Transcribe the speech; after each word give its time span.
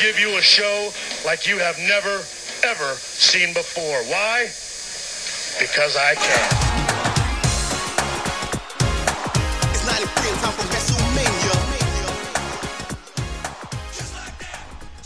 give 0.00 0.18
you 0.18 0.38
a 0.38 0.40
show 0.40 0.90
like 1.26 1.46
you 1.46 1.58
have 1.58 1.78
never, 1.80 2.22
ever 2.64 2.94
seen 2.94 3.52
before. 3.52 4.02
Why? 4.04 4.44
Because 5.60 5.94
I 5.94 6.14
can. 6.14 6.50
It's 9.68 9.86
93 9.86 10.30
and 10.30 10.38
time 10.38 10.52
for 10.52 10.62
WrestleMania. 10.72 11.52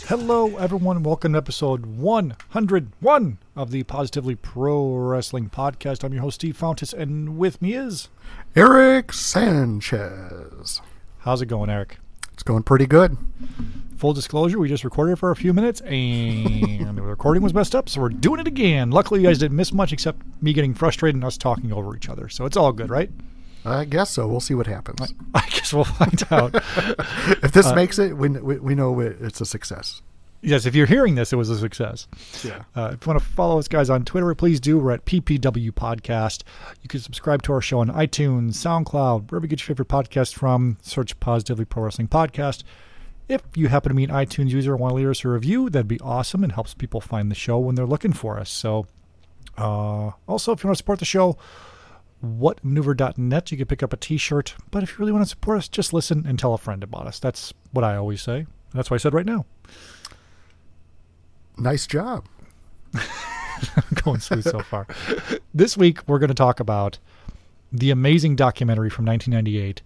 Hello, 0.07 0.55
everyone. 0.55 1.03
Welcome 1.03 1.33
to 1.33 1.39
episode 1.39 1.85
101 1.85 3.37
of 3.57 3.71
the 3.71 3.83
Positively 3.83 4.35
Pro 4.35 4.95
Wrestling 4.95 5.49
Podcast. 5.49 6.05
I'm 6.05 6.13
your 6.13 6.21
host, 6.21 6.35
Steve 6.35 6.57
Fountas, 6.57 6.93
and 6.93 7.37
with 7.37 7.61
me 7.61 7.73
is. 7.73 8.07
Eric 8.55 9.11
Sanchez. 9.11 10.79
How's 11.19 11.41
it 11.41 11.47
going, 11.47 11.69
Eric? 11.69 11.97
It's 12.31 12.43
going 12.43 12.63
pretty 12.63 12.85
good. 12.85 13.17
Full 13.97 14.13
disclosure, 14.13 14.59
we 14.59 14.67
just 14.67 14.83
recorded 14.83 15.17
for 15.17 15.31
a 15.31 15.35
few 15.37 15.53
minutes 15.53 15.79
and 15.81 16.97
the 16.97 17.01
recording 17.01 17.41
was 17.41 17.53
messed 17.53 17.73
up, 17.73 17.87
so 17.87 18.01
we're 18.01 18.09
doing 18.09 18.41
it 18.41 18.47
again. 18.47 18.91
Luckily, 18.91 19.21
you 19.21 19.27
guys 19.27 19.37
didn't 19.37 19.55
miss 19.55 19.71
much 19.71 19.93
except 19.93 20.19
me 20.41 20.51
getting 20.51 20.73
frustrated 20.73 21.15
and 21.15 21.23
us 21.23 21.37
talking 21.37 21.71
over 21.71 21.95
each 21.95 22.09
other. 22.09 22.27
So 22.27 22.45
it's 22.45 22.57
all 22.57 22.73
good, 22.73 22.89
right? 22.89 23.09
I 23.63 23.85
guess 23.85 24.09
so. 24.11 24.27
We'll 24.27 24.41
see 24.41 24.53
what 24.53 24.67
happens. 24.67 25.13
I 25.33 25.47
guess 25.49 25.73
we'll 25.73 25.85
find 25.85 26.21
out. 26.29 26.55
If 27.43 27.53
this 27.53 27.73
makes 27.73 27.97
it, 27.97 28.17
we, 28.17 28.29
we, 28.29 28.57
we 28.59 28.75
know 28.75 28.99
it's 28.99 29.39
a 29.39 29.45
success. 29.45 30.01
yes, 30.41 30.65
if 30.65 30.75
you're 30.75 30.85
hearing 30.85 31.15
this, 31.15 31.31
it 31.31 31.37
was 31.37 31.49
a 31.49 31.57
success. 31.57 32.07
Yeah. 32.43 32.63
Uh, 32.75 32.91
if 32.93 33.05
you 33.05 33.11
want 33.11 33.19
to 33.19 33.25
follow 33.25 33.57
us, 33.57 33.67
guys, 33.69 33.89
on 33.89 34.03
Twitter, 34.03 34.35
please 34.35 34.59
do. 34.59 34.77
We're 34.77 34.91
at 34.91 35.05
PPW 35.05 35.71
Podcast. 35.71 36.43
You 36.81 36.89
can 36.89 36.99
subscribe 36.99 37.41
to 37.43 37.53
our 37.53 37.61
show 37.61 37.79
on 37.79 37.87
iTunes, 37.89 38.51
SoundCloud, 38.55 39.31
wherever 39.31 39.45
you 39.45 39.49
get 39.49 39.61
your 39.61 39.67
favorite 39.75 39.87
podcast 39.87 40.33
from. 40.35 40.77
Search 40.81 41.17
Positively 41.21 41.63
Pro 41.65 41.83
Wrestling 41.83 42.09
Podcast. 42.09 42.63
If 43.27 43.41
you 43.55 43.67
happen 43.69 43.89
to 43.89 43.95
be 43.95 44.03
an 44.03 44.11
iTunes 44.11 44.49
user 44.49 44.73
and 44.73 44.79
want 44.79 44.91
to 44.91 44.95
leave 44.95 45.09
us 45.09 45.25
a 45.25 45.29
review, 45.29 45.69
that'd 45.69 45.87
be 45.87 45.99
awesome 45.99 46.43
and 46.43 46.53
helps 46.53 46.73
people 46.73 47.01
find 47.01 47.31
the 47.31 47.35
show 47.35 47.57
when 47.57 47.75
they're 47.75 47.85
looking 47.85 48.13
for 48.13 48.39
us. 48.39 48.49
So, 48.49 48.85
uh, 49.57 50.11
also, 50.27 50.51
if 50.51 50.63
you 50.63 50.67
want 50.67 50.75
to 50.75 50.77
support 50.77 50.99
the 50.99 51.05
show, 51.05 51.37
whatmaneuver.net, 52.23 53.51
you 53.51 53.57
can 53.57 53.65
pick 53.65 53.81
up 53.81 53.93
a 53.93 53.97
t 53.97 54.17
shirt. 54.17 54.55
But 54.69 54.83
if 54.83 54.91
you 54.91 54.97
really 54.99 55.11
want 55.11 55.23
to 55.23 55.29
support 55.29 55.57
us, 55.57 55.67
just 55.67 55.93
listen 55.93 56.25
and 56.27 56.37
tell 56.37 56.53
a 56.53 56.57
friend 56.57 56.83
about 56.83 57.07
us. 57.07 57.19
That's 57.19 57.53
what 57.71 57.83
I 57.83 57.95
always 57.95 58.21
say. 58.21 58.45
That's 58.73 58.91
what 58.91 58.95
I 58.95 58.99
said 58.99 59.13
right 59.13 59.25
now. 59.25 59.45
Nice 61.57 61.87
job. 61.87 62.25
going 64.03 64.19
smooth 64.19 64.43
so 64.43 64.59
far. 64.59 64.87
This 65.53 65.77
week, 65.77 66.07
we're 66.07 66.19
going 66.19 66.29
to 66.29 66.33
talk 66.33 66.59
about 66.59 66.99
the 67.71 67.91
amazing 67.91 68.35
documentary 68.35 68.89
from 68.89 69.05
1998, 69.05 69.81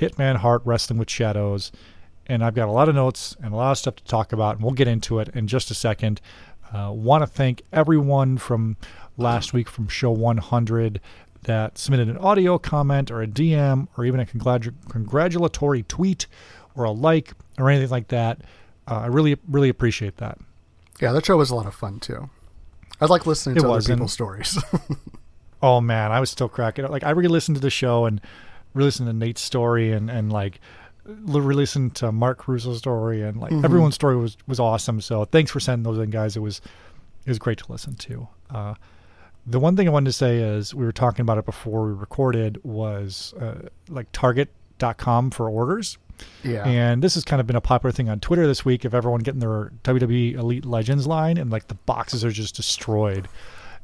Hitman 0.00 0.36
Hart 0.36 0.62
Wrestling 0.64 0.98
with 0.98 1.10
Shadows. 1.10 1.72
And 2.26 2.44
I've 2.44 2.54
got 2.54 2.68
a 2.68 2.72
lot 2.72 2.88
of 2.88 2.94
notes 2.94 3.36
and 3.42 3.52
a 3.52 3.56
lot 3.56 3.72
of 3.72 3.78
stuff 3.78 3.96
to 3.96 4.04
talk 4.04 4.32
about, 4.32 4.56
and 4.56 4.64
we'll 4.64 4.72
get 4.74 4.88
into 4.88 5.18
it 5.18 5.28
in 5.34 5.46
just 5.46 5.70
a 5.70 5.74
second. 5.74 6.20
Uh, 6.72 6.90
Want 6.94 7.22
to 7.22 7.26
thank 7.26 7.62
everyone 7.72 8.38
from 8.38 8.76
last 9.16 9.52
week 9.52 9.68
from 9.68 9.88
show 9.88 10.10
100 10.10 11.00
that 11.42 11.76
submitted 11.76 12.08
an 12.08 12.16
audio 12.18 12.56
comment 12.58 13.10
or 13.10 13.20
a 13.20 13.26
DM 13.26 13.88
or 13.96 14.04
even 14.04 14.20
a 14.20 14.24
congratu- 14.24 14.72
congratulatory 14.88 15.82
tweet 15.82 16.26
or 16.76 16.84
a 16.84 16.90
like 16.92 17.32
or 17.58 17.68
anything 17.68 17.90
like 17.90 18.08
that. 18.08 18.40
Uh, 18.88 19.00
I 19.00 19.06
really, 19.06 19.36
really 19.48 19.68
appreciate 19.68 20.16
that. 20.18 20.38
Yeah, 21.00 21.12
that 21.12 21.26
show 21.26 21.36
was 21.36 21.50
a 21.50 21.54
lot 21.56 21.66
of 21.66 21.74
fun 21.74 21.98
too. 22.00 22.30
I 23.00 23.06
like 23.06 23.26
listening 23.26 23.56
It 23.56 23.60
to 23.60 23.70
other 23.70 23.82
people's 23.82 24.12
stories. 24.12 24.62
Oh 25.62 25.80
man, 25.80 26.10
I 26.10 26.18
was 26.18 26.28
still 26.28 26.48
cracking 26.48 26.84
up. 26.84 26.90
Like 26.90 27.04
I 27.04 27.10
re-listened 27.10 27.54
to 27.56 27.60
the 27.60 27.70
show 27.70 28.04
and 28.04 28.20
re-listened 28.74 29.08
to 29.08 29.12
Nate's 29.12 29.40
story 29.40 29.92
and 29.92 30.10
and 30.10 30.32
like 30.32 30.54
li- 30.54 30.60
re-listened 31.04 31.94
to 31.96 32.12
Mark 32.12 32.38
Crusoe's 32.38 32.78
story 32.78 33.22
and 33.22 33.40
like 33.40 33.52
everyone's 33.64 33.94
story 33.94 34.16
was 34.16 34.36
was 34.46 34.60
awesome. 34.60 35.00
So 35.00 35.24
thanks 35.24 35.50
for 35.50 35.60
sending 35.60 35.82
those 35.82 35.98
in, 36.02 36.10
guys. 36.10 36.36
It 36.36 36.40
was 36.40 36.60
it 37.24 37.30
was 37.30 37.38
great 37.38 37.58
to 37.58 37.70
listen 37.70 37.94
to. 37.96 38.28
Uh, 38.50 38.74
the 39.46 39.58
one 39.58 39.76
thing 39.76 39.88
I 39.88 39.90
wanted 39.90 40.06
to 40.06 40.12
say 40.12 40.38
is 40.38 40.74
we 40.74 40.84
were 40.84 40.92
talking 40.92 41.22
about 41.22 41.38
it 41.38 41.44
before 41.44 41.86
we 41.86 41.92
recorded 41.92 42.62
was 42.62 43.34
uh, 43.40 43.68
like 43.88 44.06
Target.com 44.12 45.30
for 45.30 45.48
orders. 45.48 45.98
yeah. 46.44 46.64
And 46.66 47.02
this 47.02 47.14
has 47.14 47.24
kind 47.24 47.40
of 47.40 47.46
been 47.46 47.56
a 47.56 47.60
popular 47.60 47.90
thing 47.92 48.08
on 48.08 48.20
Twitter 48.20 48.46
this 48.46 48.64
week 48.64 48.84
of 48.84 48.94
everyone 48.94 49.20
getting 49.20 49.40
their 49.40 49.72
WWE 49.82 50.34
Elite 50.34 50.64
Legends 50.64 51.06
line 51.06 51.38
and 51.38 51.50
like 51.50 51.66
the 51.68 51.74
boxes 51.74 52.24
are 52.24 52.30
just 52.30 52.54
destroyed. 52.54 53.28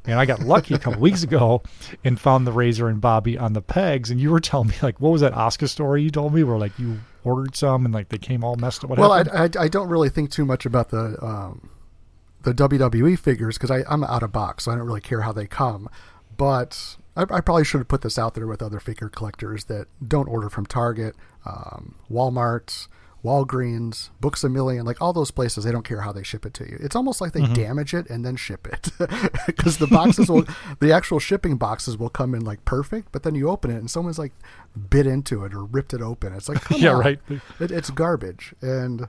And 0.05 0.17
I 0.17 0.25
got 0.25 0.39
lucky 0.39 0.75
a 0.75 0.79
couple 0.79 1.01
weeks 1.01 1.23
ago 1.23 1.61
and 2.05 2.17
found 2.17 2.47
the 2.47 2.53
Razor 2.53 2.87
and 2.87 3.01
Bobby 3.01 3.37
on 3.37 3.51
the 3.51 3.61
pegs. 3.61 4.11
And 4.11 4.19
you 4.19 4.31
were 4.31 4.39
telling 4.39 4.69
me 4.69 4.75
like, 4.81 5.01
what 5.01 5.09
was 5.09 5.21
that 5.21 5.33
Oscar 5.33 5.67
story 5.67 6.03
you 6.03 6.09
told 6.09 6.33
me 6.33 6.43
where 6.43 6.57
like 6.57 6.77
you 6.79 6.99
ordered 7.23 7.55
some 7.55 7.85
and 7.85 7.93
like 7.93 8.09
they 8.09 8.17
came 8.17 8.43
all 8.43 8.55
messed 8.55 8.83
up? 8.83 8.89
What 8.89 8.99
well, 8.99 9.11
I. 9.11 9.23
I, 9.33 9.49
I 9.59 9.67
don't 9.67 9.89
really 9.89 10.09
think 10.09 10.31
too 10.31 10.45
much 10.45 10.65
about 10.65 10.89
the 10.89 11.17
um, 11.23 11.69
the 12.43 12.53
WWE 12.53 13.17
figures 13.19 13.57
because 13.57 13.71
I'm 13.71 14.03
out 14.03 14.23
of 14.23 14.31
box, 14.31 14.65
so 14.65 14.71
I 14.71 14.75
don't 14.75 14.85
really 14.85 15.01
care 15.01 15.21
how 15.21 15.31
they 15.31 15.47
come. 15.47 15.89
But 16.37 16.97
I, 17.15 17.23
I 17.23 17.41
probably 17.41 17.65
should 17.65 17.79
have 17.79 17.87
put 17.87 18.01
this 18.01 18.17
out 18.17 18.33
there 18.33 18.47
with 18.47 18.61
other 18.61 18.79
figure 18.79 19.09
collectors 19.09 19.65
that 19.65 19.87
don't 20.05 20.27
order 20.27 20.49
from 20.49 20.65
Target, 20.65 21.15
um, 21.45 21.95
Walmart, 22.09 22.87
Walgreens, 23.23 24.09
Books 24.21 24.43
a 24.43 24.49
Million, 24.49 24.85
like 24.85 25.01
all 25.01 25.11
those 25.13 25.31
places. 25.31 25.63
They 25.63 25.71
don't 25.71 25.85
care 25.85 26.01
how 26.01 26.11
they 26.11 26.23
ship 26.23 26.45
it 26.45 26.53
to 26.55 26.63
you. 26.69 26.77
It's 26.79 26.95
almost 26.95 27.19
like 27.21 27.33
they 27.33 27.45
damage 27.47 27.93
it 27.93 28.09
and 28.09 28.23
then 28.25 28.35
ship 28.35 28.65
it 28.67 28.89
because 29.45 29.77
the 29.77 29.87
boxes 29.87 30.29
will, 30.29 30.45
the 30.79 30.91
actual 30.91 31.19
shipping 31.19 31.57
boxes 31.57 31.97
will 31.97 32.09
come 32.09 32.33
in 32.33 32.45
like 32.45 32.63
perfect, 32.65 33.11
but 33.11 33.23
then 33.23 33.35
you 33.35 33.49
open 33.49 33.71
it 33.71 33.75
and 33.75 33.89
someone's 33.91 34.19
like 34.19 34.31
bit 34.89 35.05
into 35.05 35.43
it 35.43 35.53
or 35.53 35.63
ripped 35.65 35.93
it 35.93 36.01
open. 36.01 36.33
It's 36.33 36.47
like, 36.49 36.61
come 36.61 36.79
Yeah, 36.79 36.93
on. 36.93 36.99
right. 36.99 37.19
It, 37.59 37.71
it's 37.71 37.89
garbage. 37.89 38.53
And 38.61 39.07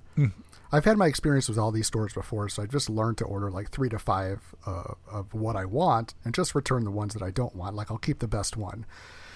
I've 0.72 0.84
had 0.84 0.96
my 0.98 1.06
experience 1.06 1.48
with 1.48 1.58
all 1.58 1.70
these 1.72 1.86
stores 1.86 2.12
before, 2.12 2.48
so 2.48 2.62
I 2.62 2.66
just 2.66 2.88
learned 2.90 3.18
to 3.18 3.24
order 3.24 3.50
like 3.50 3.70
three 3.70 3.88
to 3.88 3.98
five 3.98 4.40
uh, 4.66 4.94
of 5.10 5.34
what 5.34 5.56
I 5.56 5.64
want 5.64 6.14
and 6.24 6.34
just 6.34 6.54
return 6.54 6.84
the 6.84 6.90
ones 6.90 7.14
that 7.14 7.22
I 7.22 7.30
don't 7.30 7.54
want. 7.56 7.74
Like 7.76 7.90
I'll 7.90 7.98
keep 7.98 8.18
the 8.20 8.28
best 8.28 8.56
one. 8.56 8.86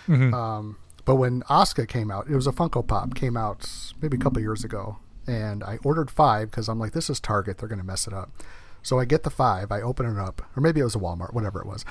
Um, 0.08 0.76
but 1.04 1.16
when 1.16 1.42
Oscar 1.48 1.86
came 1.86 2.10
out, 2.10 2.28
it 2.28 2.34
was 2.34 2.46
a 2.46 2.52
Funko 2.52 2.86
Pop, 2.86 3.14
came 3.14 3.36
out 3.36 3.68
maybe 4.00 4.16
a 4.16 4.20
couple 4.20 4.40
years 4.40 4.64
ago. 4.64 4.98
And 5.26 5.64
I 5.64 5.78
ordered 5.82 6.10
five 6.10 6.50
because 6.50 6.68
I'm 6.68 6.78
like, 6.78 6.92
this 6.92 7.08
is 7.08 7.18
Target. 7.18 7.58
They're 7.58 7.68
going 7.68 7.80
to 7.80 7.84
mess 7.84 8.06
it 8.06 8.12
up. 8.12 8.30
So 8.82 8.98
I 8.98 9.06
get 9.06 9.22
the 9.22 9.30
five, 9.30 9.72
I 9.72 9.80
open 9.80 10.06
it 10.06 10.20
up, 10.20 10.42
or 10.54 10.60
maybe 10.60 10.80
it 10.80 10.84
was 10.84 10.94
a 10.94 10.98
Walmart, 10.98 11.32
whatever 11.32 11.58
it 11.58 11.66
was. 11.66 11.86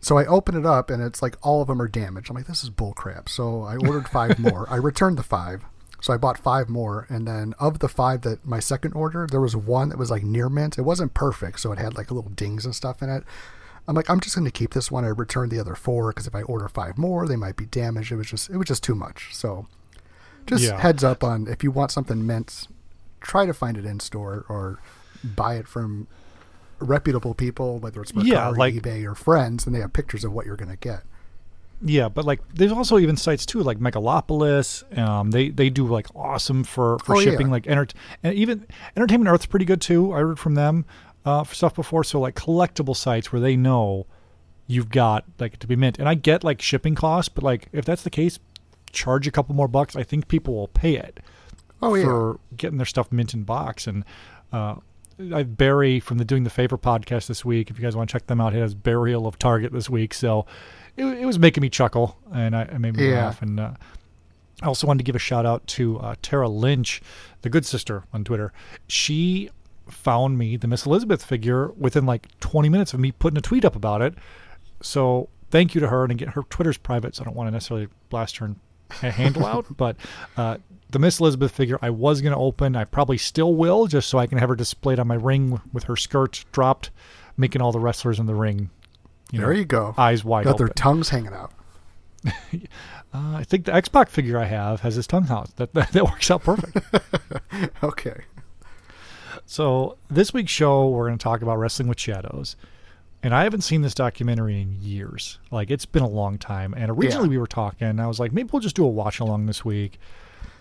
So 0.00 0.16
I 0.16 0.24
open 0.24 0.56
it 0.56 0.64
up 0.64 0.90
and 0.90 1.02
it's 1.02 1.20
like 1.20 1.36
all 1.42 1.60
of 1.60 1.68
them 1.68 1.82
are 1.82 1.88
damaged. 1.88 2.30
I'm 2.30 2.36
like, 2.36 2.46
this 2.46 2.62
is 2.62 2.70
bullcrap. 2.70 3.28
So 3.28 3.62
I 3.62 3.76
ordered 3.76 4.08
five 4.08 4.38
more. 4.38 4.66
I 4.70 4.76
returned 4.76 5.18
the 5.18 5.22
five. 5.22 5.64
So 6.00 6.14
I 6.14 6.16
bought 6.16 6.38
five 6.38 6.68
more. 6.68 7.06
And 7.10 7.26
then 7.26 7.52
of 7.58 7.80
the 7.80 7.88
five 7.88 8.22
that 8.22 8.46
my 8.46 8.60
second 8.60 8.92
order, 8.92 9.26
there 9.30 9.40
was 9.40 9.56
one 9.56 9.90
that 9.90 9.98
was 9.98 10.10
like 10.10 10.22
near 10.22 10.48
mint. 10.48 10.78
It 10.78 10.82
wasn't 10.82 11.14
perfect. 11.14 11.60
So 11.60 11.72
it 11.72 11.78
had 11.78 11.96
like 11.96 12.10
little 12.10 12.30
dings 12.30 12.64
and 12.64 12.74
stuff 12.74 13.02
in 13.02 13.10
it. 13.10 13.24
I'm 13.88 13.94
like, 13.96 14.08
I'm 14.10 14.20
just 14.20 14.36
going 14.36 14.44
to 14.44 14.50
keep 14.52 14.74
this 14.74 14.90
one. 14.90 15.04
I 15.04 15.08
returned 15.08 15.50
the 15.50 15.58
other 15.58 15.74
four 15.74 16.10
because 16.10 16.26
if 16.28 16.34
I 16.34 16.42
order 16.42 16.68
five 16.68 16.96
more, 16.98 17.26
they 17.26 17.36
might 17.36 17.56
be 17.56 17.64
damaged. 17.66 18.12
It 18.12 18.16
was 18.16 18.26
just, 18.28 18.50
it 18.50 18.56
was 18.58 18.68
just 18.68 18.82
too 18.84 18.94
much. 18.94 19.34
So 19.34 19.66
just 20.46 20.62
Yeah. 20.62 20.78
heads 20.78 21.02
up 21.02 21.24
on 21.24 21.48
if 21.48 21.64
you 21.64 21.70
want 21.70 21.90
something 21.90 22.24
mint, 22.26 22.68
try 23.20 23.46
to 23.46 23.54
find 23.54 23.76
it 23.78 23.84
in 23.86 23.98
store 23.98 24.44
or 24.48 24.78
buy 25.24 25.56
it 25.56 25.66
from 25.66 26.06
reputable 26.80 27.34
people, 27.34 27.78
whether 27.78 28.00
it's 28.02 28.12
Mercari, 28.12 28.26
Yeah, 28.26 28.48
like- 28.48 28.74
eBay, 28.74 29.04
or 29.04 29.14
friends, 29.14 29.66
and 29.66 29.74
they 29.74 29.80
have 29.80 29.92
pictures 29.92 30.22
of 30.22 30.32
what 30.32 30.46
you're 30.46 30.56
going 30.56 30.70
to 30.70 30.76
get. 30.76 31.02
Yeah, 31.80 32.08
but 32.08 32.24
like 32.24 32.40
there's 32.54 32.72
also 32.72 32.98
even 32.98 33.16
sites 33.16 33.46
too, 33.46 33.60
like 33.62 33.78
Megalopolis. 33.78 34.98
Um, 34.98 35.30
they 35.30 35.50
they 35.50 35.70
do 35.70 35.86
like 35.86 36.08
awesome 36.14 36.64
for 36.64 36.98
for 37.04 37.14
Oh, 37.14 37.18
yeah. 37.20 37.30
shipping. 37.30 37.50
Like 37.50 37.68
enter 37.68 37.86
and 38.24 38.34
even 38.34 38.66
Entertainment 38.96 39.28
Earth's 39.32 39.46
pretty 39.46 39.64
good 39.64 39.80
too. 39.80 40.12
I 40.12 40.18
heard 40.18 40.40
from 40.40 40.56
them 40.56 40.84
uh, 41.24 41.44
for 41.44 41.54
stuff 41.54 41.74
before. 41.74 42.04
So 42.04 42.20
like 42.20 42.34
collectible 42.34 42.96
sites 42.96 43.32
where 43.32 43.40
they 43.40 43.56
know 43.56 44.06
you've 44.66 44.90
got 44.90 45.24
like 45.38 45.58
to 45.58 45.66
be 45.66 45.76
mint. 45.76 45.98
And 45.98 46.08
I 46.08 46.14
get 46.14 46.44
like 46.44 46.60
shipping 46.62 46.94
costs, 46.94 47.28
but 47.28 47.42
like 47.44 47.68
if 47.72 47.84
that's 47.84 48.02
the 48.02 48.10
case, 48.10 48.38
charge 48.92 49.26
a 49.26 49.30
couple 49.30 49.54
more 49.54 49.68
bucks. 49.68 49.96
I 49.96 50.02
think 50.02 50.28
people 50.28 50.54
will 50.54 50.68
pay 50.68 50.96
it 50.96 51.20
Oh, 51.82 51.94
yeah. 51.94 52.04
for 52.04 52.40
getting 52.56 52.78
their 52.78 52.86
stuff 52.86 53.10
mint 53.12 53.34
in 53.34 53.44
box. 53.44 53.86
And 53.86 54.04
uh, 54.52 54.76
I 55.34 55.42
Barry 55.42 56.00
from 56.00 56.18
the 56.18 56.24
Doing 56.24 56.44
the 56.44 56.50
Favor 56.50 56.76
podcast 56.78 57.26
this 57.28 57.44
week. 57.44 57.70
If 57.70 57.78
you 57.78 57.82
guys 57.82 57.96
want 57.96 58.08
to 58.08 58.12
check 58.12 58.26
them 58.26 58.40
out, 58.40 58.52
he 58.52 58.58
has 58.60 58.74
Burial 58.74 59.26
of 59.26 59.38
Target 59.38 59.72
this 59.72 59.88
week. 59.90 60.12
So 60.14 60.46
it, 60.96 61.04
it 61.04 61.24
was 61.26 61.38
making 61.38 61.62
me 61.62 61.68
chuckle 61.70 62.16
and 62.32 62.54
I, 62.56 62.62
it 62.62 62.78
made 62.78 62.96
me 62.96 63.08
Yeah. 63.10 63.26
laugh. 63.26 63.42
And 63.42 63.58
uh, 63.60 63.72
I 64.62 64.66
also 64.66 64.86
wanted 64.86 64.98
to 64.98 65.04
give 65.04 65.16
a 65.16 65.20
shout 65.20 65.46
out 65.46 65.66
to 65.68 65.98
uh, 66.00 66.14
Tara 66.20 66.48
Lynch, 66.48 67.00
the 67.42 67.48
good 67.50 67.64
sister 67.64 68.04
on 68.12 68.24
Twitter. 68.24 68.52
She 68.88 69.50
found 69.90 70.38
me 70.38 70.56
the 70.56 70.66
Miss 70.66 70.86
Elizabeth 70.86 71.24
figure 71.24 71.68
within 71.72 72.06
like 72.06 72.28
20 72.40 72.68
minutes 72.68 72.94
of 72.94 73.00
me 73.00 73.12
putting 73.12 73.38
a 73.38 73.42
tweet 73.42 73.64
up 73.64 73.76
about 73.76 74.02
it. 74.02 74.14
So 74.82 75.28
thank 75.50 75.74
you 75.74 75.80
to 75.80 75.88
her. 75.88 76.02
And 76.04 76.12
again, 76.12 76.28
her 76.28 76.42
Twitter's 76.42 76.78
private, 76.78 77.16
so 77.16 77.22
I 77.22 77.24
don't 77.24 77.36
want 77.36 77.48
to 77.48 77.52
necessarily 77.52 77.88
blast 78.10 78.36
her 78.38 78.54
ha- 78.90 79.10
handle 79.10 79.46
out. 79.46 79.66
But 79.76 79.96
uh, 80.36 80.58
the 80.90 80.98
Miss 80.98 81.20
Elizabeth 81.20 81.52
figure 81.52 81.78
I 81.82 81.90
was 81.90 82.20
going 82.20 82.32
to 82.32 82.38
open. 82.38 82.76
I 82.76 82.84
probably 82.84 83.18
still 83.18 83.54
will, 83.54 83.86
just 83.86 84.08
so 84.08 84.18
I 84.18 84.26
can 84.26 84.38
have 84.38 84.48
her 84.48 84.56
displayed 84.56 84.98
on 84.98 85.06
my 85.06 85.14
ring 85.16 85.60
with 85.72 85.84
her 85.84 85.96
skirt 85.96 86.44
dropped, 86.52 86.90
making 87.36 87.60
all 87.62 87.72
the 87.72 87.80
wrestlers 87.80 88.18
in 88.18 88.26
the 88.26 88.34
ring. 88.34 88.70
You 89.30 89.40
there 89.40 89.52
you 89.52 89.64
go. 89.66 89.94
Eyes 89.98 90.24
wide 90.24 90.44
Got 90.44 90.58
their 90.58 90.68
tongues 90.68 91.10
hanging 91.10 91.32
out. 91.34 91.52
Uh, 93.10 93.36
I 93.38 93.44
think 93.44 93.64
the 93.64 93.72
Xbox 93.72 94.10
figure 94.10 94.38
I 94.38 94.44
have 94.44 94.80
has 94.80 94.94
his 94.94 95.06
tongue 95.06 95.28
out. 95.30 95.56
That, 95.56 95.72
that 95.72 95.92
that 95.92 96.04
works 96.04 96.30
out 96.30 96.42
perfect. 96.42 96.76
Okay. 97.82 98.24
So 99.50 99.96
this 100.10 100.34
week's 100.34 100.52
show, 100.52 100.88
we're 100.90 101.06
going 101.06 101.16
to 101.18 101.22
talk 101.22 101.40
about 101.40 101.56
Wrestling 101.58 101.88
with 101.88 101.98
Shadows, 101.98 102.54
and 103.22 103.34
I 103.34 103.44
haven't 103.44 103.62
seen 103.62 103.80
this 103.80 103.94
documentary 103.94 104.60
in 104.60 104.76
years. 104.82 105.38
Like 105.50 105.70
it's 105.70 105.86
been 105.86 106.02
a 106.02 106.08
long 106.08 106.36
time. 106.36 106.74
And 106.76 106.90
originally 106.90 107.24
Yeah. 107.28 107.30
we 107.30 107.38
were 107.38 107.46
talking. 107.46 107.98
I 107.98 108.06
was 108.06 108.20
like, 108.20 108.30
maybe 108.32 108.50
we'll 108.52 108.60
just 108.60 108.76
do 108.76 108.84
a 108.84 108.88
watch 108.88 109.20
along 109.20 109.46
this 109.46 109.64
week. 109.64 109.98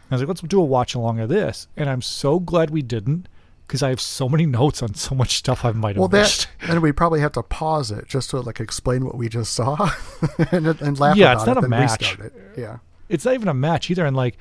I 0.09 0.15
was 0.15 0.21
like, 0.21 0.29
let's 0.29 0.39
do 0.41 0.61
a 0.61 0.63
watch 0.65 0.95
along 0.95 1.19
of 1.19 1.27
this. 1.27 1.67
And 1.75 1.89
I'm 1.89 2.01
so 2.01 2.39
glad 2.39 2.69
we 2.69 2.81
didn't 2.81 3.27
because 3.67 3.83
I 3.83 3.89
have 3.89 3.99
so 3.99 4.29
many 4.29 4.45
notes 4.59 4.81
on 4.81 4.93
so 4.95 5.13
much 5.13 5.35
stuff 5.37 5.65
I 5.65 5.71
might 5.73 5.97
have 5.97 5.99
Well, 5.99 6.07
missed. 6.07 6.47
that 6.61 6.69
and 6.69 6.81
we 6.81 6.93
probably 6.93 7.19
have 7.19 7.33
to 7.33 7.43
pause 7.43 7.91
it 7.91 8.07
just 8.07 8.29
to 8.29 8.39
like 8.39 8.61
explain 8.61 9.03
what 9.05 9.15
we 9.17 9.27
just 9.27 9.53
saw 9.53 9.91
and, 10.51 10.65
and 10.81 10.97
laugh 10.99 11.17
Yeah, 11.17 11.33
it's 11.33 11.45
not 11.45 11.57
it, 11.57 11.65
a 11.65 11.67
match. 11.67 12.17
it. 12.19 12.33
Yeah. 12.57 12.77
It's 13.09 13.25
not 13.25 13.33
even 13.33 13.49
a 13.49 13.53
match 13.53 13.91
either. 13.91 14.05
And 14.05 14.15
like, 14.15 14.37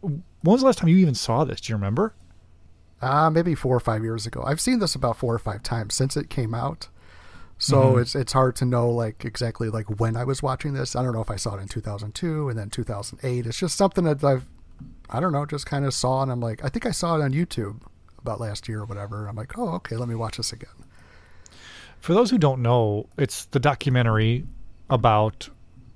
when 0.00 0.22
was 0.44 0.60
the 0.60 0.66
last 0.66 0.78
time 0.78 0.88
you 0.88 0.96
even 0.98 1.16
saw 1.16 1.44
this? 1.44 1.60
Do 1.60 1.72
you 1.72 1.76
remember? 1.76 2.14
Uh, 3.00 3.30
maybe 3.30 3.54
four 3.54 3.76
or 3.76 3.80
five 3.80 4.02
years 4.02 4.26
ago. 4.26 4.42
I've 4.44 4.60
seen 4.60 4.80
this 4.80 4.94
about 4.94 5.16
four 5.16 5.32
or 5.34 5.38
five 5.38 5.62
times 5.62 5.94
since 5.94 6.16
it 6.16 6.28
came 6.30 6.52
out. 6.54 6.88
So 7.56 7.80
Mm-hmm. 7.82 8.00
it's 8.00 8.14
it's 8.14 8.32
hard 8.32 8.56
to 8.56 8.64
know 8.64 8.88
like 8.90 9.24
exactly 9.24 9.68
like 9.68 10.00
when 10.00 10.16
I 10.16 10.24
was 10.24 10.42
watching 10.42 10.74
this. 10.74 10.94
I 10.96 11.02
don't 11.02 11.12
know 11.12 11.20
if 11.20 11.30
I 11.30 11.36
saw 11.36 11.56
it 11.56 11.60
in 11.62 11.68
2002 11.68 12.48
and 12.48 12.58
then 12.58 12.70
2008. 12.70 13.46
It's 13.46 13.58
just 13.58 13.76
something 13.76 14.04
that 14.04 14.22
I've 14.24 14.46
I 15.10 15.20
don't 15.20 15.32
know, 15.32 15.46
just 15.46 15.66
kind 15.66 15.84
of 15.84 15.94
saw 15.94 16.22
and 16.22 16.30
I'm 16.30 16.40
like, 16.40 16.64
I 16.64 16.68
think 16.68 16.86
I 16.86 16.90
saw 16.92 17.16
it 17.16 17.22
on 17.22 17.32
YouTube 17.32 17.80
about 18.18 18.40
last 18.40 18.68
year 18.68 18.80
or 18.80 18.84
whatever. 18.84 19.26
I'm 19.26 19.36
like, 19.36 19.56
oh, 19.58 19.74
okay, 19.76 19.96
let 19.96 20.08
me 20.08 20.14
watch 20.14 20.36
this 20.36 20.52
again. 20.52 20.70
For 22.00 22.14
those 22.14 22.30
who 22.30 22.38
don't 22.38 22.62
know, 22.62 23.08
it's 23.16 23.46
the 23.46 23.58
documentary 23.58 24.44
about 24.90 25.48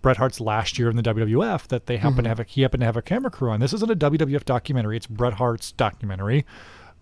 Bret 0.03 0.17
Hart's 0.17 0.41
last 0.41 0.79
year 0.79 0.91
in 0.91 0.97
the 0.97 1.03
WWF 1.03 1.69
that 1.69 1.87
they 1.87 1.97
happen 1.97 2.25
to 2.25 2.29
have 2.29 2.41
a 2.41 2.45
he 2.45 2.63
happened 2.63 2.81
to 2.81 2.87
have 2.87 2.97
a 2.97 3.03
camera 3.03 3.31
crew 3.31 3.51
on. 3.51 3.61
This 3.61 3.73
isn't 3.73 3.91
a 3.91 3.95
WWF 3.97 4.45
documentary; 4.45 4.97
it's 4.97 5.07
Bret 5.07 5.35
Hart's 5.35 5.71
documentary, 5.71 6.45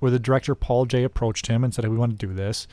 where 0.01 0.11
the 0.11 0.19
director 0.19 0.55
Paul 0.55 0.87
Jay 0.87 1.05
approached 1.05 1.47
him 1.47 1.63
and 1.63 1.73
said, 1.73 1.85
hey, 1.85 1.91
"We 1.91 1.97
want 1.97 2.19
to 2.19 2.27
do 2.27 2.35
this," 2.35 2.67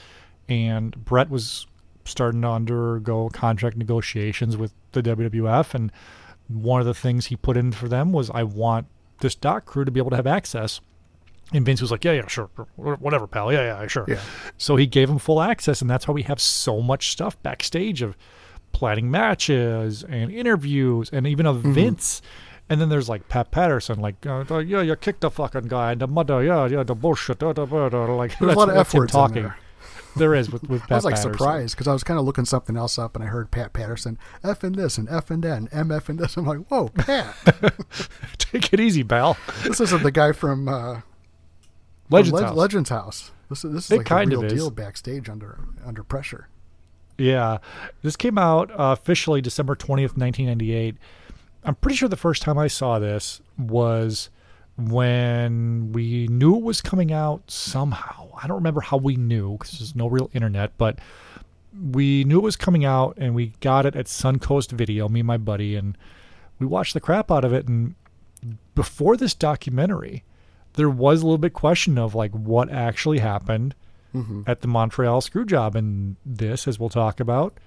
and 0.49 1.05
Bret 1.05 1.29
was 1.29 1.67
starting 2.05 2.41
to 2.41 2.47
undergo 2.47 3.29
contract 3.29 3.77
negotiations 3.77 4.57
with 4.57 4.73
the 4.93 5.03
WWF, 5.03 5.73
and 5.75 5.91
one 6.47 6.79
of 6.79 6.87
the 6.87 6.93
things 6.93 7.27
he 7.27 7.35
put 7.35 7.57
in 7.57 7.71
for 7.71 7.87
them 7.87 8.11
was, 8.11 8.29
"I 8.31 8.43
want 8.43 8.87
this 9.19 9.35
doc 9.35 9.65
crew 9.65 9.85
to 9.85 9.91
be 9.91 9.99
able 9.99 10.11
to 10.11 10.15
have 10.15 10.27
access." 10.27 10.81
And 11.53 11.65
Vince 11.65 11.81
was 11.81 11.91
like, 11.91 12.03
"Yeah, 12.03 12.13
yeah, 12.13 12.27
sure, 12.27 12.49
whatever, 12.75 13.27
pal. 13.27 13.53
Yeah, 13.53 13.81
yeah, 13.81 13.87
sure." 13.87 14.05
Yeah. 14.07 14.19
So 14.57 14.75
he 14.75 14.85
gave 14.87 15.09
him 15.09 15.17
full 15.17 15.41
access, 15.41 15.81
and 15.81 15.89
that's 15.89 16.07
why 16.07 16.13
we 16.13 16.23
have 16.23 16.39
so 16.39 16.81
much 16.81 17.11
stuff 17.11 17.41
backstage 17.43 18.01
of 18.01 18.17
planning 18.71 19.09
matches 19.09 20.03
and 20.03 20.31
interviews, 20.31 21.09
and 21.11 21.25
even 21.27 21.45
mm-hmm. 21.45 21.67
of 21.67 21.73
Vince. 21.73 22.21
And 22.69 22.81
then 22.81 22.89
there's 22.89 23.07
like 23.07 23.29
Pat 23.29 23.49
Patterson, 23.51 23.99
like, 24.01 24.25
uh, 24.25 24.57
yeah, 24.59 24.81
you 24.81 24.95
kicked 24.97 25.21
the 25.21 25.31
fucking 25.31 25.67
guy, 25.69 25.93
and 25.93 26.01
the 26.01 26.07
mother, 26.07 26.43
yeah, 26.43 26.67
yeah, 26.67 26.83
the 26.83 26.95
bullshit, 26.95 27.41
uh, 27.41 27.49
uh, 27.55 27.65
uh, 27.71 27.89
uh, 27.93 28.07
like 28.15 28.37
There's 28.39 28.53
a 28.53 28.57
lot 28.57 28.69
of 28.69 28.75
F 28.75 28.93
words 28.93 29.13
in 29.13 29.19
talking. 29.19 29.43
there. 29.43 29.57
There 30.17 30.33
is 30.35 30.51
with 30.51 30.63
with 30.67 30.81
Pat 30.81 30.91
I 30.91 30.95
was 30.95 31.05
like 31.05 31.13
Patterson. 31.15 31.33
surprised 31.33 31.75
because 31.75 31.87
I 31.87 31.93
was 31.93 32.03
kind 32.03 32.19
of 32.19 32.25
looking 32.25 32.43
something 32.43 32.75
else 32.75 32.97
up 32.99 33.15
and 33.15 33.23
I 33.23 33.27
heard 33.27 33.51
Pat 33.51 33.71
Patterson 33.71 34.17
F 34.43 34.63
and 34.63 34.73
this 34.75 34.97
and 34.97 35.07
F 35.09 35.29
and 35.29 35.43
that 35.43 35.57
and 35.59 35.69
MF 35.69 36.09
and 36.09 36.17
this. 36.19 36.35
I'm 36.37 36.45
like, 36.45 36.65
whoa, 36.69 36.89
Pat. 36.89 37.35
Take 38.39 38.73
it 38.73 38.79
easy, 38.79 39.03
pal. 39.03 39.37
this 39.63 39.79
isn't 39.79 40.01
the 40.03 40.11
guy 40.11 40.31
from 40.31 40.67
uh, 40.67 41.01
Legends 42.09 42.37
from 42.39 42.47
House. 42.49 42.57
Legends 42.57 42.89
House. 42.89 43.31
This 43.49 43.63
is 43.63 43.73
this 43.73 43.85
is 43.85 43.91
It 43.91 43.97
like 43.97 44.05
kind 44.07 44.31
the 44.31 44.37
of 44.37 44.41
real 44.43 44.51
is. 44.51 44.59
deal 44.59 44.71
backstage 44.71 45.29
under 45.29 45.59
under 45.85 46.03
pressure. 46.03 46.47
Yeah. 47.17 47.59
This 48.01 48.15
came 48.15 48.37
out 48.37 48.71
uh, 48.71 48.95
officially 48.99 49.41
December 49.41 49.75
20th, 49.75 50.17
1998. 50.17 50.95
I'm 51.67 51.75
pretty 51.75 51.97
sure 51.97 52.07
the 52.07 52.15
first 52.15 52.41
time 52.41 52.57
I 52.57 52.67
saw 52.67 52.97
this 52.97 53.41
was 53.57 54.29
when 54.77 55.91
we 55.91 56.27
knew 56.27 56.55
it 56.55 56.63
was 56.63 56.81
coming 56.81 57.11
out 57.11 57.51
somehow. 57.51 58.29
I 58.41 58.47
don't 58.47 58.55
remember 58.55 58.79
how 58.79 58.95
we 58.95 59.17
knew 59.17 59.57
because 59.57 59.77
there's 59.77 59.95
no 59.95 60.07
real 60.07 60.29
internet, 60.33 60.77
but 60.77 60.99
we 61.91 62.23
knew 62.23 62.39
it 62.39 62.43
was 62.43 62.55
coming 62.55 62.85
out 62.85 63.17
and 63.17 63.35
we 63.35 63.53
got 63.59 63.85
it 63.85 63.97
at 63.97 64.05
Suncoast 64.05 64.71
Video, 64.71 65.09
me 65.09 65.19
and 65.19 65.27
my 65.27 65.37
buddy, 65.37 65.75
and 65.75 65.97
we 66.57 66.65
watched 66.65 66.93
the 66.93 67.01
crap 67.01 67.29
out 67.29 67.43
of 67.43 67.51
it. 67.51 67.67
And 67.67 67.95
before 68.73 69.17
this 69.17 69.33
documentary, 69.33 70.23
there 70.73 70.89
was 70.89 71.21
a 71.21 71.25
little 71.25 71.37
bit 71.37 71.53
question 71.53 71.97
of 71.97 72.15
like 72.15 72.31
what 72.31 72.71
actually 72.71 73.19
happened 73.19 73.75
mm-hmm. 74.15 74.43
at 74.47 74.61
the 74.61 74.69
Montreal 74.69 75.19
screw 75.19 75.45
job. 75.45 75.75
And 75.75 76.15
this, 76.25 76.65
as 76.65 76.79
we'll 76.79 76.87
talk 76.87 77.19
about, 77.19 77.57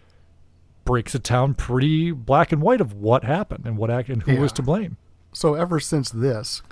breaks 0.85 1.15
it 1.15 1.23
down 1.23 1.55
pretty 1.55 2.11
black 2.11 2.53
and 2.53 2.61
white 2.63 2.81
of 2.81 2.93
what 2.95 3.25
happened 3.25 3.67
and 3.67 3.77
what 3.77 3.91
act 3.91 4.09
and 4.09 4.23
who 4.23 4.37
was 4.37 4.53
to 4.53 4.63
blame. 4.63 4.97
So 5.33 5.55
ever 5.55 5.79
since 5.81 6.11
this, 6.11 6.63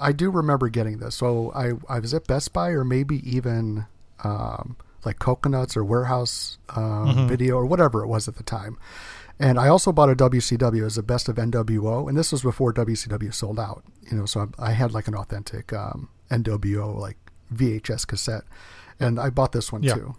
I 0.00 0.12
do 0.12 0.30
remember 0.30 0.68
getting 0.68 0.98
this. 0.98 1.14
So 1.16 1.52
I 1.54 1.72
I 1.88 1.98
was 2.00 2.14
at 2.14 2.26
Best 2.26 2.52
Buy 2.52 2.70
or 2.70 2.84
maybe 2.84 3.16
even 3.30 3.86
um, 4.24 4.76
like 5.04 5.18
Coconuts 5.18 5.76
or 5.76 5.84
Warehouse 5.84 6.58
um, 6.70 7.06
Mm-hmm. 7.08 7.26
Video 7.28 7.56
or 7.56 7.66
whatever 7.66 8.02
it 8.02 8.08
was 8.08 8.26
at 8.28 8.36
the 8.36 8.42
time. 8.42 8.78
And 9.38 9.58
I 9.60 9.68
also 9.68 9.92
bought 9.92 10.08
a 10.08 10.16
WCW 10.16 10.84
as 10.86 10.94
the 10.94 11.02
best 11.02 11.28
of 11.28 11.36
NWO, 11.36 12.08
and 12.08 12.16
this 12.16 12.32
was 12.32 12.40
before 12.40 12.72
WCW 12.72 13.34
sold 13.34 13.60
out. 13.60 13.84
You 14.10 14.16
know, 14.16 14.24
so 14.24 14.48
I, 14.58 14.68
I 14.68 14.72
had 14.72 14.92
like 14.92 15.08
an 15.08 15.14
authentic 15.14 15.74
um, 15.74 16.08
NWO 16.30 16.98
like 16.98 17.18
VHS 17.54 18.06
cassette, 18.06 18.44
and 18.98 19.20
I 19.20 19.28
bought 19.28 19.52
this 19.52 19.70
one 19.70 19.82
Yeah. 19.82 19.94
too. 19.94 20.14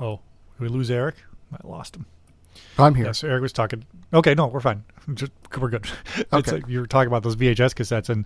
Oh. 0.00 0.20
Did 0.58 0.70
we 0.70 0.76
lose 0.76 0.90
Eric? 0.90 1.14
I 1.52 1.66
lost 1.66 1.96
him. 1.96 2.06
I'm 2.78 2.94
here. 2.94 3.06
Yes, 3.06 3.22
Eric 3.22 3.42
was 3.42 3.52
talking. 3.52 3.84
Okay, 4.12 4.34
no, 4.34 4.46
we're 4.46 4.60
fine. 4.60 4.84
Just 5.14 5.32
we're 5.58 5.68
good. 5.68 5.86
It's 6.16 6.32
Okay. 6.32 6.52
like 6.52 6.68
you 6.68 6.80
were 6.80 6.86
talking 6.86 7.06
about 7.08 7.22
those 7.22 7.36
VHS 7.36 7.74
cassettes, 7.74 8.08
and 8.08 8.24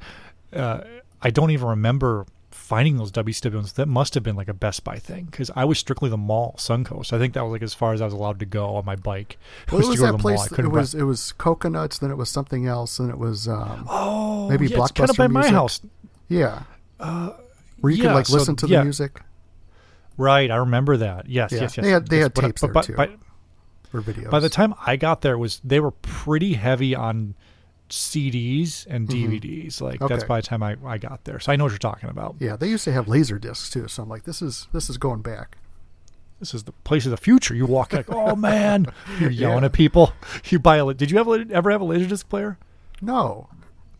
uh, 0.52 0.80
I 1.20 1.30
don't 1.30 1.50
even 1.50 1.68
remember 1.68 2.26
finding 2.50 2.96
those 2.96 3.12
WCW 3.12 3.54
ones. 3.54 3.72
That 3.74 3.86
must 3.88 4.14
have 4.14 4.22
been 4.22 4.36
like 4.36 4.48
a 4.48 4.54
Best 4.54 4.84
Buy 4.84 4.96
thing 4.98 5.26
because 5.26 5.50
I 5.54 5.64
was 5.64 5.78
strictly 5.78 6.08
the 6.08 6.16
mall, 6.16 6.54
Suncoast. 6.58 7.12
I 7.12 7.18
think 7.18 7.34
that 7.34 7.42
was 7.42 7.52
like 7.52 7.62
as 7.62 7.74
far 7.74 7.92
as 7.92 8.00
I 8.00 8.06
was 8.06 8.14
allowed 8.14 8.38
to 8.40 8.46
go 8.46 8.76
on 8.76 8.84
my 8.84 8.96
bike. 8.96 9.36
Well, 9.72 9.80
it 9.82 9.88
was 9.88 10.00
that 10.00 10.18
place. 10.18 10.50
It 10.52 10.68
was 10.68 10.94
it 10.94 11.04
was 11.04 11.32
Coconuts, 11.32 11.98
then 11.98 12.10
it 12.10 12.16
was 12.16 12.30
something 12.30 12.66
else, 12.66 12.98
and 12.98 13.10
it 13.10 13.18
was 13.18 13.48
um, 13.48 13.86
oh, 13.90 14.48
maybe 14.48 14.66
yeah, 14.66 14.80
it's 14.82 14.92
kind 14.92 15.10
of 15.10 15.16
Blockbuster 15.16 15.18
by 15.18 15.26
my 15.28 15.48
house. 15.48 15.80
yeah, 16.28 16.62
where 17.80 17.92
you 17.92 17.98
yeah, 18.02 18.08
could 18.08 18.14
like 18.14 18.26
so- 18.26 18.36
listen 18.36 18.56
to 18.56 18.66
yeah. 18.66 18.78
the 18.78 18.84
music 18.84 19.20
Right, 20.16 20.50
I 20.50 20.56
remember 20.56 20.96
that. 20.98 21.28
Yes, 21.28 21.52
Yeah, 21.52 21.62
yes, 21.62 21.76
yes. 21.76 21.84
they 21.84 21.90
had- 21.92 22.08
they 22.08 22.18
had 22.18 22.34
but- 22.34 22.40
tapes 22.42 22.60
but 22.60 22.66
there, 22.86 22.96
by- 22.96 23.06
too. 23.06 23.16
by- 23.16 23.16
or 23.94 24.00
videos. 24.02 24.30
By 24.30 24.40
the 24.40 24.48
time 24.48 24.74
I 24.86 24.96
got 24.96 25.20
there, 25.20 25.34
it 25.34 25.38
was 25.38 25.60
they 25.62 25.78
were 25.80 25.90
pretty 25.90 26.54
heavy 26.54 26.94
on 26.94 27.34
CDs 27.90 28.86
and 28.88 29.06
DVDs. 29.08 29.80
Like 29.82 30.00
that's 30.00 30.10
Mm-hmm. 30.10 30.14
Okay. 30.22 30.26
by 30.26 30.40
the 30.40 30.46
time 30.46 30.62
I, 30.62 30.76
I 30.84 30.96
got 30.98 31.24
there. 31.24 31.38
So 31.40 31.52
I 31.52 31.56
know 31.56 31.64
what 31.64 31.72
you're 31.72 31.78
talking 31.78 32.08
about. 32.08 32.36
yeah, 32.40 32.56
they 32.56 32.68
used 32.68 32.84
to 32.84 32.92
have 32.92 33.06
laser 33.06 33.38
discs 33.38 33.68
too. 33.70 33.88
So 33.88 34.02
I'm 34.02 34.08
like, 34.08 34.24
this 34.24 34.40
is 34.40 34.66
this 34.72 34.88
is 34.88 34.96
going 34.96 35.20
back. 35.20 35.58
This 36.40 36.54
is 36.54 36.64
the 36.64 36.72
place 36.84 37.04
of 37.04 37.10
the 37.10 37.16
future. 37.18 37.54
You 37.54 37.66
walk 37.66 37.92
like, 37.92 38.06
oh 38.10 38.34
man, 38.34 38.86
you're 39.20 39.30
yelling 39.30 39.58
Yeah. 39.60 39.66
at 39.66 39.72
people. 39.72 40.12
You 40.48 40.58
buy 40.58 40.78
a. 40.78 40.94
Did 40.94 41.10
you 41.10 41.18
ever 41.18 41.44
ever 41.50 41.70
have 41.70 41.80
a 41.82 41.84
laser 41.84 42.06
disc 42.06 42.28
player? 42.28 42.56
No, 43.02 43.48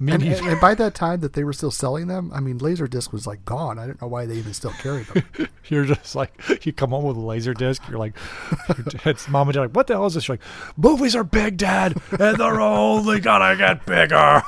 and, 0.09 0.23
and, 0.23 0.47
and 0.47 0.61
by 0.61 0.75
that 0.75 0.94
time 0.94 1.21
that 1.21 1.35
they 1.35 1.44
were 1.44 1.52
still 1.52 1.71
selling 1.71 2.06
them, 2.06 2.30
I 2.35 2.40
mean, 2.40 2.59
laser 2.59 2.87
disc 2.87 3.12
was 3.12 3.26
like 3.26 3.44
gone. 3.44 3.78
I 3.78 3.87
don't 3.87 4.00
know 4.00 4.09
why 4.09 4.26
they 4.26 4.35
even 4.37 4.54
still 4.54 4.73
carried 4.73 5.06
them. 5.06 5.49
You're 5.68 5.85
just 5.85 6.16
like 6.16 6.32
you 6.66 6.73
come 6.73 6.90
home 6.90 7.04
with 7.04 7.16
a 7.16 7.21
laser 7.21 7.54
disc. 7.54 7.82
You're 7.88 7.99
like, 7.99 8.16
dad's 9.04 9.28
mom 9.28 9.49
and 9.49 9.54
dad 9.54 9.61
like, 9.61 9.76
what 9.76 9.87
the 9.87 9.94
hell 9.94 10.06
is 10.06 10.14
this? 10.14 10.28
You're 10.28 10.38
like, 10.38 10.44
movies 10.76 11.14
are 11.14 11.25
big, 11.25 11.56
dad, 11.56 11.97
and 12.18 12.38
they're 12.38 12.61
only 12.61 13.21
gonna 13.21 13.56
get 13.56 13.85
bigger. 13.87 14.42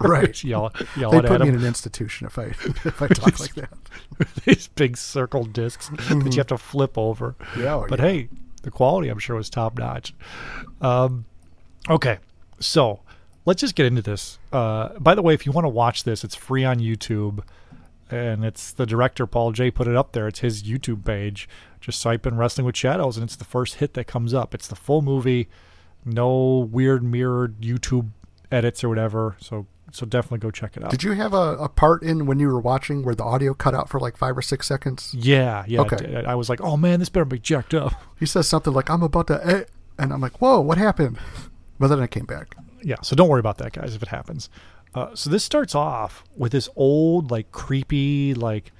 right? 0.00 0.42
Yell, 0.44 0.72
yell 0.96 1.10
They 1.10 1.18
at 1.18 1.26
put 1.26 1.40
me 1.40 1.48
in 1.48 1.54
an 1.56 1.64
institution 1.64 2.26
if 2.26 2.38
I 2.38 2.44
if 2.44 3.02
I 3.02 3.08
talk 3.08 3.40
like 3.40 3.54
that. 3.54 3.70
These 4.44 4.68
big 4.68 4.96
circle 4.96 5.44
discs 5.44 5.88
that 5.88 6.32
you 6.32 6.38
have 6.38 6.46
to 6.48 6.58
flip 6.58 6.96
over. 6.96 7.34
Yeah, 7.58 7.74
oh, 7.74 7.86
but 7.88 7.98
yeah. 7.98 8.06
hey, 8.06 8.28
the 8.62 8.70
quality 8.70 9.08
I'm 9.08 9.18
sure 9.18 9.36
was 9.36 9.50
top 9.50 9.78
notch. 9.78 10.14
Um, 10.80 11.24
okay, 11.90 12.18
so 12.60 13.00
let's 13.44 13.60
just 13.60 13.74
get 13.74 13.86
into 13.86 14.02
this. 14.02 14.38
Uh, 14.52 14.90
by 14.98 15.14
the 15.14 15.22
way, 15.22 15.34
if 15.34 15.46
you 15.46 15.52
want 15.52 15.64
to 15.64 15.70
watch 15.70 16.04
this, 16.04 16.24
it's 16.24 16.34
free 16.34 16.64
on 16.64 16.78
YouTube. 16.78 17.42
and 18.10 18.44
it's 18.44 18.72
the 18.72 18.86
director 18.86 19.26
Paul 19.26 19.52
Jay 19.52 19.70
put 19.70 19.88
it 19.88 19.96
up 19.96 20.12
there. 20.12 20.28
It's 20.28 20.40
his 20.40 20.62
YouTube 20.62 21.04
page. 21.04 21.48
Just 21.80 22.02
type 22.02 22.26
in 22.26 22.36
Wrestling 22.36 22.64
with 22.66 22.76
Shadows, 22.76 23.16
and 23.16 23.24
it's 23.24 23.36
the 23.36 23.44
first 23.44 23.76
hit 23.76 23.94
that 23.94 24.06
comes 24.06 24.32
up. 24.34 24.54
It's 24.54 24.68
the 24.68 24.76
full 24.76 25.02
movie, 25.02 25.48
no 26.04 26.68
weird 26.70 27.02
mirrored 27.02 27.60
YouTube 27.60 28.10
edits 28.52 28.82
or 28.84 28.88
whatever. 28.88 29.36
So 29.40 29.66
so 29.92 30.04
definitely 30.06 30.38
go 30.38 30.50
check 30.50 30.76
it 30.76 30.82
out. 30.82 30.90
Did 30.90 31.02
you 31.04 31.12
have 31.12 31.32
a, 31.34 31.56
a 31.56 31.68
part 31.68 32.02
in 32.02 32.26
when 32.26 32.40
you 32.40 32.48
were 32.48 32.58
watching 32.58 33.04
where 33.04 33.14
the 33.14 33.22
audio 33.22 33.54
cut 33.54 33.74
out 33.74 33.88
for 33.88 34.00
like 34.00 34.16
five 34.16 34.36
or 34.36 34.42
six 34.42 34.66
seconds? 34.66 35.14
Yeah, 35.16 35.64
yeah. 35.68 35.82
Okay. 35.82 36.24
I 36.26 36.34
was 36.34 36.48
like, 36.48 36.60
oh 36.60 36.76
man, 36.76 36.98
this 36.98 37.08
better 37.08 37.24
be 37.24 37.38
jacked 37.38 37.74
up. 37.74 37.92
He 38.18 38.26
says 38.26 38.48
something 38.48 38.72
like, 38.72 38.90
I'm 38.90 39.02
about 39.02 39.28
to, 39.28 39.46
eh, 39.46 39.64
and 39.98 40.12
I'm 40.12 40.20
like, 40.20 40.40
whoa, 40.40 40.60
what 40.60 40.78
happened? 40.78 41.18
But 41.78 41.88
then 41.88 42.00
it 42.00 42.10
came 42.12 42.24
back. 42.24 42.56
Yeah, 42.84 42.96
so 43.02 43.16
don't 43.16 43.28
worry 43.28 43.40
about 43.40 43.58
that, 43.58 43.72
guys, 43.72 43.94
if 43.94 44.02
it 44.02 44.08
happens. 44.08 44.48
Uh, 44.94 45.14
so 45.14 45.28
this 45.30 45.42
starts 45.42 45.74
off 45.74 46.22
with 46.36 46.52
this 46.52 46.68
old, 46.76 47.30
like 47.30 47.50
creepy, 47.50 48.34
like 48.34 48.70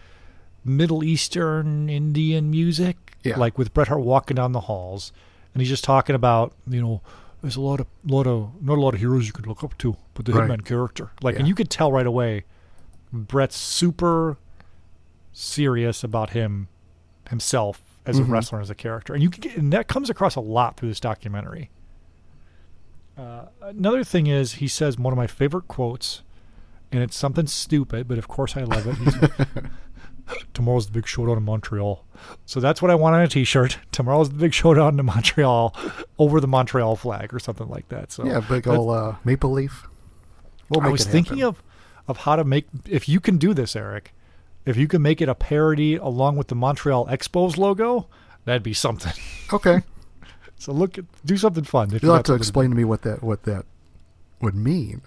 Middle 0.65 1.03
Eastern 1.03 1.89
Indian 1.89 2.51
music, 2.51 3.17
Yeah. 3.25 3.37
like 3.39 3.59
with 3.59 3.75
Bret 3.75 3.89
Hart 3.89 4.03
walking 4.03 4.35
down 4.37 4.53
the 4.53 4.61
halls, 4.61 5.13
and 5.53 5.61
he's 5.61 5.69
just 5.71 5.83
talking 5.85 6.15
about, 6.15 6.53
you 6.69 6.81
know, 6.81 7.01
there's 7.43 7.57
a 7.57 7.61
lot 7.61 7.81
of, 7.81 7.87
lot 8.07 8.27
of, 8.27 8.63
not 8.63 8.79
a 8.79 8.81
lot 8.81 8.95
of 8.95 9.01
heroes 9.01 9.27
you 9.27 9.33
could 9.33 9.47
look 9.47 9.65
up 9.65 9.77
to, 9.79 9.97
but 10.15 10.25
the 10.27 10.33
Right. 10.33 10.49
Hitman 10.49 10.65
character, 10.65 11.11
like, 11.23 11.39
and 11.39 11.49
you 11.49 11.55
could 11.55 11.69
tell 11.71 11.91
right 11.91 12.07
away, 12.07 12.45
Bret's 13.13 13.57
super 13.57 14.37
serious 15.33 16.05
about 16.05 16.31
him, 16.31 16.69
himself 17.29 17.83
as 18.07 18.17
Mm-hmm. 18.21 18.31
a 18.31 18.33
wrestler, 18.33 18.61
as 18.61 18.71
a 18.71 18.75
character, 18.75 19.15
and 19.15 19.23
you 19.23 19.31
can 19.31 19.41
get, 19.41 19.57
and 19.57 19.73
that 19.73 19.89
comes 19.89 20.11
across 20.11 20.37
a 20.37 20.41
lot 20.41 20.77
through 20.77 20.89
this 20.91 21.01
documentary. 21.01 21.71
Uh, 23.17 23.47
another 23.63 24.05
thing 24.05 24.27
is 24.27 24.55
he 24.55 24.69
says 24.69 24.99
one 24.99 25.13
of 25.13 25.17
my 25.17 25.27
favorite 25.27 25.69
quotes, 25.69 26.23
and 26.91 27.03
it's 27.03 27.17
something 27.17 27.47
stupid, 27.47 28.09
but 28.09 28.19
of 28.19 28.29
course 28.29 28.57
I 28.57 28.63
love 28.63 28.87
it. 28.87 28.97
He's, 28.97 29.17
Tomorrow's 30.55 30.87
the 30.87 30.93
big 30.93 31.07
showdown 31.07 31.37
in 31.37 31.45
Montreal. 31.45 32.05
So 32.47 32.59
that's 32.59 32.81
what 32.81 32.91
I 32.91 32.95
want 32.95 33.15
on 33.15 33.23
a 33.23 33.29
T-shirt. 33.29 33.79
Tomorrow's 33.93 34.31
the 34.31 34.39
big 34.39 34.55
showdown 34.55 34.99
in 34.99 35.07
Montreal, 35.07 35.77
over 36.19 36.41
the 36.41 36.49
Montreal 36.49 36.97
flag 36.97 37.35
or 37.35 37.39
something 37.39 37.69
like 37.69 37.89
that. 37.91 38.11
So 38.11 38.25
Yeah, 38.25 38.41
big 38.41 38.67
old 38.67 38.91
uh, 38.91 39.15
maple 39.25 39.53
leaf. 39.53 39.87
We'll 40.69 40.81
I 40.81 40.89
was 40.89 41.05
thinking 41.05 41.43
of 41.43 41.63
of 42.07 42.19
how 42.19 42.37
to 42.37 42.45
make 42.45 42.67
if 42.89 43.09
you 43.09 43.21
can 43.21 43.37
do 43.39 43.55
this, 43.55 43.77
Eric. 43.77 44.15
If 44.65 44.79
you 44.79 44.89
can 44.89 45.03
make 45.03 45.21
it 45.21 45.29
a 45.29 45.35
parody 45.35 45.97
along 45.97 46.37
with 46.37 46.49
the 46.49 46.55
Montreal 46.55 47.07
Expos 47.07 47.59
logo, 47.59 48.09
that'd 48.47 48.63
be 48.63 48.73
something. 48.73 49.13
Okay. 49.53 49.83
So 50.65 50.73
look, 50.73 50.97
at, 50.97 51.05
do 51.27 51.37
something 51.37 51.63
fun. 51.63 51.95
If 51.95 52.03
You'll 52.03 52.15
have 52.15 52.23
to 52.25 52.33
explain 52.33 52.71
to 52.71 52.77
me 52.77 52.85
what 52.85 53.03
that 53.03 53.23
what 53.23 53.43
that 53.43 53.67
would 54.41 54.55
mean. 54.55 55.03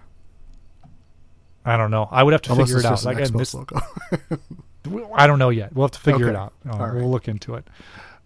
I 1.65 1.77
don't 1.77 1.89
know. 1.89 2.07
I 2.11 2.21
would 2.21 2.33
have 2.33 2.43
to 2.43 2.51
Unless 2.51 2.67
figure 2.67 2.79
it 2.81 2.85
out. 2.85 2.91
just 2.91 3.05
an 3.07 3.11
Again, 3.13 3.29
Xbox 3.29 3.37
this- 3.39 3.53
logo. 3.55 5.13
I 5.15 5.25
don't 5.25 5.39
know 5.39 5.49
yet. 5.49 5.73
We'll 5.73 5.87
have 5.87 5.91
to 5.93 5.99
figure 5.99 6.29
it 6.29 6.35
out. 6.35 6.53
Uh, 6.63 6.77
right. 6.77 6.93
We'll 6.93 7.09
look 7.09 7.27
into 7.27 7.55
it. 7.55 7.67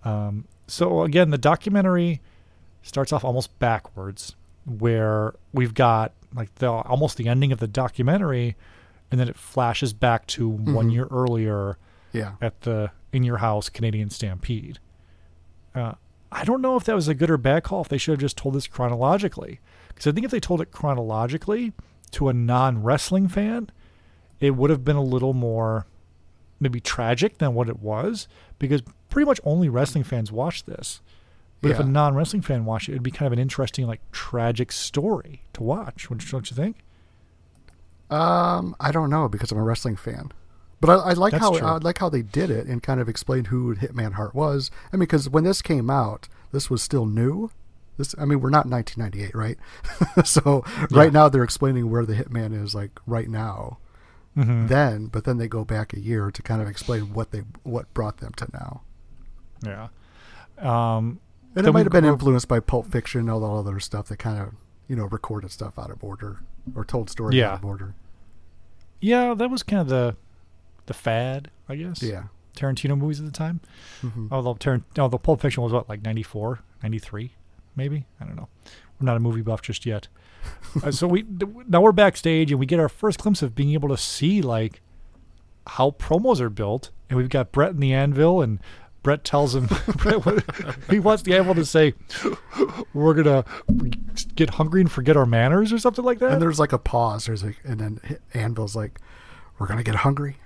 Um, 0.04 0.44
so 0.68 1.04
again, 1.04 1.30
the 1.30 1.38
documentary 1.38 2.22
starts 2.84 3.14
off 3.14 3.24
almost 3.24 3.58
backwards, 3.60 4.36
where 4.66 5.34
we've 5.54 5.74
got 5.74 6.12
like 6.36 6.54
the 6.56 6.70
almost 6.70 7.16
the 7.16 7.30
ending 7.30 7.54
of 7.54 7.60
the 7.60 7.68
documentary, 7.68 8.58
and 9.10 9.22
then 9.22 9.30
it 9.30 9.38
flashes 9.38 9.94
back 9.94 10.28
to 10.28 10.50
one 10.50 10.90
year 10.90 11.08
earlier 11.10 11.78
yeah. 12.12 12.34
at 12.42 12.60
the 12.62 12.92
in 13.14 13.24
your 13.24 13.38
house 13.38 13.70
Canadian 13.70 14.10
Stampede. 14.10 14.80
Uh, 15.74 15.94
I 16.32 16.44
don't 16.46 16.62
know 16.62 16.78
if 16.78 16.86
that 16.86 16.96
was 16.96 17.08
a 17.08 17.14
good 17.14 17.30
or 17.30 17.38
bad 17.38 17.64
call. 17.64 17.82
If 17.82 17.90
they 17.90 17.98
should 17.98 18.14
have 18.14 18.20
just 18.20 18.38
told 18.38 18.56
this 18.56 18.68
chronologically, 18.68 19.60
because 19.90 20.08
I 20.08 20.12
think 20.12 20.26
if 20.26 20.32
they 20.32 20.40
told 20.40 20.62
it 20.62 20.72
chronologically 20.72 21.74
to 22.12 22.30
a 22.30 22.34
non 22.34 22.84
wrestling 22.84 23.28
fan, 23.28 23.70
it 24.40 24.52
would 24.52 24.70
have 24.70 24.86
been 24.86 24.96
a 24.96 25.04
little 25.04 25.34
more 25.34 25.86
maybe 26.60 26.80
tragic 26.80 27.40
than 27.40 27.54
what 27.54 27.70
it 27.70 27.80
was. 27.80 28.28
Because 28.60 28.82
pretty 29.10 29.26
much 29.26 29.42
only 29.44 29.68
wrestling 29.70 30.04
fans 30.04 30.32
watch 30.32 30.64
this. 30.64 31.02
But 31.62 31.72
if 31.72 31.80
a 31.80 31.84
non 31.84 32.16
wrestling 32.16 32.42
fan 32.42 32.66
watched 32.66 32.90
it, 32.90 32.94
it'd 32.94 33.04
be 33.04 33.12
kind 33.12 33.28
of 33.28 33.34
an 33.34 33.40
interesting, 33.40 33.86
like 33.86 34.02
tragic 34.12 34.72
story 34.72 35.44
to 35.54 35.62
watch. 35.62 36.08
Don't 36.10 36.50
you 36.50 36.56
think? 36.56 36.78
Um, 38.10 38.76
I 38.80 38.92
don't 38.92 39.10
know 39.10 39.30
because 39.30 39.52
I'm 39.52 39.60
a 39.60 39.64
wrestling 39.64 39.96
fan, 39.96 40.32
but 40.82 40.90
I, 40.90 40.96
I 40.96 41.14
like 41.14 41.32
That's 41.32 41.44
how 41.44 41.58
true. 41.58 41.66
I 41.68 41.78
like 41.78 42.00
how 42.00 42.10
they 42.10 42.22
did 42.24 42.50
it 42.50 42.68
and 42.68 42.84
kind 42.84 43.00
of 43.00 43.08
explained 43.08 43.48
who 43.48 43.76
Hitman 43.76 44.14
Hart 44.14 44.36
was. 44.36 44.70
I 44.92 44.98
mean, 44.98 45.02
because 45.02 45.30
when 45.30 45.44
this 45.46 45.62
came 45.62 45.90
out, 45.90 46.28
this 46.52 46.70
was 46.70 46.82
still 46.84 47.06
new. 47.06 47.52
This, 47.98 48.16
I 48.18 48.26
mean, 48.26 48.42
we're 48.42 48.50
not 48.50 48.66
1998, 48.68 49.36
right? 49.36 49.58
so 50.28 50.66
right 50.90 51.14
now 51.14 51.30
they're 51.30 51.44
explaining 51.44 51.90
where 51.90 52.06
the 52.06 52.16
Hitman 52.16 52.60
is, 52.62 52.74
like 52.76 53.00
right 53.06 53.30
now. 53.30 53.78
Mm-hmm. 54.36 54.68
Then, 54.68 55.06
but 55.08 55.24
then 55.26 55.38
they 55.38 55.48
go 55.48 55.64
back 55.66 55.94
a 55.94 56.00
year 56.00 56.32
to 56.32 56.42
kind 56.42 56.62
of 56.62 56.68
explain 56.68 57.14
what 57.14 57.32
they 57.32 57.44
what 57.64 57.94
brought 57.94 58.18
them 58.18 58.32
to 58.38 58.48
now. 58.54 58.82
Yeah. 59.64 59.88
Um, 60.58 61.20
And 61.56 61.68
it 61.68 61.72
might 61.74 61.84
have 61.86 61.92
been 61.92 62.06
influenced 62.06 62.48
by 62.48 62.60
Pulp 62.62 62.90
Fiction, 62.92 63.22
and 63.22 63.30
all 63.30 63.40
the 63.42 63.70
other 63.70 63.80
stuff 63.82 64.08
that 64.08 64.18
kind 64.18 64.40
of 64.42 64.54
you 64.88 64.96
know 64.96 65.06
recorded 65.06 65.52
stuff 65.52 65.78
out 65.78 65.92
of 65.92 66.02
order 66.04 66.40
or 66.76 66.86
told 66.86 67.10
stories 67.10 67.36
Yeah. 67.38 67.52
out 67.52 67.60
of 67.60 67.66
order. 67.66 67.94
Yeah, 69.02 69.34
that 69.34 69.50
was 69.50 69.64
kind 69.64 69.82
of 69.82 69.88
the 69.90 70.16
the 70.86 70.94
fad, 70.94 71.50
I 71.70 71.76
guess. 71.76 72.02
Yeah. 72.04 72.24
Tarantino 72.56 72.98
movies 72.98 73.20
at 73.20 73.26
the 73.26 73.32
time. 73.32 73.62
Mhm. 74.02 74.28
Although 74.32 74.56
Tarant- 74.56 75.00
although 75.00 75.18
Pulp 75.18 75.42
Fiction 75.42 75.64
was 75.64 75.72
what 75.72 75.88
like 75.88 76.04
94, 76.04 76.60
93, 76.84 77.34
maybe. 77.76 78.06
I 78.20 78.26
don't 78.26 78.36
know. 78.36 78.50
We're 79.00 79.06
not 79.06 79.18
a 79.18 79.22
movie 79.22 79.42
buff 79.42 79.62
just 79.62 79.86
yet. 79.86 80.08
uh, 80.84 80.92
so 80.92 81.08
we 81.08 81.26
now 81.68 81.82
we're 81.82 81.92
backstage 81.92 82.52
and 82.52 82.60
we 82.60 82.66
get 82.66 82.80
our 82.80 82.90
first 82.90 83.20
glimpse 83.20 83.42
of 83.42 83.56
being 83.56 83.72
able 83.74 83.90
to 83.90 83.98
see 83.98 84.42
like 84.42 84.82
how 85.68 85.92
promos 85.92 86.40
are 86.42 86.50
built, 86.50 86.90
and 87.10 87.18
we've 87.18 87.30
got 87.30 87.52
Bret 87.52 87.72
in 87.72 87.80
the 87.80 87.94
anvil 87.94 88.42
and. 88.42 88.60
Bret 89.04 89.24
tells 89.24 89.56
him 89.56 89.66
Bret, 89.98 90.22
he 90.92 91.00
wants 91.00 91.24
the 91.24 91.36
anvil 91.36 91.56
to 91.56 91.66
say, 91.66 91.96
"We're 92.94 93.16
gonna 93.16 93.44
get 94.36 94.52
hungry 94.52 94.80
and 94.82 94.92
forget 94.92 95.18
our 95.18 95.26
manners" 95.26 95.74
or 95.74 95.80
something 95.80 96.06
like 96.06 96.20
that. 96.20 96.34
And 96.34 96.40
there's 96.40 96.60
like 96.60 96.72
a 96.72 96.78
pause. 96.78 97.26
There's 97.26 97.44
like, 97.44 97.58
and 97.64 97.80
then 97.80 98.00
Anvil's 98.36 98.76
like, 98.76 99.00
"We're 99.58 99.66
gonna 99.66 99.82
get 99.82 99.96
hungry 99.96 100.38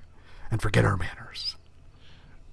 and 0.55 0.62
forget 0.62 0.85
our 0.85 0.95
manners." 0.95 1.55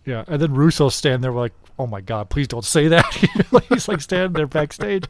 Yeah, 0.04 0.24
and 0.26 0.42
then 0.42 0.54
Russo 0.54 0.88
stand 0.88 1.22
there 1.22 1.30
like, 1.30 1.52
"Oh 1.78 1.86
my 1.86 2.00
God, 2.00 2.28
please 2.28 2.48
don't 2.48 2.64
say 2.64 2.88
that." 2.88 3.06
He's 3.68 3.86
like 3.86 4.00
standing 4.00 4.32
there 4.32 4.48
backstage, 4.48 5.04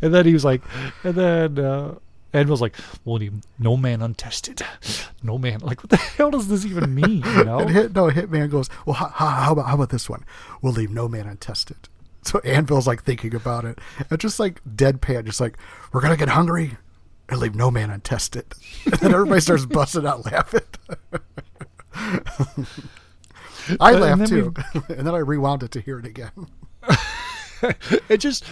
and 0.00 0.14
then 0.14 0.24
he 0.24 0.32
was 0.32 0.44
like, 0.44 0.62
and 1.02 1.14
then 1.16 1.58
uh, 1.58 1.94
Anvil's 2.32 2.60
like, 2.60 2.76
"Well, 3.04 3.20
no 3.58 3.76
man 3.76 4.02
untested, 4.02 4.62
no 5.22 5.38
man." 5.38 5.60
Like, 5.60 5.82
what 5.82 5.90
the 5.90 5.96
hell 6.16 6.30
does 6.30 6.48
this 6.48 6.64
even 6.64 6.94
mean? 6.94 7.24
You 7.24 7.44
know? 7.44 7.58
And 7.60 7.70
hit, 7.70 7.94
no, 7.94 8.08
Hitman 8.10 8.50
goes, 8.50 8.68
"Well, 8.86 8.94
how, 8.94 9.08
how 9.08 9.52
about 9.52 9.66
how 9.66 9.74
about 9.74 9.90
this 9.90 10.08
one? 10.08 10.24
We'll 10.62 10.72
leave 10.72 10.90
no 10.90 11.08
man 11.08 11.26
untested." 11.26 11.88
So 12.22 12.40
Anvil's 12.40 12.86
like 12.86 13.02
thinking 13.02 13.34
about 13.34 13.64
it, 13.64 13.78
and 14.10 14.20
just 14.20 14.38
like 14.38 14.60
deadpan, 14.64 15.24
just 15.24 15.40
like, 15.40 15.56
"We're 15.92 16.00
gonna 16.00 16.16
get 16.16 16.28
hungry 16.28 16.76
and 17.28 17.40
leave 17.40 17.54
no 17.54 17.70
man 17.70 17.90
untested." 17.90 18.54
And 18.84 18.94
then 19.00 19.12
everybody 19.14 19.40
starts 19.40 19.66
busting 19.66 20.06
out 20.06 20.24
laughing. 20.26 20.60
I 23.80 23.92
And 23.92 24.00
laughed 24.00 24.18
then 24.18 24.28
too, 24.28 24.54
and 24.88 25.06
then 25.06 25.14
I 25.14 25.18
rewound 25.18 25.62
it 25.62 25.70
to 25.72 25.80
hear 25.80 25.98
it 25.98 26.06
again. 26.06 26.48
it 28.08 28.18
just 28.18 28.44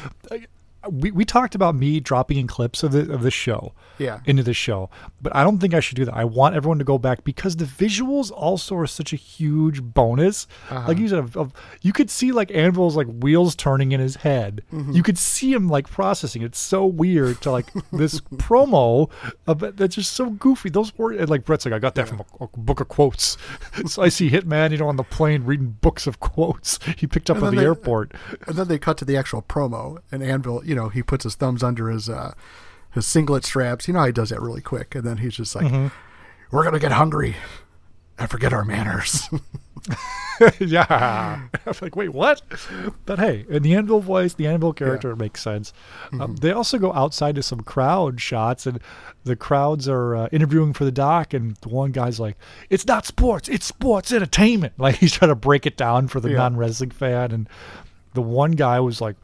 we 0.91 1.11
we 1.11 1.25
talked 1.25 1.55
about 1.55 1.75
me 1.75 2.01
dropping 2.01 2.37
in 2.39 2.47
clips 2.47 2.83
of 2.83 2.93
the 2.93 3.13
of 3.13 3.23
the 3.23 3.31
show. 3.31 3.73
Yeah. 3.99 4.21
into 4.27 4.43
the 4.43 4.53
show. 4.53 4.91
But 5.23 5.35
i 5.35 5.43
don't 5.43 5.59
think 5.59 5.73
i 5.73 5.81
should 5.81 5.97
do 5.97 6.05
that. 6.05 6.15
I 6.15 6.25
want 6.25 6.55
everyone 6.55 6.79
to 6.81 6.85
go 6.85 6.99
back 6.99 7.25
because 7.25 7.57
the 7.57 7.65
visuals 7.65 8.31
also 8.31 8.77
are 8.77 8.87
such 8.87 9.15
a 9.15 9.17
huge 9.17 9.83
bonus. 9.83 10.47
Uh-huh. 10.71 10.87
like 10.89 10.99
you 10.99 11.09
said 11.09 11.19
of, 11.21 11.35
of- 11.37 11.53
you 11.81 11.95
could 11.95 12.11
see 12.11 12.31
like 12.31 12.51
anvil's 12.51 12.95
like 12.95 13.07
wheels 13.07 13.55
turning 13.57 13.93
in 13.93 14.01
his 14.01 14.17
head. 14.17 14.63
Mm-hmm. 14.73 14.93
you 14.93 15.03
could 15.03 15.17
see 15.17 15.51
him 15.53 15.69
like 15.69 15.89
processing. 15.89 16.43
It's 16.43 16.59
so 16.59 16.85
weird 16.85 17.41
to 17.43 17.51
like 17.51 17.73
this 17.93 18.21
promo 18.21 19.11
of, 19.47 19.61
that's 19.77 19.95
just 19.97 20.13
so 20.13 20.31
goofy. 20.31 20.69
Those 20.71 20.97
were 20.99 21.13
and 21.13 21.31
like 21.31 21.45
brett's 21.47 21.65
like 21.65 21.73
i 21.75 21.79
got 21.79 21.95
that 21.95 22.07
from 22.09 22.21
a, 22.21 22.45
a 22.45 22.49
book 22.57 22.81
of 22.81 22.89
quotes. 22.89 23.37
So 23.87 24.03
i 24.03 24.09
see 24.11 24.29
hitman 24.31 24.73
you 24.73 24.79
know 24.79 24.89
on 24.89 24.97
the 24.97 25.05
plane 25.05 25.45
reading 25.45 25.77
books 25.81 26.07
of 26.07 26.21
quotes. 26.21 26.79
He 26.99 27.07
picked 27.07 27.31
up 27.31 27.39
And 27.39 27.47
at 27.47 27.51
the 27.53 27.57
they- 27.57 27.65
airport. 27.65 28.13
And 28.47 28.57
then 28.57 28.69
they 28.69 28.79
cut 28.79 28.97
to 28.99 29.05
the 29.07 29.17
actual 29.17 29.43
promo, 29.43 29.99
and 30.13 30.23
Anvil, 30.23 30.65
you 30.65 30.75
know, 30.77 30.89
he 30.89 31.03
puts 31.03 31.25
his 31.25 31.35
thumbs 31.35 31.63
under 31.63 31.89
his 31.91 32.09
uh, 32.09 32.35
his 32.93 33.07
singlet 33.07 33.45
straps. 33.45 33.89
You 33.89 33.95
know 33.95 34.01
how 34.01 34.07
he 34.07 34.13
does 34.13 34.31
that 34.31 34.41
really 34.41 34.61
quick, 34.63 34.95
and 34.95 35.05
then 35.05 35.19
he's 35.19 35.35
just 35.35 35.55
like, 35.57 35.67
Mm-hmm. 35.67 35.89
"We're 36.51 36.65
gonna 36.65 36.79
get 36.79 36.93
hungry 36.93 37.37
and 38.19 38.31
forget 38.31 38.53
our 38.53 38.65
manners." 38.65 39.29
yeah. 40.61 41.43
I'm 41.67 41.75
like, 41.81 41.97
wait, 41.97 42.11
what? 42.13 42.43
But 43.07 43.19
hey, 43.19 43.45
in 43.49 43.63
the 43.63 43.75
Anvil 43.75 44.01
voice, 44.01 44.35
the 44.35 44.47
Anvil 44.47 44.73
character 44.73 45.11
it 45.13 45.17
makes 45.17 45.43
sense. 45.43 45.73
Mm-hmm. 46.07 46.21
Um, 46.21 46.37
they 46.37 46.53
also 46.53 46.79
go 46.79 46.93
outside 46.93 47.35
to 47.37 47.43
some 47.43 47.61
crowd 47.61 48.21
shots, 48.21 48.67
and 48.67 48.81
the 49.25 49.37
crowds 49.37 49.89
are 49.89 50.15
uh, 50.17 50.29
interviewing 50.33 50.73
for 50.73 50.85
the 50.85 50.93
doc, 50.93 51.33
and 51.35 51.57
the 51.57 51.69
one 51.69 51.93
guy's 51.93 52.21
like, 52.21 52.37
"It's 52.71 52.87
not 52.87 53.07
sports, 53.07 53.49
it's 53.49 53.67
sports 53.67 54.13
entertainment." 54.13 54.75
Like 54.79 54.97
he's 54.97 55.13
trying 55.13 55.31
to 55.31 55.35
break 55.37 55.67
it 55.67 55.77
down 55.77 56.09
for 56.09 56.21
the 56.21 56.31
Yeah. 56.31 56.37
non 56.39 56.57
wrestling 56.57 56.91
fan, 56.91 57.33
and 57.33 57.49
the 58.15 58.23
one 58.23 58.53
guy 58.53 58.79
was 58.81 59.01
like, 59.01 59.17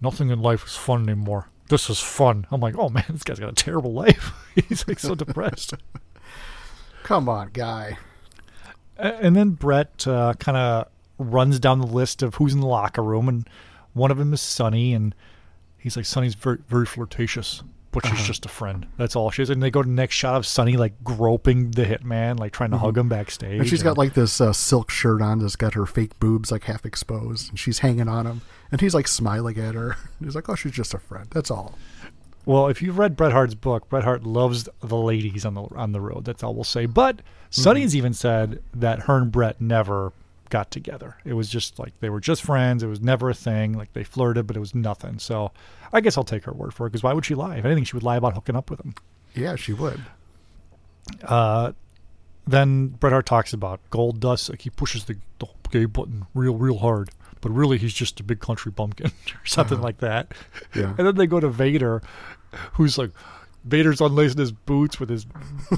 "Nothing 0.00 0.30
in 0.30 0.40
life 0.40 0.64
is 0.66 0.76
fun 0.76 1.08
anymore. 1.08 1.48
This 1.68 1.88
is 1.90 2.00
fun." 2.00 2.46
I'm 2.50 2.60
like, 2.60 2.76
"Oh 2.78 2.88
man, 2.88 3.04
this 3.10 3.22
guy's 3.24 3.38
got 3.40 3.50
a 3.50 3.54
terrible 3.54 3.92
life. 3.92 4.32
he's 4.68 4.86
like 4.88 4.98
so 4.98 5.14
depressed." 5.14 5.74
Come 7.02 7.28
on, 7.28 7.50
guy. 7.52 7.98
And 8.96 9.34
then 9.34 9.50
Bret 9.50 10.06
uh, 10.06 10.34
kind 10.34 10.56
of 10.58 10.88
runs 11.18 11.58
down 11.58 11.80
the 11.80 11.86
list 11.86 12.22
of 12.22 12.34
who's 12.36 12.52
in 12.52 12.60
the 12.60 12.66
locker 12.66 13.02
room, 13.02 13.28
and 13.28 13.48
one 13.94 14.10
of 14.10 14.18
them 14.18 14.32
is 14.34 14.40
Sunny, 14.42 14.92
and 14.92 15.14
he's 15.78 15.96
like, 15.96 16.04
Sunny's 16.06 16.34
very, 16.34 16.58
very 16.68 16.84
flirtatious, 16.86 17.62
but 17.92 18.04
Uh-huh. 18.04 18.14
she's 18.14 18.26
just 18.26 18.44
a 18.44 18.50
friend. 18.50 18.86
That's 18.98 19.16
all 19.16 19.30
she 19.30 19.42
is. 19.42 19.48
And 19.50 19.62
they 19.62 19.70
go 19.70 19.82
to 19.82 19.88
the 19.88 19.94
next 19.94 20.14
shot 20.16 20.36
of 20.36 20.46
Sunny 20.46 20.76
like 20.76 21.02
groping 21.02 21.70
the 21.70 21.84
hitman, 21.86 22.38
like 22.38 22.52
trying 22.52 22.70
to 22.72 22.78
hug 22.78 22.98
him 22.98 23.08
backstage. 23.08 23.52
Mm-hmm. 23.52 23.60
And 23.60 23.68
she's 23.70 23.82
got 23.82 23.96
like 23.98 24.12
this 24.12 24.38
uh, 24.40 24.52
silk 24.52 24.90
shirt 24.90 25.22
on 25.22 25.38
that's 25.38 25.56
got 25.56 25.74
her 25.74 25.86
fake 25.86 26.20
boobs 26.20 26.52
like 26.52 26.64
half 26.64 26.84
exposed, 26.84 27.48
and 27.48 27.58
she's 27.58 27.78
hanging 27.78 28.08
on 28.08 28.26
him, 28.26 28.42
and 28.70 28.80
he's 28.80 28.94
like 28.94 29.08
smiling 29.08 29.58
at 29.58 29.74
her. 29.74 29.96
He's 30.22 30.34
like, 30.34 30.48
"Oh, 30.48 30.54
she's 30.54 30.72
just 30.72 30.94
a 30.94 30.98
friend. 30.98 31.26
That's 31.30 31.50
all." 31.50 31.78
Well, 32.46 32.68
if 32.68 32.80
you've 32.82 32.98
read 32.98 33.16
Bret 33.16 33.32
Hart's 33.32 33.54
book, 33.54 33.88
Bret 33.88 34.04
Hart 34.04 34.24
loves 34.24 34.68
the 34.80 34.96
ladies 34.96 35.44
on 35.44 35.54
the 35.54 35.62
on 35.62 35.92
the 35.92 36.00
road. 36.00 36.24
That's 36.24 36.42
all 36.42 36.54
we'll 36.54 36.64
say. 36.64 36.86
But 36.86 37.22
Sunny's 37.50 37.90
mm-hmm. 37.90 37.98
even 37.98 38.14
said 38.14 38.62
that 38.74 39.00
her 39.00 39.18
and 39.18 39.32
Bret 39.32 39.60
never 39.60 40.12
got 40.50 40.70
together. 40.70 41.16
It 41.24 41.34
was 41.34 41.48
just 41.48 41.78
like 41.78 41.98
they 42.00 42.10
were 42.10 42.20
just 42.20 42.42
friends. 42.42 42.82
It 42.82 42.88
was 42.88 43.00
never 43.00 43.30
a 43.30 43.34
thing. 43.34 43.74
Like 43.74 43.92
they 43.92 44.04
flirted, 44.04 44.46
but 44.46 44.56
it 44.56 44.60
was 44.60 44.74
nothing. 44.74 45.18
So 45.18 45.52
I 45.92 46.00
guess 46.00 46.18
I'll 46.18 46.24
take 46.24 46.44
her 46.44 46.52
word 46.52 46.74
for 46.74 46.86
it 46.86 46.90
because 46.90 47.02
why 47.02 47.12
would 47.12 47.24
she 47.24 47.34
lie? 47.34 47.56
If 47.56 47.64
anything, 47.64 47.84
she 47.84 47.96
would 47.96 48.02
lie 48.02 48.16
about 48.16 48.34
hooking 48.34 48.56
up 48.56 48.70
with 48.70 48.80
him. 48.80 48.94
Yeah, 49.34 49.56
she 49.56 49.72
would. 49.72 50.00
Uh, 51.22 51.72
then 52.46 52.88
Bret 52.88 53.12
Hart 53.12 53.26
talks 53.26 53.52
about 53.52 53.80
Gold 53.90 54.20
Dust. 54.20 54.50
Like 54.50 54.62
he 54.62 54.70
pushes 54.70 55.04
the, 55.04 55.16
the 55.38 55.46
gay 55.70 55.84
button 55.84 56.26
real, 56.34 56.54
real 56.54 56.78
hard. 56.78 57.10
But 57.40 57.50
really, 57.52 57.78
he's 57.78 57.94
just 57.94 58.20
a 58.20 58.22
big 58.22 58.40
country 58.40 58.70
bumpkin 58.72 59.06
or 59.34 59.46
something 59.46 59.78
uh-huh. 59.78 59.84
like 59.84 59.98
that. 59.98 60.32
Yeah. 60.74 60.94
And 60.98 61.06
then 61.06 61.14
they 61.16 61.26
go 61.26 61.40
to 61.40 61.48
Vader, 61.48 62.02
who's 62.72 62.98
like, 62.98 63.10
Vader's 63.64 64.00
unlacing 64.00 64.38
his 64.38 64.52
boots 64.52 64.98
with 64.98 65.10
his. 65.10 65.26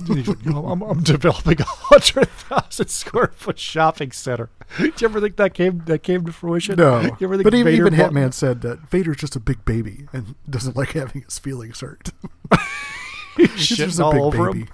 he's 0.07 0.29
like, 0.29 0.45
you 0.45 0.53
know, 0.53 0.67
I'm, 0.69 0.83
I'm 0.83 1.03
developing 1.03 1.61
a 1.61 1.65
hundred 1.65 2.29
thousand 2.29 2.89
square 2.89 3.33
foot 3.35 3.59
shopping 3.59 4.13
center. 4.13 4.51
Do 4.79 4.85
you 4.85 5.09
ever 5.09 5.21
think 5.21 5.37
that 5.37 5.53
came 5.53 5.83
that 5.87 6.03
came 6.05 6.25
to 6.27 6.33
fruition? 6.33 6.77
No, 6.77 7.01
You 7.01 7.27
ever 7.27 7.37
think 7.37 7.45
but 7.45 7.55
even, 7.55 7.73
Vader 7.73 7.87
even 7.89 7.99
bought- 7.99 8.13
Hitman 8.13 8.33
said 8.33 8.61
that 8.63 8.89
Vader's 8.89 9.17
just 9.17 9.35
a 9.35 9.41
big 9.41 9.65
baby 9.65 10.07
and 10.13 10.37
doesn't 10.49 10.77
like 10.77 10.93
having 10.93 11.23
his 11.23 11.39
feelings 11.41 11.81
hurt. 11.81 12.11
He's 13.37 13.67
just 13.69 13.99
a 13.99 14.05
all 14.05 14.13
big 14.13 14.21
over 14.21 14.53
baby. 14.53 14.59
him? 14.61 14.69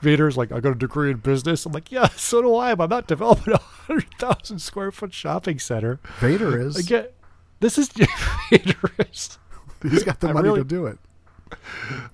Vader's 0.00 0.36
like, 0.36 0.52
I 0.52 0.60
got 0.60 0.72
a 0.72 0.74
degree 0.74 1.10
in 1.10 1.18
business. 1.18 1.66
I'm 1.66 1.72
like, 1.72 1.90
yeah, 1.92 2.08
so 2.16 2.42
do 2.42 2.56
I. 2.56 2.74
But 2.74 2.84
I'm 2.84 2.90
not 2.90 3.06
developing 3.06 3.54
a 3.54 3.58
hundred 3.58 4.06
thousand 4.18 4.60
square 4.60 4.90
foot 4.90 5.12
shopping 5.12 5.58
center. 5.58 6.00
Vader 6.20 6.60
is. 6.60 6.76
Again, 6.76 7.06
this 7.60 7.78
is 7.78 7.88
Vader 8.50 8.90
is. 8.98 9.38
He's 9.82 10.04
got 10.04 10.20
the 10.20 10.28
I 10.28 10.32
money 10.32 10.48
really- 10.48 10.60
to 10.60 10.64
do 10.64 10.86
it. 10.86 10.98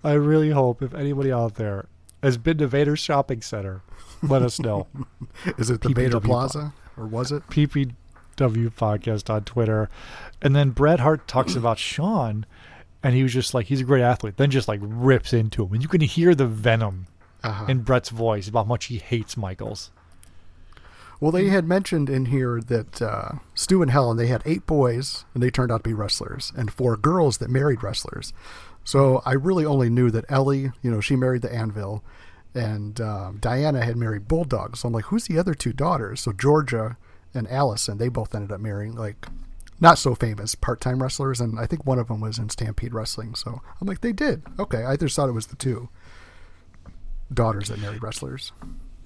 I 0.04 0.12
really 0.12 0.50
hope 0.50 0.80
if 0.82 0.94
anybody 0.94 1.32
out 1.32 1.56
there 1.56 1.86
has 2.22 2.36
been 2.38 2.58
to 2.58 2.68
Vader's 2.68 3.00
shopping 3.00 3.42
center, 3.42 3.82
let 4.22 4.42
us 4.42 4.60
know. 4.60 4.86
Is 5.58 5.70
it 5.70 5.80
the 5.80 5.88
PPW 5.88 5.94
Vader 5.96 6.20
Plaza 6.20 6.72
or 6.96 7.06
was 7.06 7.32
it? 7.32 7.42
PPW 7.48 7.94
podcast 8.36 9.28
on 9.30 9.42
Twitter. 9.44 9.88
And 10.40 10.54
then 10.54 10.70
Bret 10.70 11.00
Hart 11.00 11.26
talks 11.26 11.56
about 11.56 11.78
Shawn, 11.80 12.46
and 13.02 13.14
he 13.14 13.24
was 13.24 13.32
just 13.32 13.54
like, 13.54 13.66
he's 13.66 13.80
a 13.80 13.84
great 13.84 14.02
athlete. 14.02 14.36
Then 14.36 14.50
just 14.52 14.68
like 14.68 14.78
rips 14.82 15.32
into 15.32 15.64
him. 15.66 15.72
And 15.72 15.82
you 15.82 15.88
can 15.88 16.00
hear 16.00 16.34
the 16.36 16.46
venom 16.46 17.06
Uh-huh. 17.44 17.66
in 17.68 17.82
Bret's 17.82 18.08
voice 18.08 18.48
about 18.48 18.64
how 18.64 18.68
much 18.68 18.86
he 18.86 18.98
hates 18.98 19.36
Michaels. 19.36 19.90
Well, 21.20 21.30
they 21.30 21.48
had 21.48 21.66
mentioned 21.66 22.10
in 22.10 22.26
here 22.26 22.60
that 22.60 23.00
uh, 23.00 23.32
Stu 23.54 23.82
and 23.82 23.90
Helen 23.90 24.16
they 24.16 24.26
had 24.26 24.42
eight 24.44 24.66
boys 24.66 25.24
and 25.32 25.42
they 25.42 25.50
turned 25.50 25.70
out 25.70 25.84
to 25.84 25.88
be 25.88 25.94
wrestlers, 25.94 26.52
and 26.56 26.72
four 26.72 26.96
girls 26.96 27.38
that 27.38 27.50
married 27.50 27.82
wrestlers. 27.82 28.32
So 28.82 29.22
I 29.24 29.32
really 29.32 29.64
only 29.64 29.88
knew 29.88 30.10
that 30.10 30.26
Ellie, 30.28 30.72
you 30.82 30.90
know, 30.90 31.00
she 31.00 31.16
married 31.16 31.42
the 31.42 31.54
Anvil, 31.54 32.02
and 32.54 33.00
um, 33.00 33.38
Diana 33.40 33.84
had 33.84 33.96
married 33.96 34.28
Bulldog. 34.28 34.76
So 34.76 34.88
I'm 34.88 34.94
like, 34.94 35.06
who's 35.06 35.26
the 35.26 35.38
other 35.38 35.54
two 35.54 35.72
daughters? 35.72 36.20
So 36.20 36.32
Georgia 36.32 36.96
and 37.32 37.48
Allison, 37.48 37.98
they 37.98 38.08
both 38.08 38.34
ended 38.34 38.52
up 38.52 38.60
marrying 38.60 38.94
like 38.94 39.26
not 39.80 39.98
so 39.98 40.14
famous 40.14 40.54
part-time 40.54 41.02
wrestlers, 41.02 41.40
and 41.40 41.58
I 41.58 41.66
think 41.66 41.86
one 41.86 41.98
of 41.98 42.08
them 42.08 42.20
was 42.20 42.38
in 42.38 42.50
Stampede 42.50 42.94
Wrestling. 42.94 43.34
So 43.34 43.60
I'm 43.80 43.88
like, 43.88 44.02
they 44.02 44.12
did 44.12 44.42
okay. 44.58 44.84
I 44.84 44.96
just 44.96 45.16
thought 45.16 45.28
it 45.28 45.32
was 45.32 45.46
the 45.46 45.56
two 45.56 45.88
daughters 47.32 47.68
that 47.68 47.78
married 47.78 48.02
wrestlers. 48.02 48.52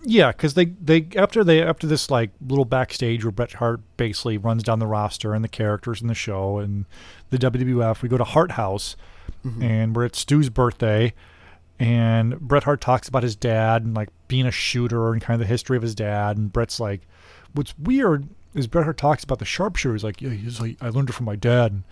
Yeah, 0.03 0.31
because 0.31 0.55
they 0.55 0.67
they 0.67 1.09
after 1.17 1.43
they 1.43 1.61
after 1.63 1.87
this 1.87 2.11
like 2.11 2.31
little 2.47 2.65
backstage 2.65 3.25
where 3.25 3.33
Bret 3.33 3.55
Hart 3.55 3.81
basically 3.97 4.39
runs 4.39 4.63
down 4.63 4.79
the 4.79 4.87
roster 4.87 5.35
and 5.35 5.43
the 5.43 5.49
characters 5.49 6.01
in 6.01 6.07
the 6.07 6.15
show 6.15 6.59
and 6.59 6.87
the 7.31 7.39
WWF, 7.39 8.03
we 8.03 8.09
go 8.09 8.17
to 8.17 8.25
Hart 8.25 8.53
House, 8.53 8.97
mm-hmm. 9.45 9.63
and 9.63 9.97
we're 9.97 10.05
at 10.05 10.15
Stu's 10.15 10.51
birthday, 10.51 11.13
and 11.81 12.39
Bret 12.41 12.65
Hart 12.65 12.81
talks 12.81 13.09
about 13.09 13.25
his 13.25 13.35
dad 13.35 13.85
and 13.85 13.95
like 13.95 14.11
being 14.29 14.47
a 14.47 14.53
shooter 14.53 15.13
and 15.13 15.21
kind 15.21 15.35
of 15.41 15.47
the 15.47 15.51
history 15.51 15.77
of 15.77 15.83
his 15.83 15.97
dad, 15.97 16.37
and 16.37 16.53
Bret's 16.53 16.79
like, 16.79 17.03
what's 17.55 17.77
weird 17.77 18.29
is 18.55 18.67
Bret 18.69 18.85
Hart 18.85 18.99
talks 18.99 19.25
about 19.25 19.41
the 19.41 19.45
sharpshooter. 19.45 19.95
He's 19.95 20.05
like, 20.05 20.23
yeah, 20.23 20.31
he's 20.31 20.61
like, 20.61 20.77
I 20.81 20.91
learned 20.91 21.11
it 21.11 21.15
from 21.15 21.27
my 21.27 21.37
dad. 21.37 21.73
And, 21.73 21.83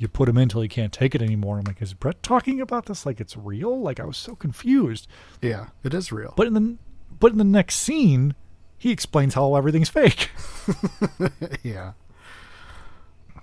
you 0.00 0.08
put 0.08 0.28
him 0.28 0.36
in 0.38 0.44
until 0.44 0.62
he 0.62 0.68
can't 0.68 0.92
take 0.92 1.14
it 1.14 1.22
anymore. 1.22 1.58
I'm 1.58 1.64
like, 1.64 1.80
is 1.80 1.94
Bret 1.94 2.20
talking 2.22 2.60
about 2.60 2.86
this 2.86 3.06
like 3.06 3.20
it's 3.20 3.36
real? 3.36 3.80
Like 3.80 4.00
I 4.00 4.04
was 4.04 4.16
so 4.16 4.34
confused. 4.34 5.06
Yeah, 5.40 5.66
it 5.84 5.94
is 5.94 6.10
real. 6.10 6.34
But 6.36 6.48
in 6.48 6.54
the 6.54 6.76
but 7.20 7.30
in 7.32 7.38
the 7.38 7.44
next 7.44 7.76
scene, 7.76 8.34
he 8.78 8.90
explains 8.90 9.34
how 9.34 9.54
everything's 9.54 9.88
fake. 10.00 10.30
Yeah. 11.62 11.92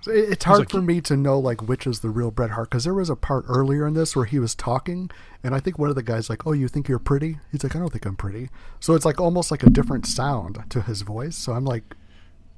So 0.02 0.10
it- 0.12 0.30
It's 0.30 0.44
hard 0.44 0.58
like- 0.60 0.70
for 0.70 0.82
me 0.82 1.00
to 1.02 1.16
know 1.16 1.38
like 1.38 1.62
which 1.62 1.86
is 1.86 2.00
the 2.00 2.10
real 2.10 2.30
Bret 2.30 2.50
Hart 2.50 2.70
because 2.70 2.84
there 2.84 2.94
was 2.94 3.10
a 3.10 3.16
part 3.16 3.44
earlier 3.48 3.86
in 3.86 3.94
this 3.94 4.14
where 4.14 4.24
he 4.26 4.38
was 4.38 4.54
talking, 4.54 5.10
and 5.42 5.54
I 5.54 5.60
think 5.60 5.78
one 5.78 5.90
of 5.90 5.96
the 5.96 6.02
guys 6.02 6.28
like, 6.30 6.46
"Oh, 6.46 6.52
you 6.52 6.68
think 6.68 6.88
you're 6.88 6.98
pretty?" 6.98 7.38
He's 7.52 7.62
like, 7.64 7.74
"I 7.74 7.78
don't 7.78 7.92
think 7.92 8.06
I'm 8.06 8.16
pretty." 8.16 8.48
So 8.80 8.94
it's 8.94 9.04
like 9.04 9.20
almost 9.20 9.50
like 9.50 9.62
a 9.62 9.70
different 9.70 10.06
sound 10.06 10.64
to 10.70 10.82
his 10.82 11.02
voice. 11.02 11.36
So 11.36 11.52
I'm 11.52 11.64
like, 11.64 11.94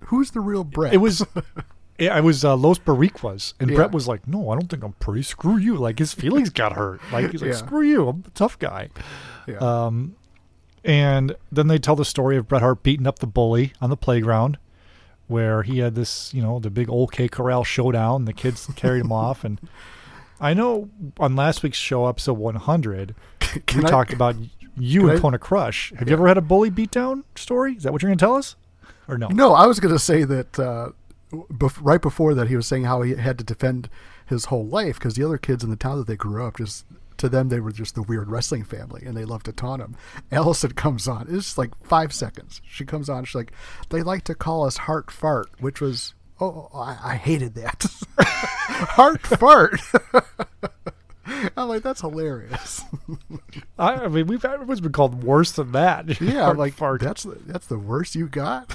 "Who's 0.07 0.31
the 0.33 0.41
real 0.41 0.65
Bret?" 0.65 0.93
It 0.95 0.99
was, 0.99 1.25
I 2.09 2.21
was 2.21 2.45
uh, 2.45 2.57
Los 2.57 2.79
Boricuas, 2.79 3.55
and 3.61 3.71
Yeah. 3.71 3.77
Bret 3.77 3.93
was 3.93 4.09
like, 4.09 4.27
"No, 4.27 4.51
I 4.51 4.55
don't 4.55 4.69
think 4.69 4.83
I'm 4.83 4.93
pretty. 4.95 5.23
Screw 5.23 5.57
you!" 5.57 5.77
Like 5.77 5.99
his 5.99 6.13
feelings 6.15 6.49
got 6.51 6.73
hurt. 6.73 7.01
Like 7.13 7.31
he's 7.33 7.43
like, 7.43 7.51
Yeah. 7.51 7.57
"Screw 7.57 7.83
you! 7.83 8.09
I'm 8.09 8.25
a 8.27 8.31
tough 8.31 8.59
guy." 8.59 8.89
yeah. 9.47 9.57
Um, 9.59 10.17
and 10.85 11.37
then 11.53 11.67
they 11.69 11.79
tell 11.79 11.97
the 11.97 12.05
story 12.05 12.37
of 12.37 12.49
Bret 12.49 12.63
Hart 12.63 12.83
beating 12.83 13.07
up 13.07 13.19
the 13.19 13.27
bully 13.27 13.73
on 13.83 13.91
the 13.91 13.97
playground, 13.97 14.57
where 15.27 15.63
he 15.63 15.79
had 15.81 15.95
this, 15.95 16.33
you 16.33 16.43
know, 16.43 16.59
the 16.59 16.71
big 16.71 16.89
old 16.89 17.13
K 17.13 17.29
Corral 17.29 17.65
showdown. 17.65 18.25
The 18.25 18.33
kids 18.33 18.67
carried 18.77 19.01
him 19.05 19.13
off, 19.25 19.45
and 19.45 19.61
I 20.41 20.55
know 20.55 20.89
on 21.19 21.37
last 21.37 21.63
week's 21.63 21.77
show, 21.79 22.07
episode 22.07 22.39
100, 22.39 23.15
we 23.77 23.85
I- 23.85 23.89
talked 23.91 24.13
about 24.15 24.37
you 24.79 25.09
and 25.11 25.19
I- 25.19 25.21
Kona 25.21 25.39
Crush. 25.39 25.93
Have 25.99 26.09
you 26.09 26.15
ever 26.15 26.29
had 26.29 26.39
a 26.39 26.43
bully 26.43 26.71
beatdown 26.71 27.25
story? 27.37 27.75
Is 27.75 27.83
that 27.83 27.93
what 27.93 28.01
you're 28.03 28.09
going 28.09 28.19
to 28.19 28.25
tell 28.25 28.37
us, 28.37 28.57
or 29.07 29.19
no? 29.19 29.29
No, 29.29 29.53
I 29.53 29.67
was 29.67 29.81
going 29.81 29.93
to 29.95 29.99
say 29.99 30.25
that 30.25 30.59
uh, 30.59 30.91
right 31.81 32.01
before 32.01 32.35
that, 32.35 32.49
he 32.49 32.57
was 32.57 32.67
saying 32.67 32.85
how 32.85 33.03
he 33.03 33.15
had 33.15 33.39
to 33.39 33.45
defend 33.45 33.89
his 34.27 34.47
whole 34.47 34.67
life 34.67 34.99
because 34.99 35.15
the 35.15 35.25
other 35.25 35.39
kids 35.39 35.65
in 35.65 35.71
the 35.71 35.77
town 35.77 35.99
that 35.99 36.07
they 36.07 36.17
grew 36.17 36.45
up 36.47 36.57
just. 36.57 36.85
To 37.17 37.29
them, 37.29 37.51
they 37.51 37.61
were 37.61 37.71
just 37.71 37.95
the 37.95 38.03
weird 38.03 38.31
wrestling 38.31 38.65
family, 38.65 39.03
and 39.05 39.15
they 39.15 39.27
loved 39.27 39.45
to 39.45 39.53
taunt 39.53 39.83
him. 39.83 39.95
Allison 40.33 40.73
comes 40.73 41.07
on. 41.07 41.27
It's 41.29 41.59
like 41.59 41.71
five 41.85 42.15
seconds. 42.15 42.63
She 42.67 42.87
comes 42.87 43.11
on. 43.11 43.27
She's 43.27 43.35
like, 43.35 43.53
"They 43.91 44.03
like 44.03 44.25
to 44.25 44.35
call 44.35 44.65
us 44.65 44.79
Hart 44.79 45.11
Fart," 45.11 45.51
which 45.61 45.83
was, 45.83 46.15
oh, 46.41 46.71
oh 46.73 46.79
I, 46.79 46.97
I 47.05 47.17
hated 47.17 47.57
that. 47.57 47.85
Hart 48.17 49.21
Fart. 49.21 49.79
I'm 51.57 51.69
like, 51.69 51.83
that's 51.83 52.01
hilarious. 52.01 52.83
I, 53.79 53.95
I 53.95 54.09
mean, 54.09 54.27
we've 54.27 54.45
everyone's 54.45 54.81
been 54.81 54.93
called 54.93 55.23
worse 55.23 55.53
than 55.53 55.73
that. 55.73 56.21
Yeah, 56.21 56.49
I'm 56.49 56.57
like 56.57 56.75
fart. 56.75 57.01
that's 57.01 57.25
the, 57.25 57.39
that's 57.47 57.67
the 57.67 57.79
worst 57.79 58.15
you 58.15 58.29
got. 58.29 58.75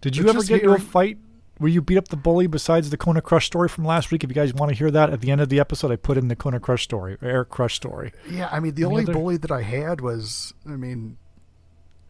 Did 0.00 0.16
you 0.16 0.28
ever 0.28 0.42
get 0.42 0.62
into 0.62 0.74
a 0.74 0.78
fight 0.78 1.18
where 1.58 1.70
you 1.70 1.82
beat 1.82 1.98
up 1.98 2.08
the 2.08 2.16
bully 2.16 2.46
besides 2.46 2.90
the 2.90 2.96
Kona 2.96 3.20
Crush 3.20 3.46
story 3.46 3.68
from 3.68 3.84
last 3.84 4.10
week? 4.10 4.22
If 4.24 4.30
you 4.30 4.34
guys 4.34 4.54
want 4.54 4.70
to 4.70 4.76
hear 4.76 4.90
that 4.90 5.10
at 5.10 5.20
the 5.20 5.30
end 5.30 5.40
of 5.40 5.48
the 5.48 5.60
episode, 5.60 5.90
I 5.90 5.96
put 5.96 6.16
in 6.16 6.28
the 6.28 6.36
Kona 6.36 6.60
Crush 6.60 6.84
story, 6.84 7.16
Eric 7.22 7.48
Crush 7.50 7.74
story. 7.74 8.12
Yeah, 8.30 8.48
I 8.52 8.60
mean, 8.60 8.74
the 8.74 8.82
Any 8.82 8.90
only 8.90 9.02
other- 9.04 9.12
bully 9.12 9.36
that 9.38 9.50
I 9.50 9.62
had 9.62 10.00
was, 10.00 10.54
I 10.66 10.70
mean, 10.76 11.16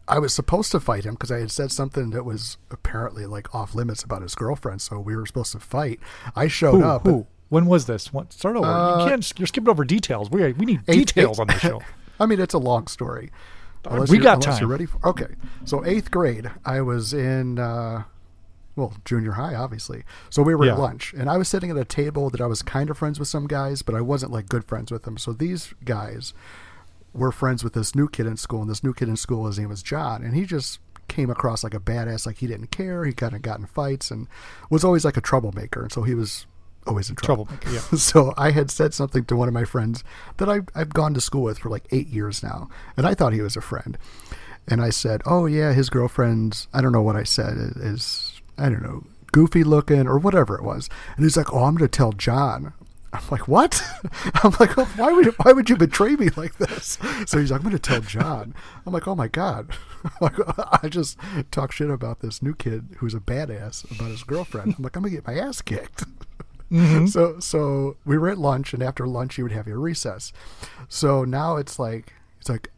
I 0.07 0.19
was 0.19 0.33
supposed 0.33 0.73
to 0.73 0.81
fight 0.81 1.05
him 1.05 1.15
because 1.15 1.31
I 1.31 1.39
had 1.39 1.51
said 1.51 1.71
something 1.71 2.11
that 2.11 2.25
was 2.25 2.57
apparently 2.71 3.27
like 3.27 3.55
off 3.55 3.75
limits 3.75 4.03
about 4.03 4.23
his 4.23 4.35
girlfriend, 4.35 4.81
so 4.81 4.99
we 4.99 5.15
were 5.15 5.27
supposed 5.27 5.53
to 5.53 5.61
fight. 5.61 6.01
I 6.35 6.49
showed 6.49 6.81
Who? 6.81 6.85
up. 6.85 7.03
Who? 7.07 7.27
When 7.51 7.67
was 7.67 7.87
this? 7.87 8.13
What, 8.13 8.33
start 8.33 8.57
over. 8.57 8.67
Uh, 8.67 9.03
you 9.05 9.09
can't. 9.11 9.33
You're 9.39 9.47
skipping 9.47 9.69
over 9.71 9.85
details. 9.85 10.31
We 10.31 10.53
we 10.53 10.65
need 10.67 10.85
details 10.87 11.39
eighth- 11.39 11.41
on 11.41 11.47
the 11.49 11.59
show. 11.59 11.83
I 12.21 12.27
mean, 12.27 12.41
it's 12.41 12.55
a 12.55 12.59
long 12.59 12.87
story. 12.89 13.31
Unless 13.91 14.11
we 14.11 14.19
got 14.19 14.43
time. 14.43 14.59
You're 14.61 14.69
ready 14.69 14.87
for? 14.87 14.99
Okay, 15.09 15.35
so 15.65 15.85
eighth 15.85 16.11
grade, 16.11 16.51
I 16.65 16.81
was 16.81 17.13
in. 17.13 17.59
Uh, 17.59 18.05
well, 18.77 18.95
junior 19.05 19.33
high, 19.33 19.55
obviously. 19.57 20.05
So 20.31 20.41
we 20.43 20.55
were 20.55 20.67
Yeah. 20.67 20.75
at 20.75 20.79
lunch, 20.79 21.13
and 21.13 21.29
I 21.29 21.37
was 21.37 21.49
sitting 21.49 21.71
at 21.71 21.77
a 21.77 21.85
table 21.85 22.31
that 22.31 22.41
I 22.41 22.47
was 22.47 22.63
kind 22.63 22.91
of 22.91 22.97
friends 22.99 23.19
with 23.19 23.27
some 23.27 23.49
guys, 23.49 23.83
but 23.83 23.95
I 23.97 24.01
wasn't 24.01 24.31
like 24.31 24.49
good 24.49 24.65
friends 24.65 24.93
with 24.93 25.03
them. 25.03 25.19
So 25.19 25.33
these 25.33 25.75
guys 25.85 26.33
were 27.13 27.33
friends 27.33 27.65
with 27.65 27.73
this 27.73 27.97
new 27.97 28.09
kid 28.09 28.27
in 28.27 28.37
school, 28.37 28.61
and 28.63 28.71
this 28.71 28.85
new 28.85 28.95
kid 28.95 29.09
in 29.09 29.17
school, 29.17 29.47
his 29.47 29.59
name 29.59 29.69
was 29.69 29.83
John, 29.83 30.23
and 30.23 30.35
he 30.37 30.45
just 30.45 30.79
came 31.09 31.29
across 31.31 31.65
like 31.65 31.75
a 31.75 31.81
badass, 31.81 32.25
like 32.27 32.37
he 32.37 32.47
didn't 32.47 32.71
care. 32.71 33.05
He 33.05 33.13
kind 33.13 33.35
of 33.35 33.43
got 33.43 33.59
in 33.59 33.67
fights 33.67 34.11
and 34.13 34.29
was 34.71 34.85
always 34.85 35.05
like 35.05 35.17
a 35.17 35.21
troublemaker, 35.23 35.83
and 35.83 35.91
so 35.91 36.03
he 36.03 36.15
was 36.15 36.47
always 36.89 37.09
in 37.11 37.17
trouble. 37.17 37.47
Troublemaker, 37.47 37.71
yeah. 37.93 37.99
so 37.99 38.35
I 38.37 38.51
had 38.51 38.71
said 38.71 38.95
something 38.95 39.25
to 39.27 39.37
one 39.37 39.49
of 39.49 39.55
my 39.55 39.65
friends 39.65 40.03
that 40.39 40.49
I've, 40.49 40.69
I've 40.75 40.93
gone 40.95 41.15
to 41.15 41.21
school 41.21 41.43
with 41.43 41.59
for 41.59 41.69
like 41.69 41.87
eight 41.93 42.09
years 42.09 42.43
now, 42.43 42.69
and 42.97 43.07
I 43.07 43.15
thought 43.15 43.33
he 43.33 43.41
was 43.43 43.57
a 43.57 43.61
friend. 43.61 43.97
and 44.67 44.83
I 44.83 44.91
said, 44.91 45.23
"Oh 45.27 45.47
yeah, 45.47 45.73
his 45.73 45.89
girlfriend's 45.91 46.69
I 46.75 46.81
don't 46.81 46.93
know 46.93 47.03
what 47.03 47.17
I 47.17 47.23
said 47.25 47.57
is, 47.77 48.41
I 48.57 48.69
don't 48.69 48.83
know 48.83 49.05
goofy 49.31 49.63
looking 49.63 50.07
or 50.07 50.19
whatever 50.19 50.57
it 50.57 50.65
was." 50.65 50.89
And 51.17 51.25
he's 51.25 51.37
like, 51.37 51.53
"Oh, 51.53 51.65
I'm 51.65 51.75
going 51.77 51.89
to 51.91 51.97
tell 51.97 52.13
John." 52.13 52.73
I'm 53.13 53.23
like, 53.31 53.49
"What?" 53.49 53.83
I'm 54.45 54.53
like, 54.61 54.77
oh, 54.77 54.85
"Why 54.97 55.13
would 55.13 55.27
why 55.43 55.53
would 55.53 55.71
you 55.71 55.77
betray 55.77 56.17
me 56.17 56.29
like 56.37 56.57
this?" 56.59 56.99
So 57.27 57.39
he's 57.39 57.51
like, 57.51 57.61
"I'm 57.61 57.65
going 57.65 57.77
to 57.77 57.79
tell 57.79 58.01
John." 58.03 58.55
I'm 58.87 58.93
like, 58.93 59.09
"Oh 59.09 59.15
my 59.15 59.29
god." 59.29 59.71
Like, 60.21 60.35
I 60.83 60.89
just 60.89 61.19
talk 61.51 61.73
shit 61.73 61.91
about 61.91 62.21
this 62.21 62.41
new 62.41 62.55
kid 62.55 62.97
who's 62.99 63.15
a 63.15 63.21
badass 63.21 63.85
about 63.91 64.11
his 64.13 64.23
girlfriend. 64.23 64.75
I'm 64.79 64.85
like, 64.85 64.95
I'm 64.97 65.03
gonna 65.03 65.15
get 65.15 65.27
my 65.27 65.35
ass 65.35 65.61
kicked. 65.61 66.05
So 67.07 67.41
so 67.41 67.97
we 68.05 68.19
were 68.19 68.29
at 68.29 68.39
lunch, 68.39 68.75
and 68.75 68.83
after 68.83 69.07
lunch, 69.07 69.39
you 69.39 69.45
would 69.45 69.53
have 69.53 69.67
your 69.67 69.81
recess. 69.81 70.33
So 70.89 71.25
now 71.25 71.57
it's 71.57 71.79
like 71.79 72.13
it's 72.41 72.49
like 72.49 72.71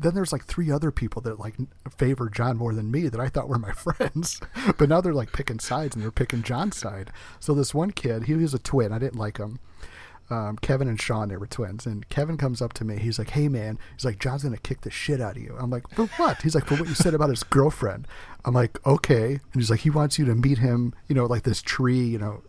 then 0.00 0.14
there's 0.14 0.32
like 0.32 0.44
three 0.44 0.70
other 0.70 0.90
people 0.90 1.20
that 1.22 1.40
like 1.40 1.56
favor 1.90 2.28
John 2.28 2.56
more 2.56 2.74
than 2.74 2.90
me 2.90 3.08
that 3.08 3.20
I 3.20 3.28
thought 3.28 3.48
were 3.48 3.58
my 3.58 3.72
friends, 3.72 4.40
but 4.76 4.88
now 4.88 5.00
they're 5.00 5.14
like 5.14 5.32
picking 5.32 5.58
sides 5.58 5.96
and 5.96 6.04
they're 6.04 6.10
picking 6.10 6.42
John's 6.42 6.76
side. 6.76 7.10
So 7.40 7.54
this 7.54 7.74
one 7.74 7.90
kid, 7.90 8.24
he 8.24 8.34
was 8.34 8.54
a 8.54 8.58
twin. 8.58 8.92
I 8.92 8.98
didn't 8.98 9.18
like 9.18 9.38
him. 9.38 9.58
Um, 10.30 10.58
Kevin 10.58 10.88
and 10.88 11.00
Sean, 11.00 11.30
they 11.30 11.38
were 11.38 11.46
twins, 11.46 11.86
and 11.86 12.06
Kevin 12.10 12.36
comes 12.36 12.60
up 12.60 12.74
to 12.74 12.84
me. 12.84 12.98
He's 12.98 13.18
like, 13.18 13.30
"Hey, 13.30 13.48
man," 13.48 13.78
he's 13.94 14.04
like, 14.04 14.18
"John's 14.18 14.42
gonna 14.42 14.58
kick 14.58 14.82
the 14.82 14.90
shit 14.90 15.22
out 15.22 15.38
of 15.38 15.42
you." 15.42 15.56
I'm 15.58 15.70
like, 15.70 15.88
"For 15.88 16.04
what?" 16.18 16.42
He's 16.42 16.54
like, 16.54 16.66
"For 16.66 16.74
what 16.74 16.86
you 16.86 16.94
said 16.94 17.14
about 17.14 17.30
his 17.30 17.42
girlfriend." 17.42 18.06
I'm 18.44 18.52
like, 18.52 18.78
"Okay," 18.86 19.32
and 19.32 19.54
he's 19.54 19.70
like, 19.70 19.80
"He 19.80 19.90
wants 19.90 20.18
you 20.18 20.26
to 20.26 20.34
meet 20.34 20.58
him, 20.58 20.92
you 21.08 21.14
know, 21.14 21.24
like 21.24 21.44
this 21.44 21.62
tree, 21.62 22.04
you 22.04 22.18
know, 22.18 22.42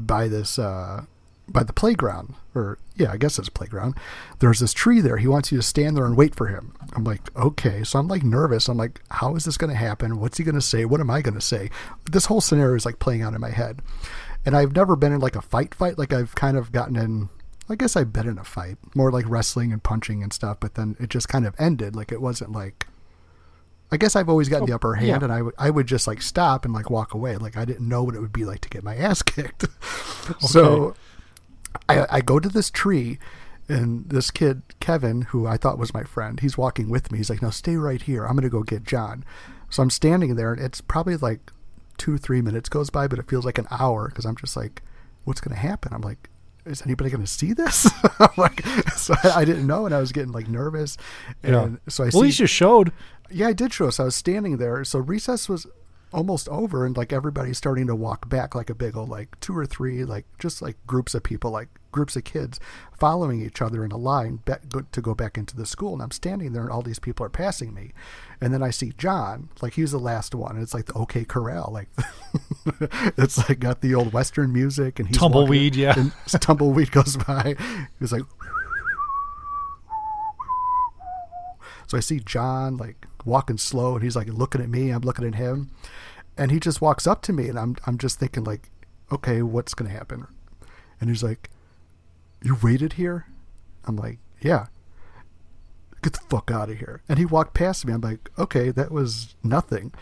by 0.00 0.28
this 0.28 0.58
uh 0.58 1.04
by 1.48 1.62
the 1.62 1.72
playground 1.72 2.34
or 2.56 2.76
yeah 2.96 3.12
i 3.12 3.16
guess 3.16 3.38
it's 3.38 3.48
a 3.48 3.52
playground. 3.52 3.94
There's 4.40 4.60
this 4.60 4.72
tree 4.72 5.00
there. 5.00 5.16
He 5.18 5.28
wants 5.28 5.52
you 5.52 5.58
to 5.58 5.62
stand 5.62 5.96
there 5.96 6.06
and 6.06 6.16
wait 6.16 6.34
for 6.34 6.48
him. 6.48 6.74
I'm 6.94 7.04
like 7.04 7.34
okay. 7.36 7.84
So 7.84 7.98
i'm 7.98 8.08
like 8.08 8.24
nervous. 8.24 8.68
I'm 8.68 8.76
like 8.76 9.00
how 9.10 9.36
is 9.36 9.44
this 9.44 9.56
going 9.56 9.70
to 9.70 9.76
happen? 9.76 10.18
What's 10.18 10.38
he 10.38 10.44
going 10.44 10.56
to 10.56 10.60
say? 10.60 10.84
What 10.84 11.00
am 11.00 11.10
i 11.10 11.22
going 11.22 11.34
to 11.34 11.40
say? 11.40 11.70
This 12.10 12.26
whole 12.26 12.40
scenario 12.40 12.74
is 12.74 12.86
like 12.86 12.98
playing 12.98 13.22
out 13.22 13.34
in 13.34 13.40
my 13.40 13.50
head. 13.50 13.80
And 14.44 14.56
i've 14.56 14.74
never 14.74 14.96
been 14.96 15.12
in 15.12 15.20
like 15.20 15.36
a 15.36 15.42
fight 15.42 15.74
fight. 15.74 15.98
Like 15.98 16.12
i've 16.12 16.34
kind 16.34 16.56
of 16.56 16.72
gotten 16.72 16.96
in 16.96 17.28
i 17.68 17.74
guess 17.74 17.96
i've 17.96 18.12
been 18.12 18.28
in 18.28 18.38
a 18.38 18.44
fight 18.44 18.78
more 18.94 19.10
like 19.10 19.28
wrestling 19.28 19.72
and 19.72 19.82
punching 19.82 20.22
and 20.22 20.32
stuff 20.32 20.58
but 20.60 20.74
then 20.76 20.96
it 21.00 21.10
just 21.10 21.28
kind 21.28 21.46
of 21.46 21.54
ended. 21.58 21.94
Like 21.94 22.10
it 22.10 22.20
wasn't 22.20 22.52
like 22.52 22.86
I 23.90 23.96
guess 23.96 24.16
I've 24.16 24.28
always 24.28 24.48
got 24.48 24.66
the 24.66 24.72
upper 24.72 24.94
hand, 24.94 25.08
yeah. 25.08 25.24
and 25.24 25.32
I 25.32 25.42
would 25.42 25.54
I 25.58 25.70
would 25.70 25.86
just 25.86 26.06
like 26.06 26.20
stop 26.20 26.64
and 26.64 26.74
like 26.74 26.90
walk 26.90 27.14
away. 27.14 27.36
Like 27.36 27.56
I 27.56 27.64
didn't 27.64 27.88
know 27.88 28.02
what 28.02 28.14
it 28.14 28.20
would 28.20 28.32
be 28.32 28.44
like 28.44 28.60
to 28.62 28.68
get 28.68 28.82
my 28.82 28.96
ass 28.96 29.22
kicked. 29.34 29.66
So 30.40 30.94
I, 31.88 32.06
I 32.10 32.20
go 32.20 32.40
to 32.40 32.48
this 32.48 32.70
tree, 32.70 33.18
and 33.68 34.08
this 34.08 34.30
kid 34.30 34.62
Kevin, 34.80 35.22
who 35.22 35.46
I 35.46 35.56
thought 35.56 35.78
was 35.78 35.94
my 35.94 36.02
friend, 36.04 36.40
he's 36.40 36.58
walking 36.58 36.88
with 36.88 37.12
me. 37.12 37.18
He's 37.18 37.30
like, 37.30 37.42
"No, 37.42 37.50
stay 37.50 37.76
right 37.76 38.02
here. 38.02 38.24
I'm 38.26 38.34
gonna 38.34 38.48
go 38.48 38.62
get 38.62 38.84
John." 38.84 39.24
So 39.70 39.82
I'm 39.82 39.90
standing 39.90 40.34
there, 40.36 40.52
and 40.52 40.62
it's 40.62 40.80
probably 40.80 41.16
like 41.16 41.52
two 41.96 42.18
three 42.18 42.42
minutes 42.42 42.68
goes 42.68 42.90
by, 42.90 43.06
but 43.06 43.18
it 43.18 43.28
feels 43.28 43.44
like 43.44 43.58
an 43.58 43.66
hour 43.70 44.08
because 44.08 44.24
I'm 44.24 44.36
just 44.36 44.56
like, 44.56 44.82
"What's 45.24 45.40
gonna 45.40 45.56
happen?" 45.56 45.92
I'm 45.92 46.02
like. 46.02 46.28
Is 46.64 46.82
anybody 46.82 47.10
going 47.10 47.22
to 47.24 47.28
see 47.30 47.52
this? 47.52 47.88
Like, 48.36 48.66
so 48.96 49.14
I, 49.22 49.42
I 49.42 49.44
didn't 49.44 49.68
know, 49.68 49.86
and 49.86 49.94
I 49.94 50.00
was 50.00 50.10
getting 50.10 50.32
like 50.32 50.48
nervous. 50.48 50.96
And 51.44 51.52
Yeah. 51.54 51.68
so 51.88 52.02
I 52.02 52.06
well, 52.06 52.10
see 52.10 52.18
at 52.18 52.22
least 52.22 52.40
you 52.40 52.46
showed. 52.48 52.90
Yeah, 53.30 53.48
I 53.48 53.52
did 53.52 53.72
show. 53.72 53.90
So 53.90 54.04
I 54.04 54.06
was 54.06 54.14
standing 54.14 54.56
there. 54.58 54.84
So 54.84 54.98
recess 54.98 55.48
was 55.48 55.66
almost 56.12 56.48
over, 56.48 56.86
and 56.86 56.96
like 56.96 57.12
everybody's 57.12 57.58
starting 57.58 57.86
to 57.88 57.94
walk 57.94 58.28
back, 58.28 58.54
like 58.54 58.70
a 58.70 58.74
big 58.74 58.96
old 58.96 59.08
like 59.08 59.38
two 59.40 59.56
or 59.56 59.66
three, 59.66 60.04
like 60.04 60.24
just 60.38 60.62
like 60.62 60.76
groups 60.86 61.14
of 61.14 61.22
people, 61.22 61.50
like 61.50 61.68
groups 61.92 62.14
of 62.16 62.24
kids, 62.24 62.60
following 62.98 63.40
each 63.42 63.60
other 63.60 63.84
in 63.84 63.90
a 63.90 63.96
line 63.96 64.40
to 64.92 65.00
go 65.00 65.14
back 65.14 65.36
into 65.38 65.56
the 65.56 65.66
school. 65.66 65.94
And 65.94 66.02
I'm 66.02 66.10
standing 66.10 66.52
there, 66.52 66.62
and 66.62 66.70
all 66.70 66.82
these 66.82 66.98
people 67.00 67.26
are 67.26 67.30
passing 67.30 67.74
me, 67.74 67.92
and 68.40 68.54
then 68.54 68.62
I 68.62 68.70
see 68.70 68.92
John, 68.96 69.48
like 69.60 69.74
he's 69.74 69.92
the 69.92 69.98
last 69.98 70.34
one. 70.34 70.54
And 70.54 70.62
it's 70.62 70.74
like 70.74 70.86
the 70.86 70.94
OK 70.94 71.24
Corral, 71.24 71.70
like 71.72 71.88
it's 73.18 73.48
like 73.48 73.58
got 73.58 73.80
the 73.80 73.94
old 73.94 74.12
Western 74.12 74.52
music, 74.52 74.98
and 74.98 75.08
he's 75.08 75.20
walking- 75.20 75.32
Tumbleweed, 75.32 75.76
yeah. 75.76 75.94
and 75.98 76.12
tumbleweed 76.40 76.92
goes 76.92 77.16
by. 77.16 77.56
He's 77.98 78.12
like. 78.12 78.22
So 81.88 81.96
I 81.96 82.00
see 82.00 82.18
John 82.18 82.76
like 82.78 83.06
walking 83.26 83.58
slow, 83.58 83.94
and 83.94 84.02
he's 84.02 84.16
like 84.16 84.28
looking 84.28 84.60
at 84.62 84.68
me. 84.70 84.90
I'm 84.90 85.02
looking 85.02 85.26
at 85.26 85.34
him, 85.34 85.70
and 86.38 86.50
he 86.50 86.58
just 86.60 86.80
walks 86.80 87.06
up 87.06 87.20
to 87.22 87.32
me, 87.32 87.48
and 87.48 87.58
I'm 87.58 87.76
I'm 87.86 87.98
just 87.98 88.18
thinking 88.18 88.44
like, 88.44 88.70
okay, 89.12 89.42
what's 89.42 89.74
gonna 89.74 89.90
happen? 89.90 90.26
And 91.00 91.10
he's 91.10 91.22
like, 91.22 91.50
"You 92.42 92.56
waited 92.62 92.94
here?" 92.94 93.26
I'm 93.84 93.96
like, 93.96 94.18
"Yeah." 94.40 94.66
Get 96.02 96.12
the 96.12 96.20
fuck 96.28 96.50
out 96.50 96.70
of 96.70 96.78
here! 96.78 97.02
And 97.08 97.18
he 97.18 97.24
walked 97.24 97.52
past 97.54 97.84
me. 97.84 97.92
I'm 97.92 98.00
like, 98.00 98.30
okay, 98.38 98.70
that 98.70 98.92
was 98.92 99.34
nothing. 99.42 99.92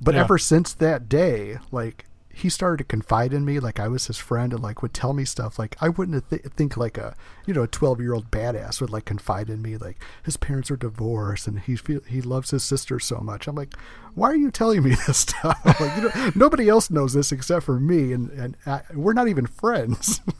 But 0.00 0.14
Yeah. 0.14 0.22
ever 0.22 0.38
since 0.38 0.72
that 0.74 1.08
day, 1.08 1.58
like 1.70 2.06
he 2.36 2.50
started 2.50 2.76
to 2.76 2.84
confide 2.84 3.32
in 3.32 3.46
me, 3.46 3.58
like 3.58 3.80
I 3.80 3.88
was 3.88 4.08
his 4.08 4.18
friend, 4.18 4.52
and 4.52 4.62
like 4.62 4.82
would 4.82 4.92
tell 4.92 5.14
me 5.14 5.24
stuff. 5.24 5.58
Like 5.58 5.74
I 5.80 5.88
wouldn't 5.88 6.28
th- 6.28 6.42
think 6.54 6.76
like 6.76 6.98
a 6.98 7.16
you 7.46 7.54
know 7.54 7.62
a 7.62 7.66
twelve 7.66 7.98
year 7.98 8.12
old 8.12 8.30
badass 8.30 8.78
would 8.78 8.90
like 8.90 9.06
confide 9.06 9.48
in 9.48 9.62
me. 9.62 9.78
Like 9.78 10.02
his 10.22 10.36
parents 10.36 10.70
are 10.70 10.76
divorced, 10.76 11.46
and 11.46 11.58
he 11.60 11.76
feel 11.76 12.00
he 12.06 12.20
loves 12.20 12.50
his 12.50 12.62
sister 12.62 13.00
so 13.00 13.20
much. 13.20 13.46
I'm 13.46 13.56
like, 13.56 13.74
why 14.14 14.30
are 14.30 14.36
you 14.36 14.50
telling 14.50 14.82
me 14.82 14.90
this 15.06 15.16
stuff? 15.16 15.58
Like, 15.80 15.96
you 15.96 16.02
know, 16.02 16.32
nobody 16.34 16.68
else 16.68 16.90
knows 16.90 17.14
this 17.14 17.32
except 17.32 17.64
for 17.64 17.80
me, 17.80 18.12
and 18.12 18.30
and 18.32 18.56
I, 18.66 18.82
we're 18.92 19.14
not 19.14 19.28
even 19.28 19.46
friends. 19.46 20.20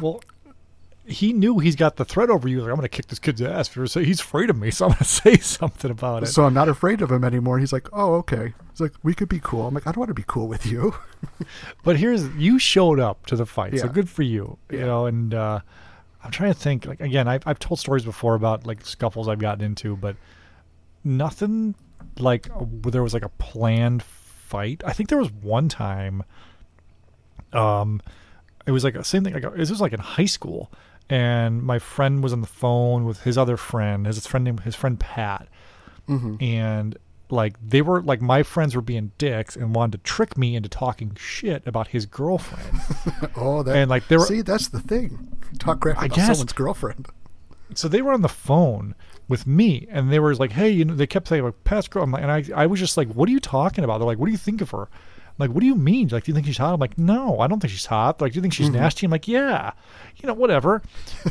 Well, 0.00 0.20
he 1.06 1.32
knew 1.32 1.58
he's 1.58 1.76
got 1.76 1.96
the 1.96 2.04
threat 2.04 2.30
over 2.30 2.48
you. 2.48 2.60
Like, 2.60 2.70
I'm 2.70 2.76
going 2.76 2.82
to 2.82 2.88
kick 2.88 3.06
this 3.06 3.18
kid's 3.18 3.40
ass. 3.40 3.68
For 3.68 3.86
so 3.86 4.00
he's 4.00 4.20
afraid 4.20 4.50
of 4.50 4.56
me, 4.56 4.70
so 4.70 4.86
I'm 4.86 4.90
going 4.90 4.98
to 4.98 5.04
say 5.04 5.36
something 5.38 5.90
about 5.90 6.22
it. 6.24 6.26
so 6.26 6.44
I'm 6.44 6.54
not 6.54 6.68
afraid 6.68 7.02
of 7.02 7.10
him 7.10 7.24
anymore. 7.24 7.58
He's 7.58 7.72
like, 7.72 7.88
oh 7.92 8.14
okay. 8.16 8.54
He's 8.70 8.80
like, 8.80 8.92
we 9.02 9.14
could 9.14 9.28
be 9.28 9.40
cool. 9.40 9.66
I'm 9.66 9.74
like, 9.74 9.86
I 9.86 9.92
don't 9.92 9.98
want 9.98 10.10
to 10.10 10.14
be 10.14 10.24
cool 10.26 10.48
with 10.48 10.66
you. 10.66 10.94
But 11.82 11.96
here's 11.96 12.28
you 12.36 12.58
showed 12.58 13.00
up 13.00 13.26
to 13.26 13.36
the 13.36 13.46
fight, 13.46 13.78
so 13.78 13.88
good 13.88 14.08
for 14.08 14.22
you. 14.22 14.58
You 14.70 14.80
know, 14.80 15.06
and 15.06 15.34
uh, 15.34 15.60
I'm 16.22 16.30
trying 16.30 16.52
to 16.52 16.58
think. 16.58 16.86
Like 16.86 17.00
again, 17.00 17.26
I've 17.26 17.42
I've 17.46 17.58
told 17.58 17.80
stories 17.80 18.04
before 18.04 18.34
about 18.34 18.66
like 18.66 18.84
scuffles 18.84 19.28
I've 19.28 19.38
gotten 19.38 19.64
into, 19.64 19.96
but 19.96 20.16
nothing 21.04 21.74
like 22.18 22.46
where 22.48 22.92
there 22.92 23.02
was 23.02 23.14
like 23.14 23.24
a 23.24 23.28
planned 23.28 24.02
fight. 24.02 24.82
I 24.84 24.92
think 24.92 25.08
there 25.08 25.18
was 25.18 25.32
one 25.32 25.68
time. 25.68 26.22
Um, 27.52 28.00
it 28.66 28.72
was 28.72 28.84
like 28.84 28.94
a 28.94 29.04
same 29.04 29.24
thing. 29.24 29.34
Like 29.34 29.54
this 29.56 29.70
was 29.70 29.80
like 29.80 29.92
in 29.92 30.00
high 30.00 30.26
school, 30.26 30.72
and 31.08 31.62
my 31.62 31.78
friend 31.78 32.22
was 32.22 32.32
on 32.32 32.40
the 32.40 32.46
phone 32.46 33.04
with 33.04 33.22
his 33.22 33.38
other 33.38 33.56
friend, 33.56 34.06
his 34.06 34.26
friend 34.26 34.44
named 34.44 34.60
his 34.60 34.74
friend 34.74 34.98
Pat, 34.98 35.48
mm-hmm. 36.08 36.42
and 36.42 36.96
like 37.28 37.56
they 37.66 37.82
were 37.82 38.02
like 38.02 38.20
my 38.20 38.42
friends 38.42 38.74
were 38.76 38.82
being 38.82 39.10
dicks 39.18 39.56
and 39.56 39.74
wanted 39.74 39.98
to 39.98 39.98
trick 40.04 40.36
me 40.38 40.54
into 40.54 40.68
talking 40.68 41.12
shit 41.18 41.66
about 41.66 41.88
his 41.88 42.06
girlfriend. 42.06 42.80
oh, 43.36 43.62
that 43.62 43.76
And, 43.76 43.90
like, 43.90 44.06
they 44.08 44.16
were- 44.16 44.24
see, 44.26 44.42
that's 44.42 44.68
the 44.68 44.80
thing. 44.80 45.32
Talk 45.58 45.80
crap 45.80 45.96
about 45.98 46.14
guess- 46.16 46.26
someone's 46.26 46.52
girlfriend. 46.52 47.08
so 47.74 47.88
they 47.88 48.02
were 48.02 48.12
on 48.12 48.22
the 48.22 48.28
phone 48.28 48.94
with 49.28 49.46
me 49.46 49.86
and 49.90 50.12
they 50.12 50.20
were 50.20 50.34
like, 50.36 50.52
"Hey, 50.52 50.70
you 50.70 50.84
know," 50.84 50.94
they 50.94 51.06
kept 51.06 51.26
saying 51.28 51.42
like, 51.44 51.64
"Pat's 51.64 51.88
girl," 51.88 52.04
I'm 52.04 52.12
like, 52.12 52.22
and 52.22 52.30
I 52.30 52.44
I 52.54 52.66
was 52.66 52.78
just 52.78 52.96
like, 52.96 53.08
"What 53.08 53.28
are 53.28 53.32
you 53.32 53.40
talking 53.40 53.82
about?" 53.82 53.98
They're 53.98 54.06
like, 54.06 54.18
"What 54.18 54.26
do 54.26 54.32
you 54.32 54.38
think 54.38 54.60
of 54.60 54.70
her?" 54.70 54.88
I'm 55.38 55.48
like, 55.48 55.54
"What 55.54 55.60
do 55.60 55.66
you 55.66 55.74
mean? 55.74 56.08
Like, 56.08 56.24
do 56.24 56.30
you 56.30 56.34
think 56.34 56.46
she's 56.46 56.58
hot?" 56.58 56.74
I'm 56.74 56.80
like, 56.80 56.96
"No, 56.96 57.40
I 57.40 57.46
don't 57.46 57.60
think 57.60 57.70
she's 57.70 57.86
hot." 57.86 58.20
Like, 58.20 58.32
do 58.32 58.36
you 58.36 58.42
think 58.42 58.54
she's 58.54 58.68
mm-hmm. 58.68 58.76
nasty? 58.76 59.06
I'm 59.06 59.12
like, 59.12 59.28
"Yeah, 59.28 59.72
you 60.16 60.26
know, 60.26 60.34
whatever." 60.34 60.82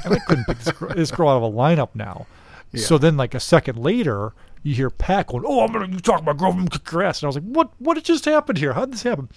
And 0.03 0.13
I 0.13 0.19
couldn't 0.19 0.45
pick 0.45 0.59
this 0.59 0.71
girl, 0.73 0.93
this 0.93 1.11
girl 1.11 1.29
out 1.29 1.37
of 1.37 1.43
a 1.43 1.51
lineup 1.51 1.89
now. 1.95 2.27
So 2.75 2.97
then, 2.97 3.15
like 3.15 3.33
a 3.33 3.39
second 3.39 3.77
later, 3.77 4.33
you 4.63 4.73
hear 4.73 4.89
Pat 4.89 5.27
going, 5.27 5.43
"Oh, 5.45 5.61
I'm 5.61 5.71
gonna 5.71 5.87
you 5.87 5.99
talk 5.99 6.21
about 6.21 6.37
girlfriend 6.37 6.71
kick 6.71 6.93
ass," 6.95 7.21
and 7.21 7.25
I 7.25 7.27
was 7.27 7.35
like, 7.35 7.45
"What? 7.45 7.71
What 7.79 8.01
just 8.03 8.25
happened 8.25 8.57
here? 8.57 8.73
How 8.73 8.85
did 8.85 8.93
this 8.93 9.03
happen?" 9.03 9.29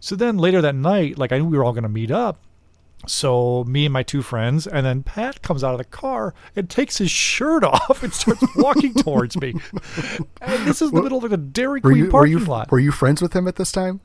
So 0.00 0.16
then 0.16 0.38
later 0.38 0.60
that 0.60 0.74
night, 0.74 1.18
like 1.18 1.32
I 1.32 1.38
knew 1.38 1.46
we 1.46 1.56
were 1.56 1.64
all 1.64 1.72
gonna 1.72 1.88
meet 1.88 2.10
up. 2.10 2.38
So 3.06 3.64
me 3.64 3.86
and 3.86 3.92
my 3.92 4.02
two 4.02 4.22
friends, 4.22 4.66
and 4.66 4.86
then 4.86 5.02
Pat 5.02 5.42
comes 5.42 5.64
out 5.64 5.72
of 5.72 5.78
the 5.78 5.84
car 5.84 6.34
and 6.54 6.70
takes 6.70 6.98
his 6.98 7.10
shirt 7.10 7.64
off 7.64 8.02
and 8.02 8.12
starts 8.12 8.44
walking 8.56 8.94
towards 8.94 9.40
me. 9.40 9.54
And 10.40 10.66
this 10.66 10.82
is 10.82 10.90
the 10.90 11.02
middle 11.02 11.18
of 11.18 11.24
like 11.24 11.32
a 11.32 11.36
Dairy 11.36 11.80
Were 11.80 11.90
Queen 11.90 11.96
you 11.96 12.04
were 12.04 12.10
parking 12.10 12.38
you 12.38 12.44
lot. 12.44 12.70
were 12.70 12.78
you 12.78 12.92
friends 12.92 13.22
with 13.22 13.34
him 13.34 13.48
at 13.48 13.56
this 13.56 13.72
time? 13.72 14.00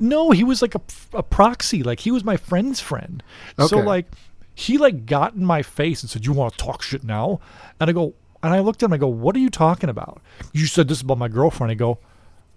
No, 0.00 0.30
he 0.30 0.42
was 0.42 0.62
like 0.62 0.74
a, 0.74 0.80
a 1.12 1.22
proxy. 1.22 1.82
Like 1.82 2.00
he 2.00 2.10
was 2.10 2.24
my 2.24 2.36
friend's 2.36 2.80
friend. 2.80 3.22
Okay. 3.58 3.68
So 3.68 3.78
like 3.78 4.06
he 4.54 4.78
like 4.78 5.06
got 5.06 5.34
in 5.34 5.44
my 5.44 5.62
face 5.62 6.02
and 6.02 6.10
said, 6.10 6.24
"You 6.26 6.32
want 6.32 6.52
to 6.54 6.58
talk 6.58 6.82
shit 6.82 7.04
now?" 7.04 7.40
And 7.78 7.88
I 7.88 7.92
go, 7.92 8.14
and 8.42 8.52
I 8.52 8.60
looked 8.60 8.82
at 8.82 8.86
him. 8.86 8.92
I 8.94 8.96
go, 8.98 9.08
"What 9.08 9.36
are 9.36 9.40
you 9.40 9.50
talking 9.50 9.90
about?" 9.90 10.20
You 10.52 10.66
said 10.66 10.88
this 10.88 11.02
about 11.02 11.18
my 11.18 11.28
girlfriend. 11.28 11.70
I 11.70 11.74
go, 11.74 11.98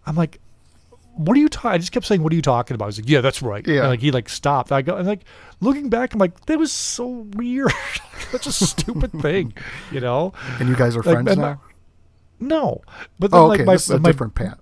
I'm 0.06 0.16
like, 0.16 0.40
"What 1.16 1.36
are 1.36 1.40
you 1.40 1.50
talking?" 1.50 1.72
I 1.72 1.78
just 1.78 1.92
kept 1.92 2.06
saying, 2.06 2.24
"What 2.24 2.32
are 2.32 2.36
you 2.36 2.42
talking 2.42 2.76
about?" 2.76 2.86
He's 2.88 3.00
like, 3.00 3.10
"Yeah, 3.10 3.22
that's 3.22 3.42
right." 3.42 3.66
Yeah. 3.68 3.82
And 3.82 3.88
like 3.90 4.00
he 4.00 4.12
like 4.12 4.30
stopped. 4.30 4.72
I 4.72 4.82
go 4.82 4.96
and 4.96 5.06
like 5.08 5.26
looking 5.60 5.90
back, 5.90 6.14
I'm 6.14 6.20
like, 6.20 6.46
"That 6.46 6.58
was 6.58 6.72
so 6.72 7.08
weird. 7.36 7.72
Such 8.32 8.48
a 8.48 8.52
stupid 8.54 9.12
thing," 9.22 9.54
you 9.92 10.00
know? 10.00 10.32
And 10.60 10.70
you 10.70 10.76
guys 10.76 10.96
are 10.96 11.04
friends 11.04 11.30
and- 11.32 11.42
now? 11.42 11.62
No, 12.40 12.82
but 13.20 13.32
then 13.32 13.40
Oh, 13.40 13.48
like 13.48 13.60
okay. 13.62 13.66
my 13.66 13.74
this 13.74 13.84
is 13.84 13.90
a 13.92 14.00
my 14.00 14.10
different 14.10 14.36
Pat. 14.36 14.60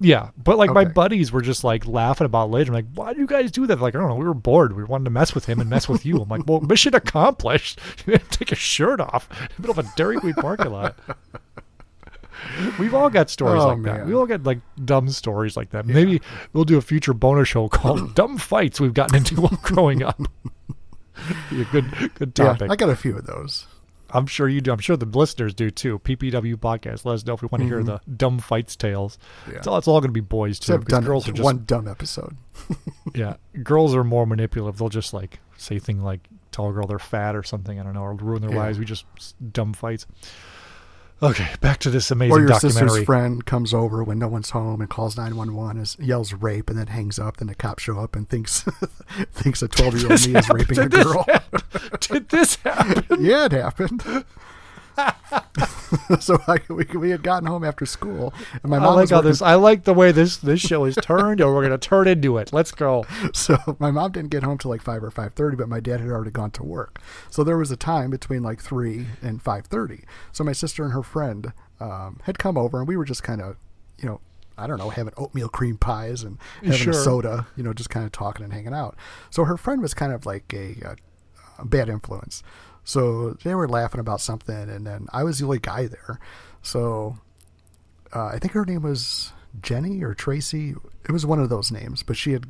Yeah, 0.00 0.30
but 0.42 0.58
like 0.58 0.70
my 0.70 0.84
buddies 0.84 1.32
were 1.32 1.42
just 1.42 1.64
like 1.64 1.86
laughing 1.86 2.24
about 2.24 2.50
later. 2.50 2.70
I'm 2.70 2.74
like, 2.74 2.86
why 2.94 3.12
do 3.14 3.20
you 3.20 3.26
guys 3.26 3.50
do 3.50 3.66
that? 3.66 3.80
Like, 3.80 3.94
I 3.94 3.98
don't 3.98 4.08
know. 4.08 4.14
We 4.14 4.24
were 4.26 4.34
bored. 4.34 4.76
We 4.76 4.84
wanted 4.84 5.04
to 5.04 5.10
mess 5.10 5.34
with 5.34 5.46
him 5.46 5.60
and 5.60 5.68
mess 5.68 5.88
with 5.88 6.06
you. 6.06 6.20
I'm 6.20 6.28
like, 6.28 6.46
well, 6.46 6.60
mission 6.60 6.94
accomplished. 6.94 7.80
Take 8.30 8.52
a 8.52 8.56
shirt 8.56 9.00
off 9.00 9.28
in 9.40 9.48
the 9.56 9.62
middle 9.62 9.78
of 9.78 9.84
a 9.86 9.90
Dairy 9.96 10.16
Queen 10.18 10.34
parking 10.34 10.70
lot. 10.70 10.96
We've 12.78 12.94
all 12.94 13.10
got 13.10 13.30
stories 13.30 13.62
Oh, 13.62 13.68
like 13.68 13.82
that. 13.82 14.06
We 14.06 14.14
all 14.14 14.26
got 14.26 14.44
like 14.44 14.60
dumb 14.84 15.08
stories 15.10 15.56
like 15.56 15.70
that. 15.70 15.86
Maybe 15.86 16.20
we'll 16.52 16.64
do 16.64 16.78
a 16.78 16.82
future 16.82 17.12
bonus 17.12 17.48
show 17.48 17.68
called 17.68 18.14
"Dumb 18.14 18.38
Fights 18.38 18.80
We've 18.80 18.94
Gotten 18.94 19.16
Into 19.16 19.40
While 19.40 19.58
Growing 19.62 20.02
Up." 20.04 20.20
Be 21.50 21.62
a 21.62 21.64
good, 21.64 21.90
good 22.14 22.32
Yeah, 22.38 22.44
topic. 22.52 22.70
I 22.70 22.76
got 22.76 22.90
a 22.90 22.96
few 22.96 23.16
of 23.16 23.26
those. 23.26 23.66
I'm 24.10 24.26
sure 24.26 24.48
you 24.48 24.60
do. 24.60 24.72
I'm 24.72 24.78
sure 24.78 24.96
the 24.96 25.06
listeners 25.06 25.54
do 25.54 25.70
too. 25.70 25.98
PPW 25.98 26.56
podcast. 26.56 27.04
Let 27.04 27.14
us 27.14 27.26
know 27.26 27.34
if 27.34 27.42
we 27.42 27.48
want 27.52 27.62
to 27.62 27.68
hear 27.68 27.82
the 27.82 28.00
dumb 28.16 28.38
fights 28.38 28.74
tales. 28.76 29.18
Mm-hmm. 29.42 29.50
Yeah. 29.52 29.56
It's 29.58 29.66
all, 29.66 29.78
it's 29.78 29.88
all 29.88 30.00
going 30.00 30.08
to 30.08 30.12
be 30.14 30.20
boys 30.20 30.58
too. 30.58 30.66
So 30.66 30.74
I've 30.74 30.80
because 30.80 30.92
done 30.92 31.04
girls 31.04 31.28
are 31.28 31.32
just 31.32 31.44
one 31.44 31.64
dumb 31.66 31.86
episode. 31.88 32.36
yeah. 33.14 33.36
Girls 33.62 33.94
are 33.94 34.04
more 34.04 34.26
manipulative. 34.26 34.78
They'll 34.78 34.88
just 34.88 35.12
like 35.12 35.40
say 35.56 35.78
thing 35.78 36.00
like 36.02 36.20
tell 36.52 36.68
a 36.68 36.72
girl 36.72 36.86
they're 36.86 36.98
fat 36.98 37.36
or 37.36 37.42
something. 37.42 37.78
I 37.78 37.82
don't 37.82 37.94
know, 37.94 38.02
or 38.02 38.14
ruin 38.14 38.40
their 38.42 38.50
Yeah. 38.52 38.56
lives. 38.58 38.78
We 38.78 38.84
just 38.84 39.04
dumb 39.52 39.72
fights. 39.74 40.06
Okay, 41.20 41.48
back 41.60 41.78
to 41.80 41.90
this 41.90 42.10
amazing 42.12 42.32
Or 42.32 42.38
your 42.38 42.48
documentary. 42.48 42.88
sister's 42.88 43.04
friend 43.04 43.44
comes 43.44 43.74
over 43.74 44.04
when 44.04 44.20
no 44.20 44.28
one's 44.28 44.50
home 44.50 44.80
and 44.80 44.88
calls 44.88 45.16
911 45.16 45.78
and 45.78 45.96
yells 45.98 46.32
rape 46.32 46.70
and 46.70 46.78
then 46.78 46.86
hangs 46.86 47.18
up. 47.18 47.38
Then 47.38 47.48
the 47.48 47.56
cops 47.56 47.82
show 47.82 47.98
up 47.98 48.14
and 48.14 48.28
thinks 48.28 48.60
thinks 49.32 49.60
a 49.60 49.66
12 49.68 49.94
year 50.00 50.12
old 50.12 50.26
me 50.28 50.38
is 50.38 50.48
raping 50.48 50.78
a 50.78 50.88
Did 50.88 50.92
this 50.92 51.04
girl. 51.04 51.26
Did 52.00 52.28
this 52.28 52.54
happen? 52.56 53.04
yeah, 53.24 53.46
it 53.46 53.52
happened. 53.52 54.24
so 56.20 56.38
I, 56.46 56.58
we, 56.68 56.84
we 56.96 57.10
had 57.10 57.22
gotten 57.22 57.46
home 57.46 57.64
after 57.64 57.86
school 57.86 58.32
and 58.62 58.70
my 58.70 58.78
mom. 58.78 58.92
I 58.92 58.94
like 58.94 59.10
how 59.10 59.20
this. 59.20 59.40
I 59.42 59.54
like 59.54 59.84
the 59.84 59.94
way 59.94 60.12
this 60.12 60.36
this 60.36 60.60
show 60.60 60.84
is 60.84 60.96
turned, 60.96 61.40
or 61.40 61.54
we're 61.54 61.62
gonna 61.62 61.78
turn 61.78 62.08
into 62.08 62.36
it. 62.38 62.52
Let's 62.52 62.72
go. 62.72 63.04
so 63.32 63.56
my 63.78 63.90
mom 63.90 64.12
didn't 64.12 64.30
get 64.30 64.42
home 64.42 64.58
till 64.58 64.70
like 64.70 64.82
5 64.82 65.04
or 65.04 65.10
5.30 65.10 65.56
but 65.56 65.68
my 65.68 65.80
dad 65.80 66.00
had 66.00 66.08
already 66.10 66.30
gone 66.30 66.50
to 66.52 66.62
work 66.62 67.00
so 67.30 67.42
there 67.44 67.56
was 67.56 67.70
a 67.70 67.76
time 67.76 68.10
between 68.10 68.42
like 68.42 68.60
3 68.60 69.06
and 69.22 69.42
5.30 69.42 70.04
so 70.32 70.44
my 70.44 70.52
sister 70.52 70.84
and 70.84 70.92
her 70.92 71.02
friend 71.02 71.52
um, 71.80 72.20
had 72.24 72.38
come 72.38 72.56
over 72.56 72.78
and 72.78 72.88
we 72.88 72.96
were 72.96 73.04
just 73.04 73.22
kind 73.22 73.40
of 73.40 73.56
you 73.98 74.08
know 74.08 74.20
i 74.56 74.66
don't 74.66 74.78
know 74.78 74.90
having 74.90 75.12
oatmeal 75.16 75.48
cream 75.48 75.76
pies 75.76 76.22
and 76.22 76.38
having 76.62 76.78
Sure. 76.78 76.92
a 76.92 76.96
soda 76.96 77.46
you 77.56 77.62
know 77.62 77.72
just 77.72 77.90
kind 77.90 78.04
of 78.06 78.12
talking 78.12 78.44
and 78.44 78.52
hanging 78.52 78.74
out 78.74 78.96
so 79.30 79.44
her 79.44 79.56
friend 79.56 79.80
was 79.82 79.94
kind 79.94 80.12
of 80.12 80.26
like 80.26 80.52
a, 80.54 80.76
uh 80.84 80.94
a 81.58 81.64
bad 81.64 81.88
influence 81.88 82.42
so 82.88 83.36
they 83.44 83.54
were 83.54 83.68
laughing 83.68 84.00
about 84.00 84.20
something 84.20 84.70
and 84.70 84.86
then 84.86 85.06
i 85.12 85.22
was 85.22 85.38
the 85.38 85.44
only 85.44 85.58
guy 85.58 85.86
there 85.86 86.18
so 86.62 87.18
uh, 88.14 88.26
I 88.26 88.38
think 88.38 88.52
her 88.52 88.64
name 88.64 88.82
was 88.82 89.32
Jenny 89.60 90.02
or 90.02 90.14
Tracy. 90.14 90.74
It 91.08 91.12
was 91.12 91.26
one 91.26 91.40
of 91.40 91.48
those 91.48 91.70
names, 91.70 92.02
but 92.02 92.16
she 92.16 92.32
had 92.32 92.46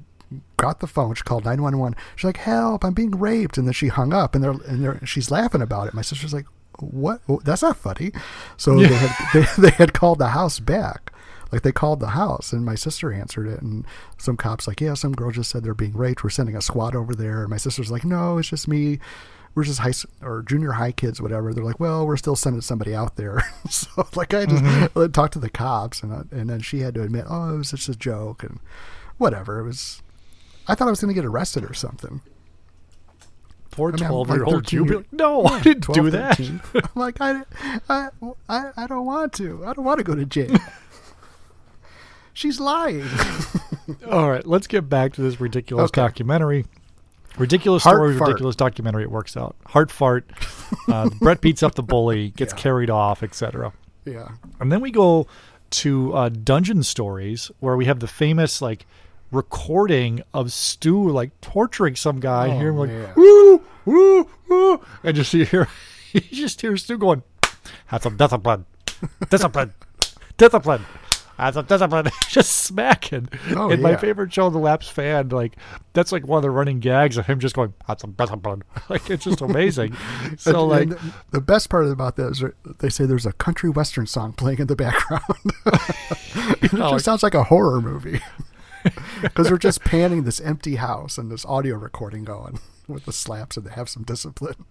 got 0.56 0.80
the 0.80 0.86
phone. 0.86 1.14
She 1.14 1.22
called 1.22 1.44
nine 1.44 1.62
one 1.62 1.78
one. 1.78 1.96
She's 2.16 2.24
like, 2.24 2.36
"Help! 2.38 2.84
I'm 2.84 2.94
being 2.94 3.12
raped!" 3.12 3.58
And 3.58 3.66
then 3.66 3.72
she 3.72 3.88
hung 3.88 4.12
up, 4.12 4.34
and 4.34 4.44
they're 4.44 4.52
and 4.52 4.84
they're, 4.84 5.04
she's 5.06 5.30
laughing 5.30 5.62
about 5.62 5.88
it. 5.88 5.94
My 5.94 6.02
sister's 6.02 6.34
like, 6.34 6.46
"What? 6.78 7.20
Oh, 7.28 7.40
That's 7.44 7.62
not 7.62 7.76
funny." 7.76 8.12
So 8.56 8.76
they 8.76 8.94
had 8.94 9.28
they, 9.34 9.62
they 9.62 9.70
had 9.70 9.94
called 9.94 10.18
the 10.18 10.28
house 10.28 10.60
back. 10.60 11.12
Like 11.50 11.62
they 11.62 11.72
called 11.72 12.00
the 12.00 12.08
house, 12.08 12.52
and 12.52 12.64
my 12.64 12.74
sister 12.74 13.10
answered 13.10 13.48
it, 13.48 13.62
and 13.62 13.86
some 14.18 14.36
cops 14.36 14.68
like, 14.68 14.80
"Yeah, 14.80 14.94
some 14.94 15.12
girl 15.12 15.30
just 15.30 15.50
said 15.50 15.64
they're 15.64 15.74
being 15.74 15.96
raped. 15.96 16.22
We're 16.22 16.30
sending 16.30 16.56
a 16.56 16.62
squad 16.62 16.94
over 16.94 17.14
there." 17.14 17.40
And 17.40 17.48
my 17.48 17.56
sister's 17.56 17.90
like, 17.90 18.04
"No, 18.04 18.38
it's 18.38 18.48
just 18.48 18.68
me." 18.68 19.00
We're 19.58 19.64
just 19.64 19.80
high 19.80 19.92
or 20.24 20.42
junior 20.42 20.70
high 20.70 20.92
kids, 20.92 21.20
whatever. 21.20 21.52
They're 21.52 21.64
like, 21.64 21.80
well, 21.80 22.06
we're 22.06 22.16
still 22.16 22.36
sending 22.36 22.60
somebody 22.60 22.94
out 22.94 23.16
there. 23.16 23.42
so 23.68 23.88
like, 24.14 24.32
I 24.32 24.46
just 24.46 24.62
Mm-hmm. 24.62 25.10
talked 25.10 25.32
to 25.32 25.40
the 25.40 25.50
cops, 25.50 26.00
and 26.04 26.12
uh, 26.12 26.22
and 26.30 26.48
then 26.48 26.60
she 26.60 26.78
had 26.78 26.94
to 26.94 27.02
admit, 27.02 27.24
oh, 27.28 27.54
it 27.54 27.58
was 27.58 27.72
just 27.72 27.88
a 27.88 27.96
joke, 27.96 28.44
and 28.44 28.60
whatever. 29.16 29.58
It 29.58 29.64
was. 29.64 30.00
I 30.68 30.76
thought 30.76 30.86
I 30.86 30.90
was 30.90 31.00
going 31.00 31.08
to 31.12 31.20
get 31.20 31.24
arrested 31.26 31.64
or 31.68 31.74
something. 31.74 32.20
Poor 33.72 33.88
I 33.88 33.96
mean, 33.96 34.08
twelve 34.08 34.28
year 34.28 34.44
old 34.44 34.54
13 34.66 34.78
you. 34.78 34.84
be 34.84 34.88
year- 34.90 34.96
like, 34.98 35.12
No, 35.12 35.44
I 35.44 35.60
didn't 35.60 35.82
12, 35.82 35.96
do 36.04 36.10
that. 36.12 36.38
I'm 36.74 36.82
like, 36.94 37.16
I, 37.20 37.42
I, 37.88 38.08
I, 38.48 38.70
I 38.76 38.86
don't 38.86 39.06
want 39.06 39.32
to. 39.34 39.64
I 39.66 39.72
don't 39.72 39.84
want 39.84 39.98
to 39.98 40.04
go 40.04 40.14
to 40.14 40.24
jail. 40.24 40.56
She's 42.32 42.60
lying. 42.60 43.04
All 44.08 44.30
right, 44.30 44.46
let's 44.46 44.68
get 44.68 44.88
back 44.88 45.14
to 45.14 45.22
this 45.22 45.40
ridiculous 45.40 45.86
Okay. 45.88 46.00
documentary. 46.00 46.66
Ridiculous 47.38 47.82
Heart 47.84 47.96
story, 47.96 48.16
fart. 48.18 48.28
ridiculous 48.28 48.56
documentary. 48.56 49.02
It 49.04 49.10
works 49.10 49.36
out. 49.36 49.56
Hart 49.66 49.90
fart. 49.90 50.28
Uh, 50.88 51.08
Bret 51.20 51.40
beats 51.42 51.62
up 51.62 51.74
the 51.74 51.82
bully, 51.82 52.30
gets 52.30 52.52
Yeah. 52.52 52.58
carried 52.58 52.90
off, 52.90 53.22
etc. 53.22 53.72
yeah. 54.04 54.28
And 54.60 54.72
then 54.72 54.80
we 54.80 54.90
go 54.90 55.26
to 55.70 56.14
uh, 56.14 56.28
Dungeon 56.30 56.82
Stories, 56.82 57.50
where 57.60 57.76
we 57.76 57.84
have 57.84 58.00
the 58.00 58.06
famous 58.08 58.60
like 58.62 58.86
recording 59.30 60.22
of 60.32 60.50
Stu 60.52 61.08
like 61.10 61.38
torturing 61.40 61.94
some 61.96 62.18
guy. 62.20 62.48
Oh, 62.50 62.58
here, 62.58 62.72
like 62.72 63.16
woo, 63.16 63.62
woo, 63.84 64.28
woo, 64.48 64.80
and 65.04 65.14
just 65.16 65.32
you 65.34 65.44
hear, 65.44 65.68
you 66.12 66.20
just 66.20 66.60
hear 66.60 66.76
Stu 66.76 66.96
going, 66.98 67.22
"Have 67.86 68.02
some 68.02 68.16
discipline, 68.16 68.64
discipline, 69.30 69.74
discipline." 70.38 70.84
Some 71.52 71.66
discipline, 71.66 72.08
just 72.28 72.52
smacking. 72.64 73.28
Oh, 73.50 73.70
and 73.70 73.80
my 73.80 73.96
favorite 73.96 74.32
show, 74.32 74.50
The 74.50 74.58
Laps 74.58 74.88
Fan, 74.88 75.28
like 75.28 75.56
that's 75.92 76.10
like 76.10 76.26
one 76.26 76.38
of 76.38 76.42
the 76.42 76.50
running 76.50 76.80
gags 76.80 77.16
of 77.16 77.26
him 77.26 77.38
just 77.38 77.54
going, 77.54 77.74
"Have 77.86 78.00
some 78.00 78.12
discipline." 78.12 78.64
Like 78.88 79.08
it's 79.08 79.24
just 79.24 79.40
amazing. 79.40 79.96
so 80.36 80.70
And- 80.72 80.90
like, 80.90 81.00
and 81.00 81.12
the, 81.30 81.40
best 81.40 81.70
part 81.70 81.86
about 81.86 82.16
that 82.16 82.32
is 82.32 82.44
they 82.80 82.88
say 82.88 83.06
there's 83.06 83.26
a 83.26 83.32
country 83.32 83.70
western 83.70 84.06
song 84.06 84.32
playing 84.32 84.58
in 84.58 84.66
the 84.66 84.76
background. 84.76 85.22
it 86.62 86.72
know, 86.72 86.86
like- 86.86 86.94
just 86.94 87.04
sounds 87.04 87.22
like 87.22 87.34
a 87.34 87.44
horror 87.44 87.80
movie 87.80 88.20
because 89.22 89.48
they're 89.48 89.58
just 89.58 89.84
panning 89.84 90.24
this 90.24 90.40
empty 90.40 90.76
house 90.76 91.18
and 91.18 91.30
this 91.30 91.44
audio 91.44 91.76
recording 91.76 92.24
going 92.24 92.58
with 92.86 93.04
the 93.04 93.12
slaps 93.12 93.56
and 93.56 93.66
they 93.66 93.70
have 93.72 93.88
some 93.88 94.02
discipline. 94.02 94.64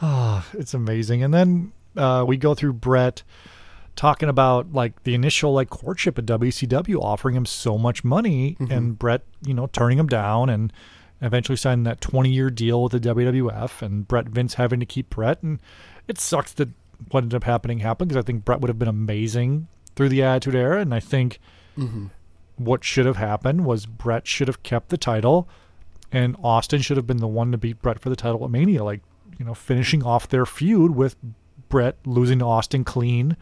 it's 0.54 0.74
amazing. 0.74 1.22
And 1.22 1.32
then 1.32 1.72
uh, 1.96 2.24
we 2.26 2.36
go 2.36 2.54
through 2.54 2.74
Bret 2.74 3.22
talking 4.00 4.30
about 4.30 4.72
like 4.72 5.02
the 5.02 5.14
initial 5.14 5.52
like 5.52 5.68
courtship 5.68 6.18
at 6.18 6.24
WCW, 6.24 6.96
offering 7.02 7.36
him 7.36 7.44
so 7.44 7.76
much 7.76 8.02
money, 8.02 8.56
mm-hmm. 8.58 8.72
and 8.72 8.98
Bret, 8.98 9.20
you 9.44 9.52
know, 9.52 9.66
turning 9.66 9.98
him 9.98 10.06
down, 10.06 10.48
and 10.48 10.72
eventually 11.20 11.56
signing 11.56 11.84
that 11.84 12.00
twenty 12.00 12.30
year 12.30 12.48
deal 12.48 12.82
with 12.82 12.92
the 12.92 13.00
WWF, 13.00 13.82
and 13.82 14.08
Bret 14.08 14.24
Vince 14.24 14.54
having 14.54 14.80
to 14.80 14.86
keep 14.86 15.10
Bret, 15.10 15.42
and 15.42 15.60
it 16.08 16.18
sucks 16.18 16.54
that 16.54 16.70
what 17.10 17.24
ended 17.24 17.36
up 17.36 17.44
happening 17.44 17.80
happened 17.80 18.08
because 18.08 18.24
I 18.24 18.24
think 18.24 18.42
Bret 18.42 18.62
would 18.62 18.70
have 18.70 18.78
been 18.78 18.88
amazing 18.88 19.68
through 19.96 20.08
the 20.08 20.22
Attitude 20.22 20.54
Era, 20.54 20.80
and 20.80 20.94
I 20.94 21.00
think 21.00 21.38
mm-hmm. 21.76 22.06
what 22.56 22.82
should 22.82 23.04
have 23.04 23.18
happened 23.18 23.66
was 23.66 23.84
Bret 23.84 24.26
should 24.26 24.48
have 24.48 24.62
kept 24.62 24.88
the 24.88 24.96
title, 24.96 25.46
and 26.10 26.36
Austin 26.42 26.80
should 26.80 26.96
have 26.96 27.06
been 27.06 27.18
the 27.18 27.28
one 27.28 27.52
to 27.52 27.58
beat 27.58 27.82
Bret 27.82 28.00
for 28.00 28.08
the 28.08 28.16
title 28.16 28.42
at 28.46 28.50
Mania, 28.50 28.82
like 28.82 29.02
you 29.38 29.44
know, 29.44 29.52
finishing 29.52 30.02
off 30.02 30.26
their 30.26 30.46
feud 30.46 30.92
with 30.92 31.16
Bret 31.68 31.98
losing 32.06 32.38
to 32.38 32.46
Austin 32.46 32.82
clean 32.82 33.36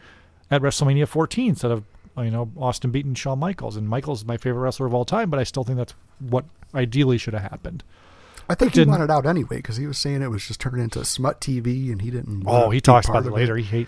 at 0.51 0.61
WrestleMania 0.61 1.07
14 1.07 1.49
instead 1.49 1.71
of 1.71 1.83
you 2.17 2.31
know 2.31 2.51
Austin 2.57 2.91
beating 2.91 3.13
Shawn 3.13 3.39
Michaels. 3.39 3.75
And 3.77 3.87
Michaels 3.87 4.19
is 4.19 4.25
my 4.25 4.37
favorite 4.37 4.61
wrestler 4.61 4.85
of 4.85 4.93
all 4.93 5.05
time, 5.05 5.29
but 5.29 5.39
I 5.39 5.43
still 5.43 5.63
think 5.63 5.77
that's 5.77 5.93
what 6.19 6.45
ideally 6.75 7.17
should 7.17 7.33
have 7.33 7.43
happened. 7.43 7.83
I 8.49 8.55
think 8.55 8.73
he 8.73 8.83
wanted 8.83 9.11
out 9.11 9.25
anyway 9.27 9.57
because 9.57 9.77
he 9.77 9.85
was 9.85 9.97
saying 9.99 10.21
it 10.23 10.29
was 10.29 10.47
just 10.47 10.59
turned 10.59 10.81
into 10.81 11.05
smut 11.05 11.39
TV 11.39 11.91
and 11.91 12.01
he 12.01 12.09
didn't. 12.09 12.43
Oh, 12.47 12.71
he 12.71 12.81
talks 12.81 13.07
about 13.07 13.25
it 13.25 13.31
later. 13.31 13.55
He 13.57 13.63
hate 13.63 13.87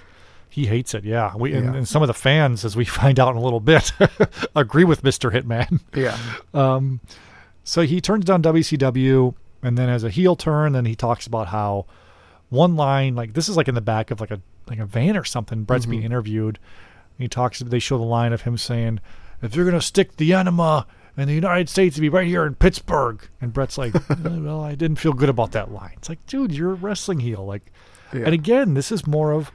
he 0.50 0.66
hates 0.68 0.94
it. 0.94 1.04
Yeah, 1.06 1.36
we 1.36 1.54
And, 1.54 1.66
Yeah. 1.66 1.74
and 1.76 1.88
some 1.88 2.04
of 2.04 2.08
the 2.08 2.14
fans, 2.14 2.64
as 2.66 2.76
we 2.76 2.86
find 3.00 3.20
out 3.20 3.32
in 3.32 3.38
a 3.38 3.42
little 3.42 3.60
bit, 3.62 3.92
agree 4.56 4.84
with 4.84 5.04
Mister 5.04 5.32
Hitman. 5.32 5.80
Yeah. 5.96 6.18
Um, 6.54 7.00
So 7.64 7.84
he 7.84 8.02
turns 8.02 8.26
down 8.26 8.42
WCW, 8.44 9.34
and 9.64 9.78
then 9.78 9.88
as 9.90 10.04
a 10.04 10.10
heel 10.10 10.36
turn, 10.36 10.74
then 10.74 10.86
he 10.86 10.96
talks 10.96 11.26
about 11.28 11.48
how 11.48 11.86
one 12.50 12.76
line, 12.76 13.16
like 13.16 13.34
this 13.34 13.48
is 13.50 13.56
like 13.58 13.68
in 13.68 13.76
the 13.76 13.82
back 13.82 14.12
of 14.12 14.20
like 14.22 14.32
a 14.32 14.42
like 14.68 14.80
a 14.80 14.86
van 14.86 15.18
or 15.18 15.24
something. 15.24 15.64
Bret's 15.64 15.86
being 15.86 16.04
interviewed. 16.04 16.60
He 17.18 17.28
talks. 17.28 17.60
They 17.60 17.80
show 17.80 17.98
the 17.98 18.04
line 18.04 18.34
of 18.34 18.42
him 18.44 18.58
saying, 18.58 19.00
"If 19.42 19.56
you're 19.56 19.66
gonna 19.66 19.82
stick 19.82 20.18
the 20.18 20.34
enema 20.34 20.88
in 21.18 21.28
the 21.28 21.34
United 21.36 21.70
States, 21.70 21.96
it'd 21.96 22.02
be 22.02 22.10
right 22.10 22.28
here 22.28 22.46
in 22.46 22.56
Pittsburgh." 22.56 23.22
And 23.42 23.54
Bret's 23.54 23.78
like, 23.78 23.96
"Uh, 24.10 24.16
"Well, 24.20 24.62
I 24.64 24.76
didn't 24.76 24.98
feel 25.00 25.14
good 25.14 25.30
about 25.30 25.52
that 25.52 25.72
line." 25.72 25.94
It's 25.98 26.10
like, 26.10 26.26
dude, 26.26 26.52
you're 26.52 26.72
a 26.72 26.76
wrestling 26.76 27.20
heel. 27.20 27.46
Like, 27.46 27.72
Yeah. 28.14 28.22
and 28.26 28.34
again, 28.34 28.74
this 28.74 28.92
is 28.92 29.06
more 29.06 29.32
of 29.34 29.52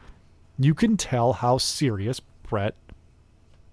you 0.59 0.75
can 0.75 0.97
tell 0.97 1.35
how 1.35 1.59
serious 1.59 2.21
Bret 2.49 2.75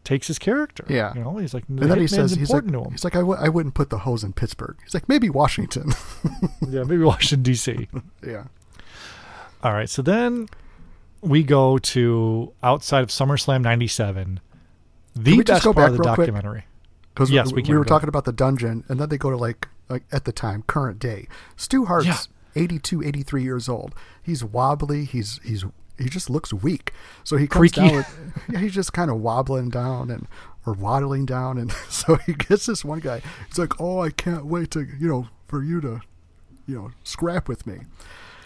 takes 0.04 0.28
his 0.28 0.38
character. 0.38 0.84
Yeah. 0.89 1.13
you 1.15 1.22
know, 1.22 1.38
he's 1.38 1.54
like, 1.54 1.63
And 1.69 1.80
then 1.80 1.98
he 2.00 2.08
says, 2.08 2.32
he's 2.34 2.50
like, 2.50 2.63
important 2.63 2.74
to 2.74 2.88
him. 2.88 2.91
he's 2.91 3.04
like, 3.06 3.15
I 3.15 3.19
w- 3.19 3.39
I 3.39 3.48
wouldn't 3.48 3.74
put 3.74 3.89
the 3.89 4.00
hose 4.00 4.22
in 4.24 4.34
Pittsburgh. 4.34 4.76
He's 4.84 4.93
like, 4.93 5.08
maybe 5.08 5.30
Washington. 5.30 5.93
yeah, 6.67 6.84
maybe 6.84 7.04
Washington 7.04 7.41
D.C. 7.43 7.88
yeah. 8.28 8.46
All 9.63 9.72
right, 9.72 9.89
so 9.89 10.02
then 10.02 10.48
we 11.23 11.43
go 11.43 11.77
to 11.77 12.53
outside 12.62 13.01
of 13.01 13.09
SummerSlam 13.09 13.62
'97, 13.62 14.39
the 15.15 15.38
we 15.38 15.43
just 15.43 15.63
best 15.63 15.75
part 15.75 15.91
of 15.91 15.97
the 15.97 16.03
documentary. 16.03 16.65
Because 17.13 17.29
Yes, 17.31 17.47
we, 17.51 17.57
we 17.57 17.63
can 17.63 17.77
were 17.77 17.86
talking 17.86 18.09
about 18.09 18.25
the 18.25 18.31
dungeon, 18.31 18.83
and 18.88 18.99
then 18.99 19.09
they 19.09 19.17
go 19.17 19.29
to 19.29 19.38
like, 19.38 19.67
like 19.89 20.03
at 20.12 20.25
the 20.25 20.31
time, 20.31 20.63
current 20.67 20.99
day. 20.99 21.27
Stu 21.55 21.86
Hart's 21.86 22.07
Yeah. 22.07 22.17
82, 22.55 23.03
83 23.03 23.43
years 23.43 23.67
old. 23.69 23.95
He's 24.21 24.43
wobbly. 24.43 25.05
He's 25.05 25.39
he's 25.43 25.65
he 25.97 26.09
just 26.09 26.29
looks 26.29 26.51
weak. 26.53 26.91
So 27.23 27.38
he 27.38 27.47
comes 27.47 27.71
Creaky. 27.71 27.88
down. 27.88 27.95
With, 27.97 28.43
yeah, 28.51 28.59
he's 28.59 28.73
just 28.73 28.93
kind 28.93 29.09
of 29.12 29.21
wobbling 29.21 29.69
down 29.69 30.09
and 30.12 30.27
or 30.65 30.73
waddling 30.73 31.25
down, 31.25 31.57
and 31.57 31.71
so 31.89 32.15
he 32.15 32.33
gets 32.33 32.65
this 32.65 32.83
one 32.86 32.99
guy. 32.99 33.21
He's 33.47 33.57
like, 33.59 33.79
"Oh, 33.79 33.99
I 34.01 34.09
can't 34.09 34.45
wait 34.45 34.71
to 34.71 34.81
you 34.99 35.07
know 35.07 35.27
for 35.47 35.63
you 35.63 35.81
to, 35.81 36.01
you 36.67 36.75
know, 36.75 36.91
scrap 37.03 37.47
with 37.47 37.65
me." 37.67 37.79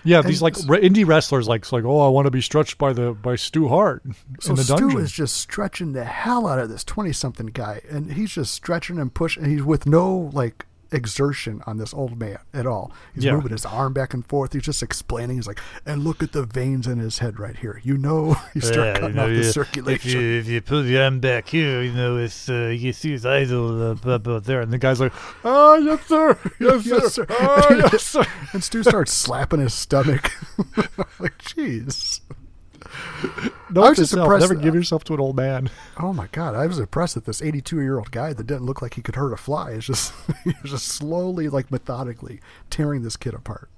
Yeah, 0.08 0.22
these 0.22 0.41
like 0.41 0.54
indie 0.54 1.06
wrestlers 1.06 1.48
like 1.48 1.62
it's 1.62 1.74
like, 1.74 1.84
oh, 1.84 2.00
I 2.00 2.08
want 2.08 2.26
to 2.28 2.32
be 2.32 2.41
stretched 2.41 2.78
by 2.78 2.93
the 2.93 3.12
by 3.12 3.36
Stu 3.36 3.67
Hart 3.67 4.04
So 4.39 4.52
in 4.52 4.56
the 4.56 4.63
dungeon. 4.63 4.89
Stu 4.91 5.00
is 5.00 5.12
just 5.12 5.36
stretching 5.36 5.91
the 5.91 6.06
hell 6.06 6.48
out 6.48 6.60
of 6.60 6.70
this 6.70 6.86
twenty-something 6.86 7.48
guy, 7.48 7.82
and 7.89 8.13
he's 8.13 8.32
just 8.32 8.54
stretching 8.54 9.00
and 9.00 9.13
pushing. 9.13 9.43
And 9.43 9.52
he's 9.52 9.63
with 9.63 9.86
no 9.86 10.32
like 10.34 10.65
exertion 10.91 11.62
on 11.67 11.78
this 11.78 11.93
old 11.93 12.19
man 12.19 12.38
at 12.54 12.65
all. 12.65 12.91
He's 13.13 13.23
Yeah. 13.26 13.34
moving 13.36 13.52
his 13.52 13.65
arm 13.65 13.93
back 13.93 14.13
and 14.13 14.26
forth. 14.26 14.54
He's 14.54 14.63
just 14.63 14.82
explaining. 14.84 15.36
He's 15.38 15.47
like, 15.47 15.60
and 15.86 16.04
look 16.04 16.21
at 16.23 16.32
the 16.32 16.43
veins 16.43 16.88
in 16.88 17.00
his 17.00 17.19
head 17.19 17.39
right 17.39 17.56
here. 17.58 17.80
You 17.84 17.97
know, 17.97 18.36
you 18.54 18.62
start 18.62 19.00
cutting 19.00 19.19
off 19.19 19.30
the 19.30 19.43
circulation. 19.43 20.10
If 20.10 20.15
you, 20.15 20.21
if 20.39 20.47
you 20.47 20.62
put 20.62 20.86
your 20.86 21.04
arm 21.04 21.19
back 21.19 21.47
here, 21.50 21.82
you 21.82 21.93
know, 21.93 22.17
it's 22.17 22.50
uh, 22.50 22.73
you 22.78 22.93
see 22.93 23.12
his 23.12 23.26
idol 23.26 23.91
uh, 23.91 23.93
blah, 23.95 24.17
blah, 24.17 24.39
there, 24.39 24.62
and 24.62 24.71
the 24.71 24.78
guy's 24.78 25.00
like, 25.00 25.13
"Oh 25.43 25.76
yes, 25.76 26.06
sir, 26.08 26.38
yes, 26.60 26.86
Yes, 26.86 27.13
sir, 27.13 27.26
sir. 27.26 27.26
oh 27.30 27.67
yes, 27.91 28.04
sir." 28.04 28.26
and 28.54 28.63
Stu 28.63 28.84
starts 28.84 29.12
slapping 29.13 29.60
his 29.60 29.73
stomach. 29.73 30.32
like, 31.19 31.38
jeez. 31.39 32.21
Note 33.69 33.83
I 33.83 33.89
was 33.89 33.97
just 33.97 34.13
impressed- 34.13 34.41
Never 34.49 34.55
give 34.62 34.75
yourself 34.75 35.03
to 35.05 35.13
an 35.13 35.19
old 35.19 35.36
man. 35.36 35.69
Oh 35.99 36.13
my 36.13 36.27
god, 36.31 36.53
I 36.55 36.67
was 36.67 36.77
impressed 36.79 37.15
that 37.15 37.25
this 37.25 37.41
82 37.41 37.81
year 37.81 37.97
old 37.97 38.12
guy 38.12 38.31
that 38.33 38.45
didn't 38.45 38.65
look 38.65 38.81
like 38.83 38.93
he 38.93 39.01
could 39.01 39.15
hurt 39.15 39.33
a 39.33 39.38
fly 39.38 39.71
is 39.71 39.86
just 39.88 40.13
was 40.62 40.71
just 40.71 40.88
slowly, 40.88 41.49
like 41.49 41.71
methodically, 41.71 42.39
tearing 42.69 43.01
this 43.01 43.17
kid 43.17 43.33
apart. 43.33 43.69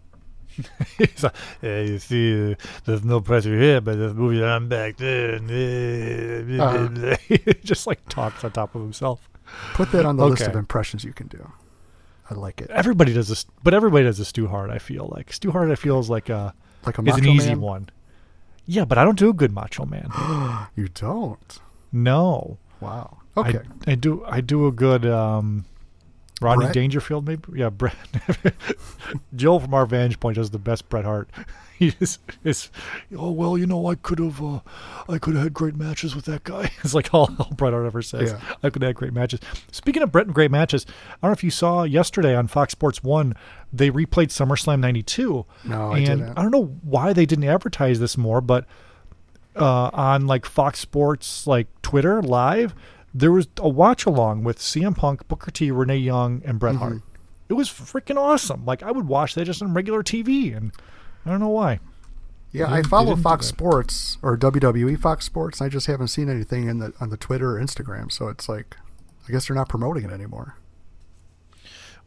He's 0.97 1.23
like, 1.23 1.33
yeah, 1.61 1.79
you 1.81 1.99
see, 1.99 2.51
uh, 2.51 2.55
there's 2.83 3.05
no 3.05 3.21
pressure 3.21 3.57
here, 3.57 3.79
but 3.79 3.97
there's 3.97 4.13
moving 4.13 4.43
arm 4.43 4.67
back 4.67 4.97
there, 4.97 5.35
and 5.35 5.49
uh, 5.49 6.57
blah, 6.57 6.87
blah, 6.87 6.87
blah." 6.89 7.15
he 7.27 7.37
just 7.63 7.87
like 7.87 8.05
talks 8.09 8.43
on 8.43 8.51
top 8.51 8.75
of 8.75 8.81
himself. 8.81 9.29
Put 9.73 9.91
that 9.93 10.05
on 10.05 10.17
the 10.17 10.25
list 10.25 10.41
of 10.43 10.55
impressions 10.55 11.05
you 11.05 11.13
can 11.13 11.27
do. 11.27 11.49
I 12.29 12.33
like 12.33 12.59
it. 12.61 12.69
Everybody 12.69 13.13
does 13.13 13.29
this, 13.29 13.45
but 13.63 13.73
everybody 13.73 14.03
does 14.03 14.19
a 14.19 14.25
Stu 14.25 14.47
Hart. 14.47 14.69
I 14.69 14.77
feel 14.79 15.11
like 15.15 15.31
Stu 15.31 15.51
Hart. 15.51 15.71
I 15.71 15.75
feel 15.75 15.97
is 15.99 16.09
like 16.09 16.27
a 16.29 16.53
Like 16.85 16.97
a 16.99 17.03
is 17.03 17.15
an 17.15 17.25
easy 17.25 17.49
Man? 17.49 17.61
one. 17.61 17.89
Yeah, 18.71 18.85
but 18.85 18.99
I 18.99 19.03
don't 19.03 19.17
do 19.17 19.29
a 19.29 19.33
good 19.33 19.51
Macho 19.51 19.83
Man. 19.85 20.09
You 20.75 20.89
don't. 20.89 21.59
no. 21.91 22.57
Wow. 22.79 23.17
Okay. 23.35 23.59
I, 23.87 23.91
I 23.91 23.95
do. 23.95 24.23
I 24.25 24.41
do 24.41 24.67
a 24.67 24.71
good 24.71 25.05
um, 25.05 25.65
Rodney 26.41 26.65
Bret? 26.65 26.73
Dangerfield, 26.73 27.27
maybe. 27.27 27.43
Yeah, 27.55 27.69
Bret. 27.69 27.95
Joe 29.35 29.59
from 29.59 29.73
our 29.73 29.85
vantage 29.85 30.19
point 30.19 30.35
does 30.35 30.49
the 30.51 30.59
best 30.59 30.89
Bret 30.89 31.05
Hart. 31.05 31.29
He 31.79 31.93
is, 32.01 32.19
is 32.43 32.69
oh 33.17 33.31
well, 33.31 33.57
you 33.57 33.65
know, 33.65 33.87
I 33.87 33.95
could 33.95 34.19
have, 34.19 34.43
uh, 34.43 34.59
I 35.07 35.17
could 35.17 35.35
have 35.35 35.43
had 35.43 35.53
great 35.53 35.77
matches 35.77 36.13
with 36.13 36.25
that 36.25 36.43
guy. 36.43 36.71
It's 36.83 36.93
like 36.93 37.13
all, 37.13 37.33
all 37.39 37.51
Bret 37.55 37.71
Hart 37.71 37.85
ever 37.85 38.01
says. 38.01 38.31
Yeah. 38.31 38.55
I 38.61 38.69
could 38.69 38.81
have 38.81 38.89
had 38.89 38.95
great 38.97 39.13
matches. 39.13 39.39
Speaking 39.71 40.03
of 40.03 40.11
Bret 40.11 40.25
and 40.25 40.35
great 40.35 40.51
matches, 40.51 40.85
I 40.89 40.91
don't 41.21 41.29
know 41.29 41.31
if 41.31 41.41
you 41.45 41.51
saw 41.51 41.83
yesterday 41.83 42.35
on 42.35 42.47
Fox 42.47 42.73
Sports 42.73 43.01
One, 43.01 43.33
they 43.71 43.91
replayed 43.91 44.27
SummerSlam 44.27 44.81
'92. 44.81 45.45
No, 45.63 45.93
I 45.93 45.99
and 45.99 46.05
didn't. 46.05 46.37
I 46.37 46.41
don't 46.41 46.51
know 46.51 46.65
why 46.83 47.13
they 47.13 47.25
didn't 47.25 47.45
advertise 47.45 48.01
this 48.01 48.17
more, 48.17 48.41
but 48.41 48.65
uh, 49.55 49.89
on 49.93 50.27
like 50.27 50.45
Fox 50.45 50.79
Sports 50.79 51.47
like 51.47 51.67
Twitter 51.81 52.21
live, 52.21 52.75
there 53.19 53.31
was 53.31 53.47
a 53.57 53.69
watch 53.69 54.05
along 54.05 54.43
with 54.43 54.57
CM 54.59 54.95
Punk, 54.95 55.27
Booker 55.27 55.51
T, 55.51 55.71
Renee 55.71 55.97
Young, 55.97 56.41
and 56.45 56.59
Bret 56.59 56.75
Hart. 56.75 57.01
It 57.49 57.53
was 57.53 57.69
freaking 57.69 58.17
awesome. 58.17 58.65
Like 58.65 58.83
I 58.83 58.91
would 58.91 59.07
watch 59.07 59.35
that 59.35 59.45
just 59.45 59.61
on 59.61 59.73
regular 59.73 60.03
TV, 60.03 60.55
and 60.55 60.71
I 61.25 61.29
don't 61.31 61.39
know 61.39 61.49
why. 61.49 61.79
Yeah, 62.51 62.71
I 62.71 62.81
follow 62.81 63.15
Fox. 63.15 63.45
Sports 63.45 64.17
or 64.23 64.35
WWE 64.35 64.99
Fox 64.99 65.23
Sports. 65.25 65.61
And 65.61 65.67
I 65.67 65.69
just 65.69 65.85
haven't 65.87 66.07
seen 66.07 66.29
anything 66.29 66.67
in 66.67 66.79
the 66.79 66.93
on 66.99 67.09
the 67.11 67.17
Twitter 67.17 67.57
or 67.57 67.61
Instagram. 67.61 68.11
So 68.11 68.27
it's 68.27 68.49
like, 68.49 68.75
I 69.27 69.31
guess 69.31 69.47
they're 69.47 69.55
not 69.55 69.69
promoting 69.69 70.05
it 70.05 70.11
anymore. 70.11 70.55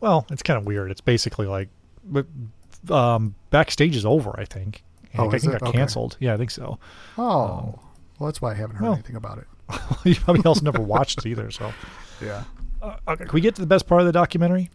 Well, 0.00 0.26
it's 0.30 0.42
kind 0.42 0.58
of 0.58 0.66
weird. 0.66 0.90
It's 0.90 1.00
basically 1.00 1.46
like, 1.46 1.68
but 2.04 2.26
um, 2.90 3.34
backstage 3.50 3.94
is 3.94 4.04
over. 4.04 4.34
I 4.38 4.44
think. 4.44 4.82
Oh, 5.16 5.24
Like, 5.26 5.34
I 5.34 5.36
is 5.36 5.42
think 5.42 5.54
it? 5.54 5.60
got 5.60 5.68
Okay. 5.68 5.78
canceled. 5.78 6.16
Yeah, 6.20 6.34
I 6.34 6.36
think 6.36 6.50
so. 6.50 6.78
Oh, 7.18 7.78
well, 8.18 8.26
that's 8.26 8.40
why 8.42 8.50
I 8.52 8.54
haven't 8.54 8.76
heard 8.76 8.84
well. 8.84 8.94
anything 8.94 9.16
about 9.16 9.38
it. 9.38 9.46
you 10.04 10.14
probably 10.16 10.42
also 10.44 10.62
never 10.64 10.80
watched 10.80 11.18
it 11.18 11.26
either. 11.26 11.50
So, 11.50 11.72
Yeah. 12.20 12.44
uh, 12.80 12.96
okay, 13.08 13.24
can 13.24 13.32
we 13.32 13.40
get 13.40 13.54
to 13.56 13.60
the 13.60 13.66
best 13.66 13.86
part 13.86 14.00
of 14.00 14.06
the 14.06 14.12
documentary? 14.12 14.70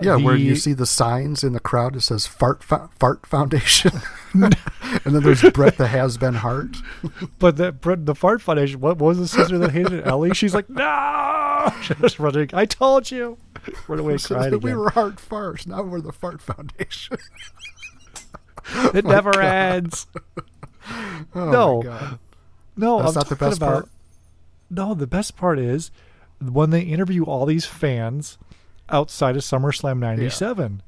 Yeah, 0.00 0.16
where 0.16 0.34
you 0.34 0.56
see 0.56 0.72
the 0.72 0.86
signs 0.86 1.44
in 1.44 1.52
the 1.52 1.60
crowd 1.60 1.92
that 1.94 2.00
says 2.00 2.26
"Fart 2.26 2.64
Fo- 2.64 2.88
Fart 2.98 3.26
Foundation," 3.26 3.92
and 4.32 4.54
then 5.04 5.22
there's 5.22 5.42
Bret 5.50 5.76
the 5.76 5.88
Has 5.88 6.16
Been 6.16 6.32
Hart. 6.36 6.78
But 7.38 7.58
the 7.58 7.72
Brit- 7.72 8.06
the 8.06 8.14
fart 8.14 8.40
foundation. 8.40 8.80
What, 8.80 8.96
what 8.96 9.08
was 9.08 9.18
the 9.18 9.28
sister 9.28 9.58
that 9.58 9.72
hated 9.72 9.92
it? 9.92 10.06
Ellie. 10.06 10.32
She's 10.32 10.54
like, 10.54 10.70
no. 10.70 11.70
She's 11.82 12.18
running. 12.18 12.48
I 12.54 12.64
told 12.64 13.10
you. 13.10 13.36
Run 13.86 13.98
away, 13.98 14.16
cried 14.16 14.54
we 14.62 14.72
were 14.74 14.88
Hart 14.90 15.16
Farts. 15.16 15.66
Now 15.66 15.82
we're 15.82 16.00
the 16.00 16.10
Fart 16.12 16.40
Foundation. 16.40 17.18
It 18.94 19.04
never 19.04 19.38
ends. 19.40 20.06
Oh 21.34 21.50
No. 21.50 21.76
my 21.82 21.84
god, 21.84 22.18
No, 22.78 22.98
that's 23.02 23.08
I'm 23.10 23.14
not 23.14 23.28
the 23.28 23.34
talking 23.34 23.48
best 23.48 23.56
about, 23.58 23.72
part. 23.72 23.88
No, 24.74 24.94
the 24.94 25.06
best 25.06 25.36
part 25.36 25.58
is 25.58 25.90
when 26.40 26.70
they 26.70 26.80
interview 26.80 27.24
all 27.24 27.44
these 27.46 27.66
fans 27.66 28.38
outside 28.88 29.36
of 29.36 29.42
SummerSlam 29.42 29.98
'97. 29.98 30.82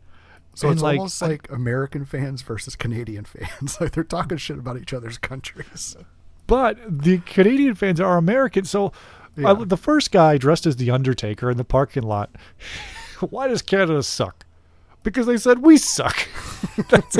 So 0.55 0.68
And, 0.68 0.77
it's 0.77 0.83
like, 0.83 0.99
almost 0.99 1.20
like 1.20 1.51
American 1.51 2.05
fans 2.05 2.42
versus 2.42 2.77
Canadian 2.77 3.25
fans. 3.25 3.79
like 3.81 3.92
they're 3.92 4.05
talking 4.05 4.38
shit 4.38 4.59
about 4.59 4.79
each 4.79 4.92
other's 4.94 5.18
countries. 5.18 5.97
But 6.47 6.79
the 7.03 7.18
Canadian 7.18 7.75
fans 7.75 8.01
are 8.01 8.16
American, 8.16 8.64
so 8.64 8.92
Yeah. 9.37 9.51
I- 9.53 9.64
the 9.64 9.77
first 9.77 10.12
guy 10.12 10.38
dressed 10.38 10.64
as 10.66 10.77
the 10.77 10.90
Undertaker 10.90 11.51
in 11.51 11.57
the 11.57 11.64
parking 11.64 12.05
lot. 12.05 12.31
Why 13.20 13.49
does 13.49 13.62
Canada 13.62 14.03
suck? 14.03 14.47
Because 15.03 15.27
they 15.27 15.37
said 15.37 15.59
we 15.59 15.77
suck. 15.77 16.27
That's. 16.88 17.18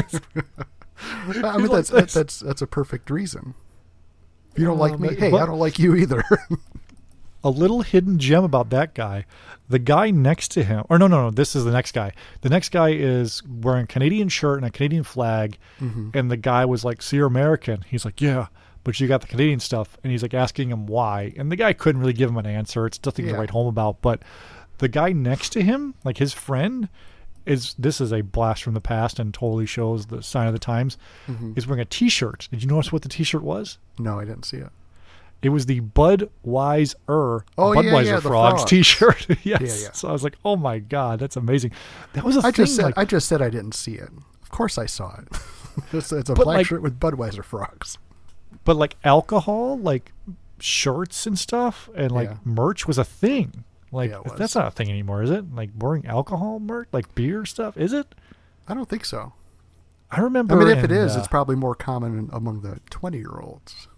I 1.42 1.59
mean, 1.59 1.66
like 1.66 1.70
that's 1.70 1.90
that, 1.90 2.09
that's 2.09 2.40
that's 2.40 2.62
a 2.62 2.66
perfect 2.66 3.11
reason. 3.11 3.55
If 4.55 4.61
you 4.61 4.67
don't 4.67 4.79
like 4.79 5.01
me, 5.01 5.14
hey, 5.17 5.33
I 5.33 5.47
don't 5.47 5.59
like 5.59 5.81
you 5.81 5.97
either. 5.97 6.23
a 7.45 7.51
little 7.51 7.83
hidden 7.83 8.19
gem 8.19 8.45
about 8.45 8.71
that 8.71 8.95
guy. 8.95 9.27
The 9.69 9.81
guy 9.81 10.11
next 10.11 10.53
to 10.53 10.62
him, 10.62 10.85
or 10.88 10.99
no, 10.99 11.09
no, 11.09 11.25
no, 11.25 11.31
this 11.33 11.57
is 11.57 11.64
the 11.64 11.73
next 11.73 11.93
guy. 11.93 12.12
The 12.43 12.49
next 12.49 12.71
guy 12.71 12.90
is 12.90 13.43
wearing 13.45 13.85
a 13.85 13.87
Canadian 13.88 14.29
shirt 14.29 14.59
and 14.59 14.67
a 14.67 14.71
Canadian 14.71 15.03
flag, 15.03 15.59
mm-hmm. 15.81 16.11
and 16.14 16.31
the 16.31 16.37
guy 16.37 16.64
was 16.64 16.85
like, 16.85 17.03
"So 17.03 17.17
you're 17.17 17.27
American?" 17.27 17.85
He's 17.88 18.05
like, 18.05 18.21
"Yeah." 18.21 18.47
But 18.85 19.01
you 19.01 19.09
got 19.09 19.23
the 19.23 19.27
Canadian 19.27 19.61
stuff, 19.61 19.97
and 20.05 20.12
he's 20.12 20.23
like 20.23 20.35
asking 20.35 20.71
him 20.71 20.87
why, 20.87 21.33
and 21.38 21.51
the 21.51 21.57
guy 21.57 21.73
couldn't 21.73 22.03
really 22.03 22.12
give 22.12 22.29
him 22.29 22.37
an 22.37 22.47
answer. 22.47 22.87
It's 22.87 23.01
nothing 23.05 23.27
to 23.27 23.35
write 23.35 23.51
home 23.51 23.67
about. 23.67 24.03
But 24.03 24.23
the 24.79 24.88
guy 24.88 25.12
next 25.12 25.51
to 25.55 25.62
him, 25.62 25.95
like 26.05 26.19
his 26.19 26.35
friend, 26.35 26.90
is 27.46 27.74
this 27.78 28.00
is 28.00 28.12
a 28.12 28.22
blast 28.22 28.62
from 28.62 28.74
the 28.74 28.80
past 28.80 29.18
and 29.18 29.33
totally 29.35 29.66
shows 29.66 30.07
the 30.07 30.22
sign 30.22 30.46
of 30.46 30.52
the 30.52 30.59
times. 30.59 30.96
Mm-hmm. 31.26 31.52
Is 31.57 31.66
wearing 31.66 31.80
a 31.83 31.85
T-shirt. 31.85 32.48
Did 32.50 32.62
you 32.62 32.68
notice 32.68 32.92
what 32.92 33.02
the 33.02 33.09
T-shirt 33.09 33.42
was? 33.42 33.78
no, 33.98 34.18
I 34.18 34.24
didn't 34.24 34.44
see 34.44 34.57
it. 34.59 34.70
It 35.42 35.50
was 35.50 35.66
the 35.66 35.83
Budweiser 35.83 37.42
Oh, 37.59 37.72
yeah, 37.72 37.80
Budweiser 37.83 38.04
yeah, 38.07 38.14
the 38.16 38.20
Frogs 38.22 38.61
frogs. 38.62 38.64
T-shirt. 38.70 39.26
yes. 39.44 39.44
Yeah, 39.44 39.59
yeah. 39.61 39.92
So 39.92 40.09
I 40.09 40.12
was 40.12 40.24
like, 40.24 40.37
"Oh 40.44 40.57
my 40.57 40.78
god, 40.78 41.18
that's 41.20 41.37
amazing." 41.37 41.72
That 42.14 42.24
was 42.24 42.37
a 42.37 42.40
I 42.40 42.42
thing. 42.44 42.52
just 42.52 42.76
said 42.76 42.85
like, 42.87 42.98
I 42.98 43.04
just 43.04 43.28
said 43.28 43.42
I 43.42 43.50
didn't 43.50 43.72
see 43.74 43.94
it. 43.94 44.09
Of 44.42 44.50
course 44.50 44.78
I 44.78 44.87
saw 44.87 45.16
it. 45.18 45.28
it's, 45.92 46.12
it's 46.12 46.30
a 46.30 46.35
black 46.35 46.46
like- 46.46 46.66
shirt 46.66 46.83
with 46.83 46.98
Budweiser 46.98 47.44
frogs. 47.44 47.98
but 48.64 48.76
like 48.76 48.96
alcohol, 49.04 49.78
like 49.78 50.12
shirts 50.59 51.26
and 51.26 51.38
stuff, 51.38 51.90
and 51.94 52.11
like 52.12 52.30
Yeah. 52.30 52.37
merch 52.44 52.87
was 52.87 52.96
a 52.98 53.04
thing. 53.04 53.64
Like 53.94 54.11
Yeah, 54.11 54.20
it 54.24 54.37
that's 54.37 54.54
not 54.54 54.66
a 54.66 54.70
thing 54.70 54.90
anymore, 54.90 55.22
is 55.22 55.30
it? 55.30 55.54
Like 55.54 55.70
wearing 55.78 56.07
alcohol 56.07 56.61
merch, 56.61 56.88
like 56.92 57.14
beer 57.14 57.44
stuff, 57.44 57.76
is 57.76 57.92
it? 57.92 58.14
I 58.66 58.74
don't 58.74 58.88
think 58.88 59.04
so. 59.04 59.33
I 60.11 60.20
remember. 60.20 60.54
I 60.54 60.64
mean, 60.64 60.78
if 60.78 60.85
it 60.85 60.90
in, 60.92 60.96
is, 60.98 61.16
uh, 61.16 61.20
it's 61.20 61.28
probably 61.28 61.57
more 61.57 61.74
common 61.74 62.28
among 62.33 62.61
the 62.61 62.80
twenty-year-olds. 62.90 63.88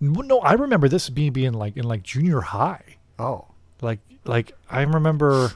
no. 0.00 0.40
I 0.40 0.54
remember 0.54 0.88
this 0.88 1.10
being 1.10 1.32
being 1.32 1.52
like 1.52 1.76
in 1.76 1.84
like 1.84 2.02
junior 2.02 2.40
high. 2.40 2.96
Oh, 3.18 3.46
like 3.82 4.00
like 4.24 4.52
I 4.70 4.82
remember 4.82 5.52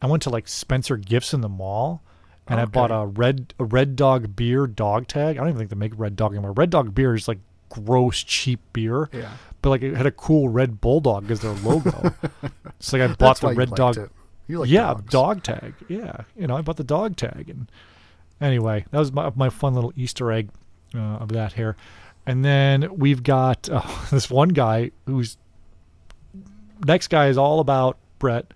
I 0.00 0.06
went 0.06 0.22
to 0.24 0.30
like 0.30 0.48
Spencer 0.48 0.96
Gifts 0.96 1.34
in 1.34 1.40
the 1.40 1.48
mall 1.48 2.02
and 2.46 2.60
I 2.60 2.64
bought 2.66 2.90
a 2.90 3.06
red 3.06 3.54
a 3.58 3.64
red 3.64 3.96
dog 3.96 4.36
beer 4.36 4.66
dog 4.66 5.08
tag. 5.08 5.36
I 5.36 5.40
don't 5.40 5.48
even 5.48 5.58
think 5.58 5.70
they 5.70 5.76
make 5.76 5.92
red 5.96 6.16
dog 6.16 6.32
anymore. 6.32 6.52
Red 6.52 6.70
dog 6.70 6.94
beer 6.94 7.14
is 7.14 7.28
like 7.28 7.38
gross 7.84 8.22
cheap 8.22 8.60
beer. 8.72 9.08
Yeah. 9.12 9.32
But 9.62 9.70
like 9.70 9.82
it 9.82 9.96
had 9.96 10.06
a 10.06 10.10
cool 10.10 10.48
red 10.48 10.80
bulldog 10.80 11.30
as 11.30 11.40
their 11.40 11.52
logo. 11.52 12.14
it's 12.78 12.92
like 12.92 13.02
I 13.02 13.06
bought 13.08 13.18
that's 13.18 13.40
the 13.40 13.54
red 13.54 13.70
dog 13.70 13.96
It. 13.98 14.10
You 14.46 14.60
like 14.60 14.68
yeah, 14.70 14.92
dogs. 14.94 15.10
dog 15.10 15.42
tag. 15.42 15.74
Yeah, 15.88 16.18
you 16.36 16.46
know, 16.46 16.56
I 16.56 16.60
bought 16.60 16.76
the 16.76 16.84
dog 16.84 17.16
tag, 17.16 17.48
and 17.48 17.70
anyway, 18.42 18.84
that 18.90 18.98
was 18.98 19.10
my 19.10 19.32
my 19.34 19.48
fun 19.48 19.74
little 19.74 19.92
Easter 19.96 20.30
egg 20.30 20.50
uh, 20.94 20.98
of 20.98 21.30
that 21.30 21.54
here. 21.54 21.76
And 22.26 22.44
then 22.44 22.94
we've 22.98 23.22
got 23.22 23.68
uh, 23.70 23.80
this 24.10 24.28
one 24.28 24.50
guy 24.50 24.90
who's 25.06 25.38
next 26.86 27.08
guy 27.08 27.28
is 27.28 27.38
all 27.38 27.60
about 27.60 27.98
Bret. 28.18 28.52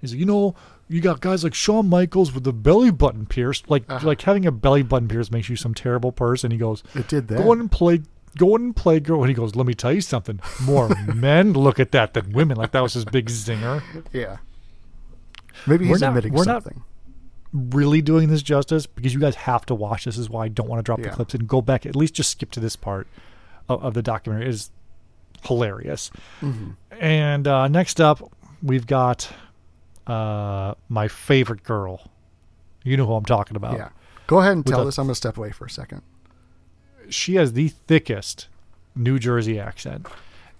He's 0.00 0.12
like, 0.12 0.20
you 0.20 0.26
know, 0.26 0.54
you 0.88 1.00
got 1.00 1.20
guys 1.20 1.42
like 1.44 1.54
Shawn 1.54 1.88
Michaels 1.88 2.32
with 2.32 2.44
the 2.44 2.52
belly 2.52 2.90
button 2.90 3.24
pierced. 3.26 3.70
Like 3.70 3.84
Uh-huh. 3.90 4.06
like 4.06 4.20
having 4.22 4.44
a 4.46 4.52
belly 4.52 4.82
button 4.82 5.08
pierced 5.08 5.32
makes 5.32 5.48
you 5.48 5.56
some 5.56 5.72
terrible 5.74 6.12
person. 6.12 6.50
He 6.50 6.58
goes, 6.58 6.82
It 6.94 7.08
did 7.08 7.28
that. 7.28 7.38
Go 7.38 7.52
and 7.52 7.70
play. 7.70 8.02
Go 8.36 8.54
on 8.54 8.62
and 8.62 8.76
play, 8.76 9.00
girl. 9.00 9.20
And 9.20 9.28
he 9.28 9.34
goes, 9.34 9.54
"Let 9.56 9.66
me 9.66 9.74
tell 9.74 9.92
you 9.92 10.00
something. 10.00 10.40
More 10.62 10.88
men 11.14 11.52
look 11.52 11.78
at 11.80 11.92
that 11.92 12.14
than 12.14 12.32
women." 12.32 12.56
Like 12.56 12.72
that 12.72 12.82
was 12.82 12.94
his 12.94 13.04
big 13.04 13.26
zinger. 13.26 13.82
Yeah. 14.12 14.38
Maybe 15.66 15.84
We're 15.86 15.94
he's 15.94 16.00
not- 16.00 16.24
we're 16.30 16.44
not- 16.44 16.66
really 17.52 18.02
doing 18.02 18.28
this 18.28 18.42
justice 18.42 18.84
because 18.86 19.14
you 19.14 19.20
guys 19.20 19.36
have 19.36 19.64
to 19.66 19.74
watch. 19.76 20.04
This 20.06 20.18
is 20.18 20.28
why 20.28 20.46
I 20.46 20.48
don't 20.48 20.68
want 20.68 20.80
to 20.80 20.82
drop 20.82 21.00
the 21.00 21.10
clips 21.10 21.34
and 21.34 21.46
go 21.46 21.62
back. 21.62 21.86
At 21.86 21.94
least 21.94 22.14
just 22.14 22.30
skip 22.30 22.50
to 22.52 22.60
this 22.60 22.74
part 22.74 23.06
of, 23.68 23.80
of 23.84 23.94
the 23.94 24.02
documentary. 24.02 24.46
It 24.46 24.50
is 24.54 24.70
hilarious. 25.44 26.10
And 26.90 27.46
uh, 27.46 27.68
next 27.68 28.00
up, 28.00 28.20
we've 28.60 28.86
got 28.88 29.30
uh, 30.08 30.74
my 30.88 31.06
favorite 31.06 31.62
girl. 31.62 32.10
You 32.82 32.96
know 32.96 33.06
who 33.06 33.14
I'm 33.14 33.24
talking 33.24 33.56
about. 33.56 33.74
Yeah. 33.78 33.90
Go 34.26 34.40
ahead 34.40 34.52
and 34.52 34.64
With 34.64 34.72
tell 34.74 34.82
a- 34.82 34.84
this. 34.86 34.98
I'm 34.98 35.04
going 35.06 35.12
to 35.12 35.16
step 35.16 35.36
away 35.38 35.52
for 35.52 35.66
a 35.66 35.70
second. 35.70 36.02
She 37.08 37.36
has 37.36 37.52
the 37.52 37.68
thickest 37.68 38.48
New 38.94 39.18
Jersey 39.18 39.58
accent. 39.58 40.06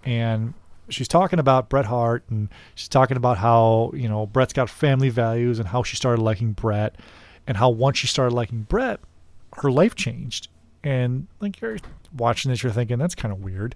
And 0.04 0.54
she's 0.88 1.08
talking 1.08 1.38
about 1.38 1.68
Bret 1.68 1.86
Hart 1.86 2.24
and 2.28 2.48
she's 2.74 2.88
talking 2.88 3.16
about 3.16 3.38
how, 3.38 3.92
you 3.94 4.08
know, 4.08 4.26
Bret's 4.26 4.52
got 4.52 4.68
family 4.68 5.08
values 5.08 5.58
and 5.58 5.68
how 5.68 5.82
she 5.82 5.96
started 5.96 6.22
liking 6.22 6.52
Bret 6.52 6.96
and 7.46 7.56
how 7.56 7.70
once 7.70 7.98
she 7.98 8.06
started 8.06 8.34
liking 8.34 8.62
Bret, 8.62 9.00
her 9.58 9.70
life 9.70 9.94
changed. 9.94 10.48
And 10.82 11.26
like 11.40 11.60
you're 11.60 11.78
watching 12.16 12.50
this, 12.50 12.62
you're 12.62 12.72
thinking 12.72 12.98
that's 12.98 13.14
kind 13.14 13.32
of 13.32 13.42
weird. 13.42 13.74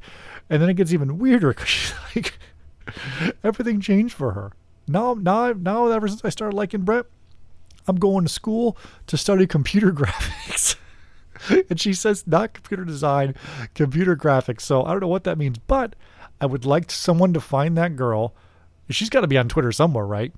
And 0.50 0.60
then 0.60 0.68
it 0.68 0.74
gets 0.74 0.92
even 0.92 1.18
weirder 1.18 1.48
because 1.54 1.68
she's 1.68 1.94
like, 2.14 2.38
everything 3.44 3.80
changed 3.80 4.14
for 4.14 4.32
her. 4.32 4.52
Now, 4.86 5.14
now, 5.14 5.52
now, 5.52 5.88
ever 5.88 6.08
since 6.08 6.24
I 6.24 6.30
started 6.30 6.56
liking 6.56 6.82
Bret, 6.82 7.06
I'm 7.86 7.96
going 7.96 8.24
to 8.24 8.32
school 8.32 8.76
to 9.06 9.16
study 9.16 9.46
computer 9.46 9.92
graphics. 9.92 10.76
and 11.70 11.80
she 11.80 11.92
says 11.92 12.26
not 12.26 12.54
computer 12.54 12.84
design, 12.84 13.34
computer 13.74 14.16
graphics. 14.16 14.62
So 14.62 14.84
I 14.84 14.92
don't 14.92 15.00
know 15.00 15.08
what 15.08 15.24
that 15.24 15.38
means, 15.38 15.58
but 15.58 15.94
I 16.40 16.46
would 16.46 16.64
like 16.64 16.90
someone 16.90 17.32
to 17.34 17.40
find 17.40 17.76
that 17.76 17.96
girl. 17.96 18.34
She's 18.90 19.10
got 19.10 19.20
to 19.20 19.26
be 19.26 19.38
on 19.38 19.48
Twitter 19.48 19.72
somewhere, 19.72 20.06
right? 20.06 20.32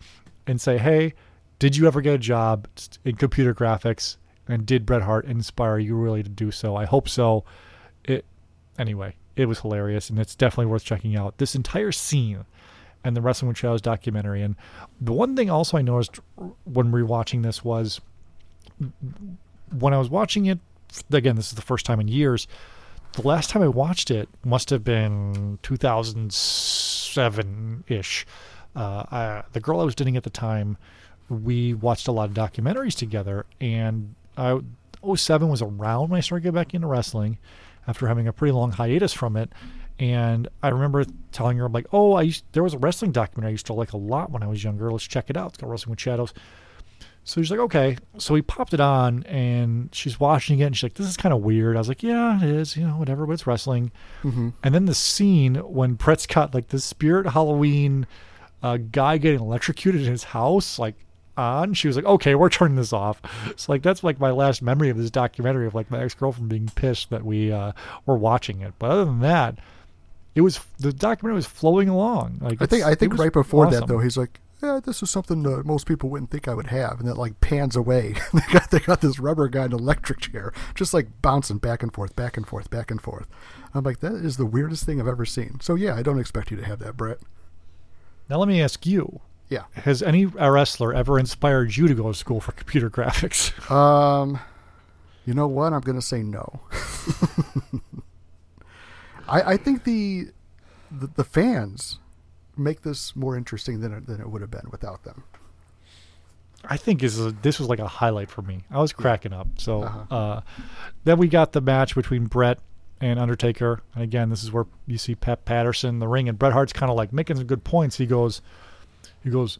And 0.46 0.60
say, 0.60 0.78
hey, 0.78 1.14
did 1.58 1.76
you 1.76 1.86
ever 1.86 2.00
get 2.00 2.14
a 2.14 2.18
job 2.18 2.66
in 3.04 3.16
computer 3.16 3.54
graphics? 3.54 4.16
And 4.48 4.66
did 4.66 4.86
Bret 4.86 5.02
Hart 5.02 5.26
inspire 5.26 5.78
you 5.78 5.94
really 5.94 6.22
to 6.22 6.28
do 6.28 6.50
so? 6.50 6.74
I 6.74 6.84
hope 6.84 7.08
so. 7.08 7.44
It 8.04 8.24
anyway, 8.78 9.14
it 9.36 9.46
was 9.46 9.60
hilarious, 9.60 10.10
and 10.10 10.18
it's 10.18 10.34
definitely 10.34 10.66
worth 10.66 10.84
checking 10.84 11.16
out. 11.16 11.38
This 11.38 11.54
entire 11.54 11.92
scene 11.92 12.44
and 13.04 13.16
the 13.16 13.20
Wrestling 13.20 13.54
with 13.62 13.82
documentary. 13.82 14.42
And 14.42 14.56
the 15.00 15.12
one 15.12 15.36
thing 15.36 15.50
also 15.50 15.76
I 15.78 15.82
noticed 15.82 16.20
when 16.64 16.92
rewatching 16.92 17.42
this 17.42 17.64
was 17.64 18.00
when 19.78 19.94
I 19.94 19.98
was 19.98 20.10
watching 20.10 20.46
it 20.46 20.58
again, 21.12 21.36
this 21.36 21.48
is 21.48 21.54
the 21.54 21.62
first 21.62 21.86
time 21.86 22.00
in 22.00 22.08
years. 22.08 22.48
The 23.12 23.22
last 23.22 23.50
time 23.50 23.62
I 23.62 23.68
watched 23.68 24.10
it 24.10 24.28
must 24.44 24.70
have 24.70 24.82
been 24.84 25.58
2007 25.62 27.84
ish. 27.88 28.26
Uh, 28.76 29.42
the 29.52 29.60
girl 29.60 29.80
I 29.80 29.84
was 29.84 29.96
dating 29.96 30.16
at 30.16 30.22
the 30.22 30.30
time, 30.30 30.78
we 31.28 31.74
watched 31.74 32.08
a 32.08 32.12
lot 32.12 32.28
of 32.28 32.34
documentaries 32.34 32.94
together, 32.94 33.46
and 33.60 34.14
I, 34.36 34.60
07 35.14 35.48
was 35.48 35.62
around 35.62 36.10
when 36.10 36.18
I 36.18 36.20
started 36.20 36.44
getting 36.44 36.54
back 36.54 36.74
into 36.74 36.86
wrestling 36.86 37.38
after 37.86 38.06
having 38.06 38.28
a 38.28 38.32
pretty 38.32 38.52
long 38.52 38.72
hiatus 38.72 39.12
from 39.12 39.36
it. 39.36 39.50
And 39.98 40.48
I 40.62 40.68
remember 40.68 41.04
telling 41.32 41.58
her, 41.58 41.66
I'm 41.66 41.72
like, 41.72 41.86
oh, 41.92 42.14
I 42.14 42.22
used, 42.22 42.44
there 42.52 42.62
was 42.62 42.74
a 42.74 42.78
wrestling 42.78 43.12
documentary 43.12 43.48
I 43.48 43.52
used 43.52 43.66
to 43.66 43.74
like 43.74 43.92
a 43.92 43.98
lot 43.98 44.30
when 44.30 44.42
I 44.42 44.46
was 44.46 44.64
younger. 44.64 44.90
Let's 44.90 45.04
check 45.04 45.28
it 45.28 45.36
out. 45.36 45.48
It's 45.48 45.58
called 45.58 45.70
Wrestling 45.70 45.90
with 45.90 46.00
Shadows. 46.00 46.32
So 47.22 47.40
she's 47.40 47.50
like, 47.50 47.60
okay. 47.60 47.96
So 48.18 48.34
we 48.34 48.42
popped 48.42 48.74
it 48.74 48.80
on 48.80 49.22
and 49.24 49.94
she's 49.94 50.18
watching 50.18 50.58
it 50.58 50.64
and 50.64 50.76
she's 50.76 50.84
like, 50.84 50.94
this 50.94 51.06
is 51.06 51.16
kind 51.16 51.32
of 51.32 51.42
weird. 51.42 51.76
I 51.76 51.78
was 51.78 51.86
like, 51.88 52.02
yeah, 52.02 52.42
it 52.42 52.48
is, 52.48 52.76
you 52.76 52.84
know, 52.84 52.94
whatever, 52.94 53.26
but 53.26 53.34
it's 53.34 53.46
wrestling. 53.46 53.92
And 54.62 54.74
then 54.74 54.86
the 54.86 54.94
scene 54.94 55.54
when 55.56 55.94
Bret's 55.94 56.26
got 56.26 56.54
like 56.54 56.68
the 56.68 56.80
spirit 56.80 57.28
Halloween 57.28 58.06
uh, 58.62 58.78
guy 58.78 59.18
getting 59.18 59.40
electrocuted 59.40 60.02
in 60.02 60.10
his 60.10 60.24
house, 60.24 60.78
like 60.78 60.96
on, 61.36 61.72
she 61.74 61.86
was 61.86 61.96
like, 61.96 62.04
okay, 62.06 62.34
we're 62.34 62.50
turning 62.50 62.76
this 62.76 62.92
off. 62.92 63.20
So 63.56 63.70
like, 63.70 63.82
that's 63.82 64.02
like 64.02 64.18
my 64.18 64.30
last 64.30 64.60
memory 64.60 64.88
of 64.88 64.96
this 64.96 65.10
documentary 65.10 65.66
of 65.66 65.74
like 65.74 65.90
my 65.90 66.02
ex-girlfriend 66.02 66.48
being 66.48 66.70
pissed 66.74 67.10
that 67.10 67.24
we 67.24 67.52
uh, 67.52 67.72
were 68.06 68.16
watching 68.16 68.60
it. 68.60 68.74
But 68.78 68.90
other 68.90 69.04
than 69.04 69.20
that, 69.20 69.58
it 70.34 70.40
was, 70.40 70.60
the 70.78 70.92
documentary 70.92 71.36
was 71.36 71.46
flowing 71.46 71.88
along. 71.88 72.38
Like 72.40 72.60
I 72.60 72.66
think 72.66 72.84
I 72.84 72.94
think 72.94 73.16
right 73.18 73.32
before 73.32 73.70
that 73.70 73.86
though, 73.86 73.98
he's 74.00 74.16
like, 74.16 74.40
"Yeah, 74.62 74.80
this 74.84 75.02
is 75.02 75.10
something 75.10 75.42
that 75.44 75.64
most 75.64 75.86
people 75.86 76.10
wouldn't 76.10 76.30
think 76.30 76.46
I 76.48 76.54
would 76.54 76.68
have," 76.68 77.00
and 77.00 77.08
it 77.08 77.16
like 77.16 77.40
pans 77.40 77.76
away. 77.76 78.14
they 78.32 78.52
got 78.52 78.70
they 78.70 78.80
got 78.80 79.00
this 79.00 79.18
rubber 79.18 79.48
guy 79.48 79.64
in 79.64 79.72
an 79.72 79.78
electric 79.78 80.20
chair, 80.20 80.52
just 80.74 80.92
like 80.92 81.22
bouncing 81.22 81.58
back 81.58 81.82
and 81.82 81.92
forth, 81.92 82.14
back 82.16 82.36
and 82.36 82.46
forth, 82.46 82.70
back 82.70 82.90
and 82.90 83.00
forth. 83.00 83.26
I'm 83.74 83.84
like, 83.84 84.00
that 84.00 84.12
is 84.14 84.36
the 84.36 84.46
weirdest 84.46 84.84
thing 84.84 85.00
I've 85.00 85.06
ever 85.08 85.24
seen. 85.24 85.58
So 85.60 85.74
yeah, 85.74 85.94
I 85.94 86.02
don't 86.02 86.18
expect 86.18 86.50
you 86.50 86.56
to 86.56 86.64
have 86.64 86.78
that, 86.80 86.96
Bret. 86.96 87.18
Now 88.28 88.36
let 88.38 88.48
me 88.48 88.62
ask 88.62 88.86
you: 88.86 89.20
Yeah. 89.48 89.64
Has 89.72 90.02
any 90.02 90.26
wrestler 90.26 90.94
ever 90.94 91.18
inspired 91.18 91.76
you 91.76 91.88
to 91.88 91.94
go 91.94 92.12
to 92.12 92.14
school 92.14 92.40
for 92.40 92.52
computer 92.60 92.90
graphics? 92.90 93.52
Um, 93.70 94.38
you 95.26 95.34
know 95.34 95.48
what? 95.48 95.72
I'm 95.72 95.80
gonna 95.80 96.02
say 96.02 96.22
no. 96.22 96.60
I 99.28 99.42
I 99.52 99.56
think 99.56 99.84
the, 99.84 100.28
the 100.90 101.08
the 101.16 101.24
fans 101.24 101.98
make 102.60 102.82
this 102.82 103.14
more 103.16 103.36
interesting 103.36 103.80
than 103.80 103.92
it, 103.92 104.06
than 104.06 104.20
it 104.20 104.30
would 104.30 104.40
have 104.42 104.50
been 104.50 104.68
without 104.70 105.02
them. 105.04 105.24
I 106.64 106.76
think 106.76 107.02
is 107.02 107.18
a, 107.18 107.32
this 107.32 107.58
was 107.58 107.68
like 107.68 107.78
a 107.78 107.88
highlight 107.88 108.30
for 108.30 108.42
me. 108.42 108.64
I 108.70 108.78
was 108.80 108.92
cracking 108.92 109.32
up. 109.32 109.48
So 109.56 109.82
Uh-huh. 109.84 110.14
uh, 110.14 110.40
then 111.04 111.18
we 111.18 111.26
got 111.28 111.52
the 111.52 111.60
match 111.62 111.94
between 111.94 112.26
Bret 112.26 112.58
and 113.00 113.18
Undertaker, 113.18 113.80
and 113.94 114.04
again, 114.04 114.28
this 114.28 114.42
is 114.44 114.52
where 114.52 114.66
you 114.86 114.98
see 114.98 115.14
Pat 115.14 115.46
Patterson 115.46 115.88
in 115.88 115.98
the 116.00 116.08
ring, 116.08 116.28
and 116.28 116.38
Bret 116.38 116.52
Hart's 116.52 116.74
kind 116.74 116.90
of 116.90 116.96
like 116.98 117.14
making 117.14 117.36
some 117.36 117.46
good 117.46 117.64
points. 117.64 117.96
He 117.96 118.04
goes, 118.04 118.42
he 119.24 119.30
goes, 119.30 119.58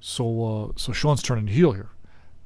so 0.00 0.44
uh, 0.44 0.72
so 0.74 0.92
Shawn's 0.92 1.22
turning 1.22 1.46
heel 1.46 1.70
here, 1.72 1.90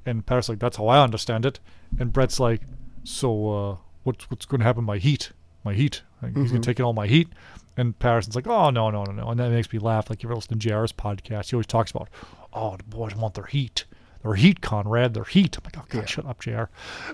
and 0.05 0.27
Patterson's 0.27 0.57
like, 0.57 0.59
that's 0.59 0.77
how 0.77 0.89
I 0.89 1.03
understand 1.03 1.47
it, 1.47 1.59
and 1.99 2.13
Bret's 2.13 2.39
like, 2.39 2.61
so 3.03 3.51
uh, 3.51 3.77
what's 4.03 4.29
what's 4.31 4.45
going 4.45 4.59
to 4.61 4.67
happen? 4.67 4.85
My 4.85 4.99
heat, 4.99 5.33
my 5.65 5.73
heat. 5.73 6.03
Like, 6.23 6.37
He's 6.37 6.51
going 6.51 6.61
to 6.61 6.67
take 6.67 6.79
in 6.79 6.85
all 6.85 6.93
my 6.93 7.07
heat. 7.07 7.29
And 7.77 7.99
Patterson's 7.99 8.35
like, 8.37 8.47
oh, 8.47 8.71
no, 8.71 8.91
no, 8.91 9.05
no, 9.05 9.13
no. 9.13 9.29
And 9.31 9.39
that 9.41 9.51
makes 9.51 9.71
me 9.73 9.79
laugh. 9.79 10.09
Like, 10.09 10.23
you 10.23 10.29
ever 10.29 10.35
listen 10.37 10.59
to 10.59 10.69
JR's 10.69 10.93
podcast, 10.93 11.51
he 11.51 11.57
always 11.57 11.67
talks 11.67 11.91
about, 11.91 12.09
oh, 12.53 12.77
the 12.77 12.85
boys 12.85 13.15
want 13.15 13.35
their 13.35 13.45
heat. 13.45 13.85
Their 14.23 14.35
heat, 14.35 14.61
Conrad, 14.63 15.13
their 15.15 15.25
heat. 15.25 15.57
I'm 15.59 15.65
like, 15.65 15.77
oh, 15.79 15.85
God, 15.89 15.99
Yeah. 16.01 16.07
shut 16.07 16.27
up, 16.27 16.41
JR. 16.41 16.65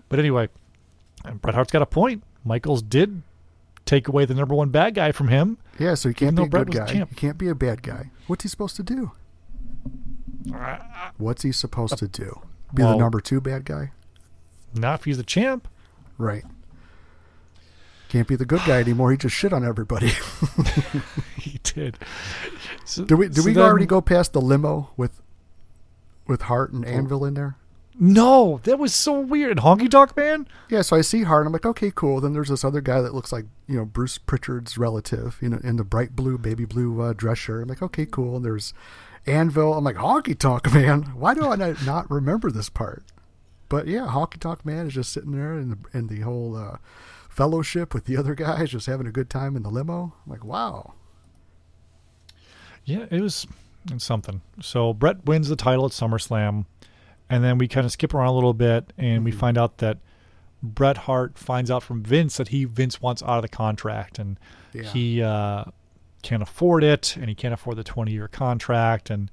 But 0.08 0.18
anyway, 0.18 0.48
and 1.24 1.42
Bret 1.42 1.54
Hart's 1.54 1.72
got 1.72 1.82
a 1.82 1.86
point. 1.86 2.22
Michaels 2.44 2.80
did 2.82 3.22
take 3.84 4.06
away 4.08 4.24
the 4.24 4.34
number 4.34 4.54
one 4.54 4.68
bad 4.70 4.94
guy 4.94 5.10
from 5.12 5.28
him. 5.28 5.58
Yeah, 5.78 5.94
so 5.94 6.08
he 6.08 6.14
can't 6.14 6.36
be 6.36 6.44
a 6.44 6.46
Bret 6.46 6.66
good 6.70 6.86
guy. 6.86 7.04
He 7.08 7.14
can't 7.16 7.38
be 7.38 7.48
a 7.48 7.54
bad 7.54 7.82
guy. 7.82 8.10
What's 8.28 8.44
he 8.44 8.48
supposed 8.48 8.76
to 8.76 8.82
do? 8.84 9.10
What's 11.18 11.42
he 11.42 11.52
supposed 11.52 11.98
to 11.98 12.08
do? 12.08 12.40
Be 12.74 12.82
well- 12.82 12.92
the 12.92 12.98
number 12.98 13.20
two 13.20 13.40
bad 13.40 13.64
guy? 13.64 13.92
Not 14.74 15.00
if 15.00 15.04
he's 15.04 15.16
the 15.18 15.22
champ. 15.22 15.68
Right. 16.18 16.44
Can't 18.12 18.28
be 18.28 18.36
the 18.36 18.44
good 18.44 18.60
guy 18.66 18.78
anymore. 18.78 19.10
He 19.10 19.16
just 19.16 19.34
shit 19.34 19.54
on 19.54 19.64
everybody. 19.64 20.10
He 21.38 21.58
did. 21.64 21.96
So, 22.84 23.04
do 23.04 23.16
we? 23.16 23.28
Do 23.28 23.40
so 23.40 23.46
we 23.46 23.54
then- 23.54 23.64
already 23.64 23.86
go 23.86 24.00
past 24.02 24.32
the 24.34 24.40
limo 24.40 24.90
with 24.98 25.22
with 26.26 26.42
Hart 26.42 26.72
and 26.72 26.84
Anvil 26.84 27.24
in 27.24 27.34
there? 27.34 27.56
No, 27.98 28.60
that 28.64 28.78
was 28.78 28.94
so 28.94 29.18
weird. 29.18 29.58
Honky 29.58 29.90
Tonk 29.90 30.14
Man? 30.16 30.46
Yeah, 30.68 30.82
so 30.82 30.96
I 30.96 31.00
see 31.00 31.22
Hart, 31.24 31.40
and 31.42 31.48
I'm 31.48 31.52
like, 31.52 31.64
okay, 31.66 31.90
cool. 31.94 32.20
Then 32.20 32.32
there's 32.32 32.48
this 32.50 32.64
other 32.64 32.80
guy 32.82 33.00
that 33.00 33.14
looks 33.14 33.32
like, 33.32 33.44
you 33.66 33.76
know, 33.76 33.84
Bruce 33.84 34.18
Pritchard's 34.18 34.76
relative, 34.78 35.38
you 35.42 35.48
know, 35.48 35.60
in 35.64 35.76
the 35.76 35.84
bright 35.84 36.14
blue, 36.16 36.36
baby 36.38 36.64
blue 36.66 37.00
uh, 37.02 37.12
dress 37.14 37.38
shirt. 37.38 37.62
I'm 37.62 37.68
like, 37.68 37.82
okay, 37.82 38.06
cool. 38.06 38.36
And 38.36 38.44
there's 38.44 38.72
Anvil. 39.26 39.74
I'm 39.74 39.84
like, 39.84 39.96
Honky 39.96 40.38
Tonk 40.38 40.72
Man. 40.72 41.02
Why 41.16 41.32
do 41.34 41.46
I 41.48 41.56
not- 41.56 41.84
not 41.84 42.10
remember 42.10 42.50
this 42.50 42.68
part? 42.68 43.04
But 43.68 43.86
yeah, 43.88 44.06
Honky 44.06 44.38
Tonk 44.38 44.64
Man 44.66 44.86
is 44.86 44.94
just 44.94 45.12
sitting 45.12 45.32
there 45.32 45.58
in 45.58 45.70
the, 45.70 45.78
in 45.98 46.06
the 46.08 46.20
whole 46.20 46.56
uh, 46.56 46.76
fellowship 47.32 47.94
with 47.94 48.04
the 48.04 48.16
other 48.16 48.34
guys, 48.34 48.70
just 48.70 48.86
having 48.86 49.06
a 49.06 49.12
good 49.12 49.30
time 49.30 49.56
in 49.56 49.62
the 49.62 49.70
limo. 49.70 50.14
I'm 50.24 50.30
like, 50.30 50.44
wow. 50.44 50.94
Yeah, 52.84 53.06
it 53.10 53.20
was 53.20 53.46
something. 53.98 54.42
So 54.60 54.92
Bret 54.92 55.24
wins 55.24 55.48
the 55.48 55.56
title 55.56 55.86
at 55.86 55.92
SummerSlam, 55.92 56.66
and 57.30 57.42
then 57.44 57.58
we 57.58 57.68
kind 57.68 57.86
of 57.86 57.92
skip 57.92 58.12
around 58.12 58.28
a 58.28 58.34
little 58.34 58.54
bit, 58.54 58.92
and 58.98 59.24
we 59.24 59.30
find 59.30 59.56
out 59.56 59.78
that 59.78 59.98
Bret 60.62 60.96
Hart 60.98 61.38
finds 61.38 61.70
out 61.70 61.82
from 61.82 62.02
Vince 62.02 62.36
that 62.36 62.48
he 62.48 62.64
Vince 62.64 63.00
wants 63.00 63.22
out 63.22 63.36
of 63.38 63.42
the 63.42 63.48
contract, 63.48 64.18
and 64.18 64.38
Yeah. 64.72 64.82
he 64.82 65.22
uh, 65.22 65.64
can't 66.22 66.42
afford 66.42 66.84
it, 66.84 67.16
and 67.16 67.28
he 67.28 67.34
can't 67.34 67.54
afford 67.54 67.76
the 67.76 67.84
twenty 67.84 68.12
year 68.12 68.28
contract, 68.28 69.10
and 69.10 69.30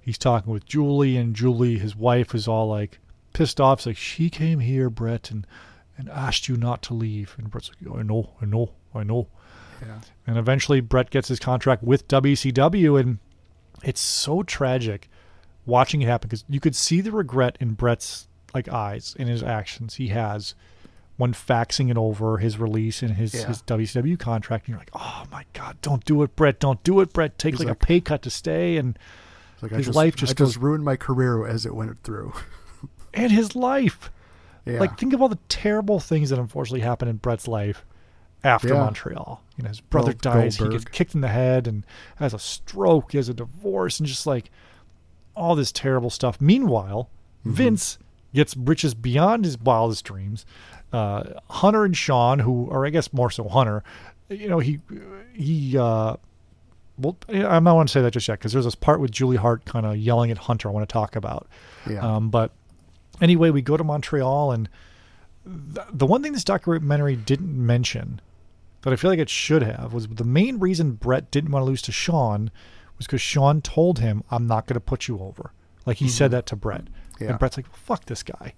he's 0.00 0.18
talking 0.18 0.52
with 0.52 0.64
Julie, 0.66 1.16
and 1.16 1.34
Julie, 1.34 1.78
his 1.78 1.96
wife, 1.96 2.34
is 2.34 2.46
all 2.48 2.68
like 2.68 2.98
pissed 3.32 3.60
off. 3.60 3.80
It's 3.80 3.86
like 3.86 3.96
she 3.96 4.30
came 4.30 4.60
here, 4.60 4.88
Bret, 4.90 5.30
and 5.30 5.46
and 6.00 6.08
asked 6.08 6.48
you 6.48 6.56
not 6.56 6.82
to 6.82 6.94
leave, 6.94 7.34
and 7.38 7.50
Bret's 7.50 7.70
like, 7.70 7.96
I 7.96 8.02
know, 8.02 8.30
I 8.42 8.46
know, 8.46 8.72
I 8.94 9.02
know. 9.04 9.28
Yeah. 9.82 10.00
And 10.26 10.36
eventually 10.36 10.80
Bret 10.80 11.10
gets 11.10 11.28
his 11.28 11.38
contract 11.38 11.82
with 11.82 12.06
WCW 12.08 12.98
and 13.00 13.18
it's 13.82 14.00
so 14.00 14.42
tragic 14.42 15.08
watching 15.64 16.02
it 16.02 16.06
happen 16.06 16.28
because 16.28 16.44
you 16.48 16.60
could 16.60 16.74
see 16.76 17.00
the 17.00 17.12
regret 17.12 17.56
in 17.60 17.72
Bret's 17.74 18.28
like 18.52 18.68
eyes 18.68 19.14
in 19.18 19.26
his 19.28 19.42
actions 19.42 19.94
he 19.94 20.08
has 20.08 20.54
when 21.16 21.32
faxing 21.32 21.90
it 21.90 21.96
over 21.96 22.38
his 22.38 22.58
release 22.58 23.00
and 23.02 23.12
his, 23.12 23.32
Yeah. 23.34 23.46
his 23.46 23.62
WCW 23.62 24.18
contract 24.18 24.64
and 24.66 24.72
you're 24.72 24.78
like, 24.78 24.90
Oh 24.92 25.24
my 25.30 25.44
god, 25.54 25.78
don't 25.80 26.04
do 26.04 26.22
it, 26.24 26.36
Bret, 26.36 26.58
don't 26.60 26.82
do 26.84 27.00
it, 27.00 27.12
Bret. 27.14 27.38
Take 27.38 27.58
like, 27.58 27.68
like- 27.68 27.76
a 27.82 27.86
pay 27.86 28.00
cut 28.02 28.20
to 28.22 28.30
stay 28.30 28.76
and 28.76 28.98
like 29.62 29.70
His 29.72 29.86
just, 29.86 29.96
life 29.96 30.14
just 30.16 30.30
I 30.32 30.34
just 30.34 30.38
goes- 30.38 30.56
ruined 30.58 30.84
my 30.84 30.96
career 30.96 31.46
as 31.46 31.64
it 31.64 31.74
went 31.74 32.02
through. 32.02 32.32
and 33.14 33.30
his 33.32 33.54
life. 33.56 34.10
Yeah. 34.66 34.78
Like, 34.80 34.98
think 34.98 35.12
of 35.12 35.22
all 35.22 35.28
the 35.28 35.38
terrible 35.48 36.00
things 36.00 36.30
that 36.30 36.38
unfortunately 36.38 36.80
happened 36.80 37.10
in 37.10 37.16
Bret's 37.16 37.48
life 37.48 37.84
after 38.44 38.68
Yeah. 38.68 38.74
Montreal. 38.80 39.42
You 39.56 39.64
know, 39.64 39.68
his 39.68 39.80
brother 39.80 40.12
Gold- 40.12 40.34
dies, 40.34 40.56
he 40.56 40.68
gets 40.68 40.84
kicked 40.84 41.14
in 41.14 41.20
the 41.20 41.28
head 41.28 41.66
and 41.66 41.84
has 42.16 42.32
a 42.34 42.38
stroke, 42.38 43.12
he 43.12 43.18
has 43.18 43.28
a 43.28 43.34
divorce, 43.34 43.98
and 44.00 44.06
just 44.06 44.26
like 44.26 44.50
all 45.34 45.54
this 45.54 45.72
terrible 45.72 46.10
stuff. 46.10 46.40
Meanwhile, 46.40 47.08
Mm-hmm. 47.40 47.52
Vince 47.54 47.98
gets 48.34 48.54
riches 48.54 48.92
beyond 48.92 49.46
his 49.46 49.58
wildest 49.58 50.04
dreams. 50.04 50.44
Uh, 50.92 51.24
Hunter 51.48 51.86
and 51.86 51.96
Shawn, 51.96 52.38
who, 52.40 52.66
or 52.66 52.84
I 52.84 52.90
guess 52.90 53.14
more 53.14 53.30
so 53.30 53.48
Hunter, 53.48 53.82
you 54.28 54.46
know, 54.46 54.58
he 54.58 54.78
he. 55.32 55.78
Uh, 55.78 56.16
well, 56.98 57.16
I'm 57.30 57.64
not 57.64 57.76
want 57.76 57.88
to 57.88 57.92
say 57.94 58.02
that 58.02 58.10
just 58.10 58.28
yet 58.28 58.38
because 58.38 58.52
there's 58.52 58.66
this 58.66 58.74
part 58.74 59.00
with 59.00 59.10
Julie 59.10 59.38
Hart 59.38 59.64
kind 59.64 59.86
of 59.86 59.96
yelling 59.96 60.30
at 60.30 60.36
Hunter. 60.36 60.68
I 60.68 60.72
want 60.72 60.86
to 60.86 60.92
talk 60.92 61.16
about. 61.16 61.48
Yeah. 61.88 62.00
Um, 62.06 62.28
but 62.28 62.52
anyway, 63.20 63.50
we 63.50 63.62
go 63.62 63.76
to 63.76 63.84
Montreal, 63.84 64.52
and 64.52 64.68
the, 65.44 65.84
the 65.92 66.06
one 66.06 66.22
thing 66.22 66.32
this 66.32 66.44
documentary 66.44 67.16
didn't 67.16 67.54
mention 67.54 68.20
that 68.82 68.92
I 68.92 68.96
feel 68.96 69.10
like 69.10 69.18
it 69.18 69.28
should 69.30 69.62
have 69.62 69.92
was 69.92 70.06
the 70.08 70.24
main 70.24 70.58
reason 70.58 70.92
Bret 70.92 71.30
didn't 71.30 71.50
want 71.50 71.62
to 71.62 71.66
lose 71.66 71.82
to 71.82 71.92
Shawn 71.92 72.50
was 72.96 73.06
because 73.06 73.20
Shawn 73.20 73.60
told 73.62 73.98
him, 73.98 74.22
"I'm 74.30 74.46
not 74.46 74.66
going 74.66 74.74
to 74.74 74.80
put 74.80 75.08
you 75.08 75.18
over." 75.20 75.52
Like 75.86 75.96
he 75.98 76.08
said 76.08 76.30
that 76.32 76.46
to 76.46 76.56
Bret, 76.56 76.84
Mm-hmm. 76.84 77.24
Yeah. 77.24 77.30
and 77.30 77.38
Bret's 77.38 77.56
like, 77.56 77.66
well, 77.66 77.78
"Fuck 77.84 78.06
this 78.06 78.22
guy." 78.22 78.54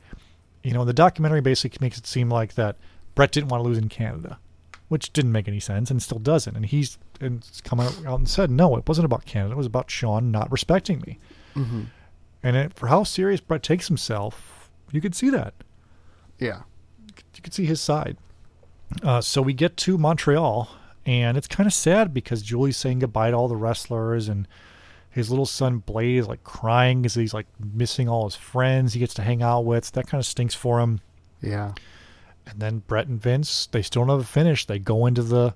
You 0.62 0.72
know, 0.72 0.84
the 0.84 0.92
documentary 0.92 1.40
basically 1.40 1.78
makes 1.84 1.98
it 1.98 2.06
seem 2.06 2.28
like 2.30 2.54
that 2.54 2.76
Bret 3.16 3.32
didn't 3.32 3.48
want 3.48 3.62
to 3.62 3.68
lose 3.68 3.78
in 3.78 3.88
Canada, 3.88 4.38
which 4.88 5.12
didn't 5.12 5.32
make 5.32 5.48
any 5.48 5.58
sense 5.60 5.90
and 5.90 6.00
still 6.00 6.18
doesn't. 6.20 6.54
And 6.56 6.66
he's 6.66 6.98
and 7.20 7.44
come 7.64 7.80
out, 7.80 7.96
out 8.06 8.18
and 8.18 8.28
said, 8.28 8.50
"No, 8.50 8.76
it 8.76 8.86
wasn't 8.88 9.04
about 9.06 9.24
Canada. 9.24 9.54
It 9.54 9.56
was 9.58 9.66
about 9.66 9.90
Shawn 9.90 10.30
not 10.30 10.50
respecting 10.52 11.02
me." 11.06 11.18
Mm-hmm. 11.56 11.82
And 12.42 12.56
it, 12.56 12.74
for 12.74 12.88
how 12.88 13.04
serious 13.04 13.40
Bret 13.40 13.62
takes 13.62 13.88
himself, 13.88 14.70
you 14.90 15.00
could 15.00 15.14
see 15.14 15.30
that 15.30 15.54
yeah. 16.42 16.62
you 17.36 17.42
can 17.42 17.52
see 17.52 17.66
his 17.66 17.80
side. 17.80 18.16
Uh, 19.02 19.20
so 19.20 19.40
we 19.40 19.54
get 19.54 19.76
to 19.78 19.96
Montreal, 19.96 20.68
and 21.06 21.36
it's 21.36 21.46
kind 21.46 21.66
of 21.66 21.72
sad 21.72 22.12
because 22.12 22.42
Julie's 22.42 22.76
saying 22.76 22.98
goodbye 22.98 23.30
to 23.30 23.36
all 23.36 23.48
the 23.48 23.56
wrestlers, 23.56 24.28
and 24.28 24.46
his 25.08 25.30
little 25.30 25.46
son 25.46 25.78
Blade 25.78 26.24
like 26.24 26.42
crying 26.44 27.02
because 27.02 27.14
he's 27.14 27.32
like 27.32 27.46
missing 27.72 28.08
all 28.08 28.24
his 28.24 28.34
friends 28.36 28.92
he 28.92 29.00
gets 29.00 29.14
to 29.14 29.22
hang 29.22 29.42
out 29.42 29.64
with. 29.64 29.92
That 29.92 30.06
kind 30.06 30.18
of 30.18 30.26
stinks 30.26 30.54
for 30.54 30.80
him. 30.80 31.00
Yeah. 31.40 31.72
And 32.46 32.58
then 32.60 32.78
Bret 32.80 33.06
and 33.06 33.22
Vince, 33.22 33.66
they 33.70 33.82
still 33.82 34.02
don't 34.02 34.08
have 34.18 34.26
a 34.26 34.28
finish. 34.28 34.66
They 34.66 34.78
go 34.80 35.06
into 35.06 35.22
the 35.22 35.54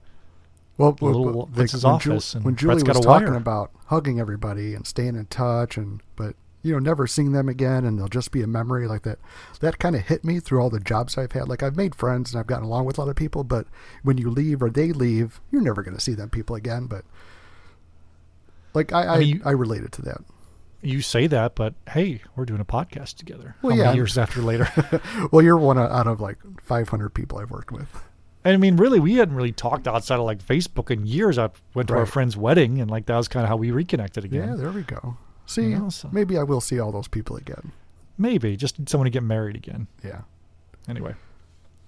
Well, 0.79 0.97
Little 1.01 1.25
well, 1.25 1.47
Vince's 1.47 1.85
when 1.85 1.99
Ju- 1.99 2.13
office, 2.13 2.35
and 2.35 2.45
when 2.45 2.55
Bret's 2.55 2.83
Julie 2.83 2.83
got 2.85 2.97
was 2.97 3.05
a 3.05 3.09
talking 3.09 3.29
wire. 3.29 3.37
about 3.37 3.71
hugging 3.87 4.21
everybody 4.21 4.75
and 4.75 4.87
staying 4.87 5.17
in 5.17 5.27
touch, 5.27 5.77
and 5.77 6.01
but 6.15 6.37
you 6.63 6.73
know 6.73 6.79
never 6.79 7.07
seeing 7.07 7.33
them 7.33 7.49
again, 7.49 7.85
and 7.85 7.99
they'll 7.99 8.09
just 8.09 8.33
be 8.33 8.43
a 8.43 8.47
memory 8.47 8.89
like 8.89 9.03
that. 9.03 9.19
That 9.61 9.79
kind 9.79 9.95
of 9.95 10.03
hit 10.03 10.25
me 10.25 10.41
through 10.41 10.61
all 10.61 10.71
the 10.71 10.81
jobs 10.81 11.17
I've 11.17 11.33
had. 11.33 11.49
Like 11.49 11.63
I've 11.63 11.77
made 11.77 11.95
friends 11.95 12.33
and 12.33 12.41
I've 12.41 12.47
gotten 12.47 12.65
along 12.65 12.85
with 12.87 12.99
a 12.99 13.03
lot 13.03 13.11
of 13.11 13.17
people, 13.17 13.45
but 13.45 13.67
when 14.03 14.19
you 14.19 14.31
leave 14.31 14.63
or 14.63 14.71
they 14.71 14.93
leave, 14.93 15.41
you're 15.51 15.63
never 15.63 15.83
going 15.83 15.95
to 15.97 16.01
see 16.03 16.15
them 16.15 16.31
people 16.31 16.57
again. 16.57 16.87
But 16.87 17.05
like 18.75 18.93
I, 18.93 19.07
I, 19.07 19.19
mean, 19.19 19.43
I 19.45 19.53
related 19.53 19.93
to 19.93 20.03
that. 20.03 20.19
you 20.83 21.01
say 21.01 21.27
that, 21.29 21.55
but 21.55 21.75
hey, 21.91 22.21
we're 22.35 22.45
doing 22.45 22.61
a 22.61 22.65
podcast 22.65 23.17
together. 23.17 23.57
Well, 23.63 23.73
How 23.73 23.79
yeah. 23.79 23.85
many 23.87 23.97
years 23.97 24.19
after 24.19 24.43
later? 24.43 24.69
Well, 25.33 25.43
you're 25.45 25.57
one 25.59 25.79
out 25.79 26.07
of 26.07 26.21
like 26.21 26.39
500 26.63 27.11
people 27.11 27.39
I've 27.39 27.51
worked 27.51 27.73
with. 27.73 27.89
I 28.45 28.57
mean, 28.59 28.77
really, 28.77 29.01
we 29.01 29.15
hadn't 29.15 29.35
really 29.35 29.51
talked 29.51 29.89
outside 29.89 30.21
of 30.21 30.25
like 30.25 30.45
Facebook 30.45 30.91
in 30.93 31.05
years. 31.05 31.37
I 31.37 31.51
went 31.75 31.89
to 31.89 31.97
our 31.97 32.07
friend's 32.07 32.37
wedding, 32.37 32.81
and 32.81 32.89
like 32.89 33.07
that 33.07 33.17
was 33.17 33.27
kind 33.27 33.43
of 33.43 33.49
how 33.49 33.57
we 33.57 33.73
reconnected 33.73 34.25
again. 34.25 34.51
Yeah, 34.51 34.55
there 34.55 34.71
we 34.71 34.83
go. 34.83 35.17
See, 35.47 35.71
Yeah, 35.71 35.89
so- 35.89 36.09
maybe 36.13 36.37
I 36.37 36.43
will 36.43 36.61
see 36.61 36.79
all 36.79 36.93
those 36.93 37.09
people 37.09 37.37
again. 37.37 37.73
Maybe 38.19 38.57
just 38.57 38.89
someone 38.89 39.05
to 39.07 39.11
get 39.11 39.23
married 39.23 39.57
again. 39.57 39.87
Yeah. 40.05 40.23
Anyway, 40.89 41.15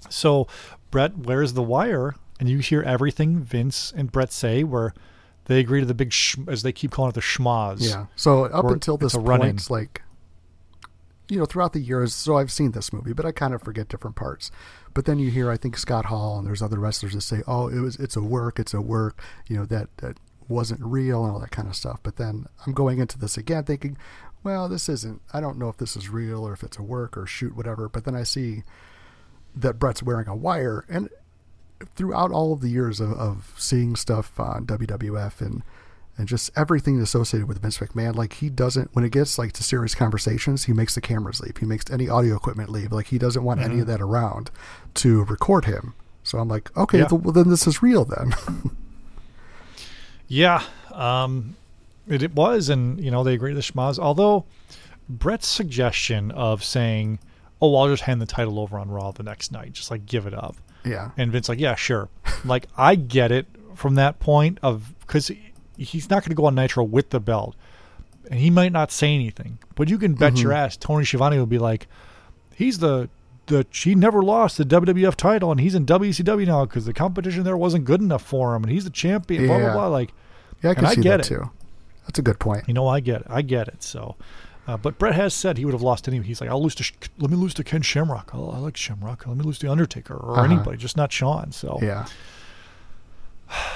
so 0.09 0.46
Bret 0.90 1.16
wears 1.18 1.52
the 1.54 1.62
wire, 1.62 2.14
and 2.38 2.48
you 2.48 2.59
hear 2.59 2.82
everything 2.82 3.40
Vince 3.40 3.92
and 3.96 4.12
Bret 4.12 4.32
say, 4.32 4.62
where 4.64 4.92
they 5.46 5.59
agree 5.61 5.80
to 5.80 5.86
the 5.86 5.94
big, 5.94 6.12
sh- 6.12 6.36
as 6.46 6.62
they 6.62 6.72
keep 6.72 6.90
calling 6.90 7.09
it, 7.11 7.14
the 7.14 7.20
schmaz. 7.20 7.78
Yeah. 7.80 8.06
So 8.16 8.44
up 8.44 8.64
Or 8.64 8.72
until 8.74 8.96
this 8.98 9.14
point, 9.14 9.26
run-in. 9.28 9.56
it's 9.56 9.70
like, 9.70 10.02
you 11.28 11.38
know, 11.38 11.46
throughout 11.46 11.72
the 11.72 11.80
years, 11.80 12.14
so 12.14 12.36
I've 12.36 12.52
seen 12.52 12.72
this 12.72 12.92
movie, 12.92 13.12
but 13.12 13.24
I 13.26 13.32
kind 13.32 13.54
of 13.54 13.62
forget 13.62 13.88
different 13.88 14.16
parts. 14.16 14.50
But 14.94 15.04
then 15.04 15.18
you 15.18 15.30
hear, 15.30 15.50
I 15.50 15.56
think 15.56 15.76
Scott 15.78 16.06
Hall 16.06 16.38
and 16.38 16.46
there's 16.46 16.62
other 16.62 16.78
wrestlers 16.78 17.12
that 17.14 17.20
say, 17.20 17.42
"Oh, 17.46 17.68
it 17.68 17.78
was, 17.80 17.96
it's 17.96 18.16
a 18.16 18.22
work, 18.22 18.59
it's 18.59 18.72
a 18.74 18.80
work," 18.80 19.20
you 19.46 19.56
know, 19.56 19.64
that 19.66 19.88
that 19.98 20.18
wasn't 20.49 20.80
real 20.82 21.24
and 21.24 21.32
all 21.32 21.40
that 21.40 21.51
kind 21.51 21.68
of 21.68 21.76
stuff. 21.76 22.01
But 22.03 22.16
then 22.16 22.46
I'm 22.66 22.72
going 22.72 22.99
into 22.99 23.18
this 23.18 23.36
again, 23.36 23.64
thinking, 23.64 23.96
well, 24.42 24.68
this 24.68 24.88
isn't. 24.88 25.20
I 25.32 25.40
don't 25.40 25.59
know 25.59 25.68
if 25.68 25.76
this 25.76 25.96
is 25.96 26.09
real 26.09 26.46
or 26.46 26.53
if 26.53 26.62
it's 26.62 26.78
a 26.78 26.82
work 26.82 27.16
or 27.16 27.26
shoot, 27.26 27.57
whatever. 27.57 27.88
But 27.88 28.05
then 28.05 28.14
I 28.14 28.22
see 28.22 28.62
that 29.55 29.78
Bret's 29.78 30.03
wearing 30.03 30.28
a 30.28 30.36
wire, 30.36 30.84
and 30.88 31.09
throughout 31.96 32.30
all 32.30 32.53
of 32.53 32.61
the 32.61 32.68
years 32.68 33.01
of, 33.01 33.12
of 33.12 33.55
seeing 33.57 33.96
stuff 33.96 34.38
on 34.38 34.66
WWF 34.66 35.40
and 35.40 35.62
and 36.16 36.26
just 36.26 36.51
everything 36.57 37.01
associated 37.01 37.46
with 37.46 37.62
Vince 37.62 37.78
McMahon, 37.78 38.16
like 38.16 38.34
he 38.34 38.51
doesn't 38.51 38.94
when 38.94 39.05
it 39.05 39.12
gets 39.12 39.38
like 39.38 39.53
to 39.53 39.62
serious 39.62 39.94
conversations, 39.94 40.64
he 40.64 40.72
makes 40.72 40.94
the 40.94 41.01
cameras 41.01 41.40
leave. 41.40 41.57
He 41.57 41.66
makes 41.66 41.88
any 41.90 42.09
audio 42.09 42.34
equipment 42.34 42.70
leave. 42.70 42.90
Like 42.90 43.07
he 43.07 43.18
doesn't 43.18 43.44
want 43.44 43.61
any 43.61 43.74
mm-hmm. 43.74 43.82
of 43.82 43.86
that 43.86 44.01
around 44.01 44.51
to 44.94 45.22
record 45.24 45.64
him. 45.66 45.94
So 46.24 46.38
I'm 46.38 46.49
like, 46.49 46.76
okay, 46.76 46.99
Yeah. 46.99 47.07
th- 47.07 47.22
well 47.22 47.32
then 47.32 47.49
this 47.49 47.66
is 47.66 47.82
real 47.82 48.05
then. 48.05 48.34
Yeah, 50.29 50.62
um, 50.93 51.57
it, 52.07 52.22
it 52.22 52.35
was, 52.35 52.68
and 52.68 53.03
you 53.03 53.11
know 53.11 53.24
they 53.24 53.35
agree 53.35 53.51
to 53.51 53.55
the 53.55 53.62
schmaz. 53.62 53.99
Although 53.99 54.45
Bret's 55.09 55.49
suggestion 55.49 56.31
of 56.33 56.62
saying, 56.62 57.18
"Oh, 57.61 57.74
I'll 57.76 57.89
just 57.89 58.03
hand 58.03 58.20
the 58.20 58.26
title 58.26 58.59
over 58.61 58.79
on 58.79 58.91
Raw 58.91 59.11
the 59.11 59.22
next 59.22 59.51
night, 59.53 59.72
just 59.72 59.91
like 59.91 60.07
give 60.07 60.26
it 60.26 60.35
up," 60.35 60.57
yeah, 60.85 61.11
and 61.16 61.33
Vince 61.33 61.49
like, 61.49 61.59
"Yeah, 61.59 61.74
sure." 61.74 62.09
like 62.45 62.66
I 62.76 62.95
get 62.95 63.33
it 63.33 63.47
from 63.74 63.95
that 63.95 64.20
point 64.20 64.59
of 64.62 64.95
because 65.01 65.31
he's 65.76 66.11
not 66.11 66.22
going 66.22 66.31
to 66.31 66.37
go 66.37 66.45
on 66.45 66.55
Nitro 66.55 66.85
with 66.85 67.11
the 67.11 67.20
belt, 67.20 67.57
and 68.31 68.39
he 68.39 68.51
might 68.51 68.72
not 68.72 68.93
say 68.93 69.14
anything, 69.14 69.59
but 69.76 69.89
you 69.89 69.99
can 69.99 70.14
bet 70.14 70.39
your 70.39 70.53
ass 70.53 70.76
Tony 70.76 71.05
Schiavone 71.05 71.39
will 71.39 71.47
be 71.47 71.59
like, 71.59 71.87
"He's 72.55 72.79
the." 72.79 73.09
The, 73.49 73.66
he 73.72 73.94
never 73.94 74.22
lost 74.22 74.57
the 74.59 74.64
WWF 74.64 75.14
title, 75.16 75.51
and 75.51 75.61
he's 75.61 75.74
in 75.74 75.84
WCW 75.86 76.46
now 76.46 76.64
because 76.64 76.84
the 76.86 76.92
competition 76.92 77.44
there 77.44 77.57
wasn't 77.57 77.84
good 77.84 78.01
enough 78.01 78.22
for 78.22 78.55
him, 78.55 78.62
and 78.62 78.70
he's 78.72 78.84
the 78.84 78.90
champion. 78.90 79.46
Blah 79.46 79.59
blah 79.59 79.72
blah. 79.72 79.86
Like, 79.88 80.12
yeah, 80.62 80.70
I 80.70 80.74
can 80.74 80.84
And 80.84 80.92
I 80.92 80.94
get 80.96 81.03
that 81.05 81.20
it. 81.20 81.24
too. 81.24 81.51
That's 82.07 82.18
a 82.18 82.22
good 82.22 82.38
point. 82.38 82.64
you 82.68 82.74
know, 82.74 82.86
I 82.86 83.01
get 83.01 83.22
it. 83.22 83.26
I 83.30 83.42
get 83.42 83.68
it. 83.68 83.82
So, 83.82 84.16
uh, 84.66 84.76
but 84.76 84.99
Bret 84.99 85.14
has 85.14 85.34
said 85.34 85.59
he 85.59 85.64
would 85.64 85.74
have 85.74 85.82
lost 85.82 86.09
anyway. 86.09 86.24
He's 86.26 86.40
like, 86.40 86.49
I'll 86.51 86.62
lose 86.62 86.74
to, 86.76 86.82
Sh- 86.82 86.92
let 87.18 87.30
me 87.30 87.36
lose 87.36 87.53
to 87.55 87.64
Ken 87.64 87.82
Shamrock. 87.82 88.30
Oh, 88.34 88.51
I 88.51 88.59
like 88.59 88.76
Shamrock. 88.76 89.26
Let 89.26 89.36
me 89.36 89.44
lose 89.44 89.59
to 89.61 89.70
Undertaker 89.70 90.14
or 90.14 90.32
Uh-huh. 90.32 90.42
anybody, 90.42 90.76
just 90.78 90.96
not 90.96 91.12
Shawn. 91.12 91.53
So, 91.53 91.78
Yeah, 91.82 92.07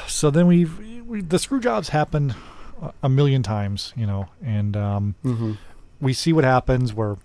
so 0.06 0.30
then 0.30 0.46
we've, 0.46 0.78
we, 1.06 1.20
the 1.22 1.38
screw 1.38 1.60
jobs 1.60 1.90
happen 1.90 2.34
a- 2.80 2.92
a 3.04 3.08
million 3.08 3.42
times, 3.42 3.92
you 3.96 4.06
know, 4.06 4.28
and 4.44 4.76
um, 4.76 5.14
Mm-hmm. 5.24 5.52
we 6.00 6.12
see 6.12 6.32
what 6.32 6.44
happens 6.44 6.92
where, 6.92 7.16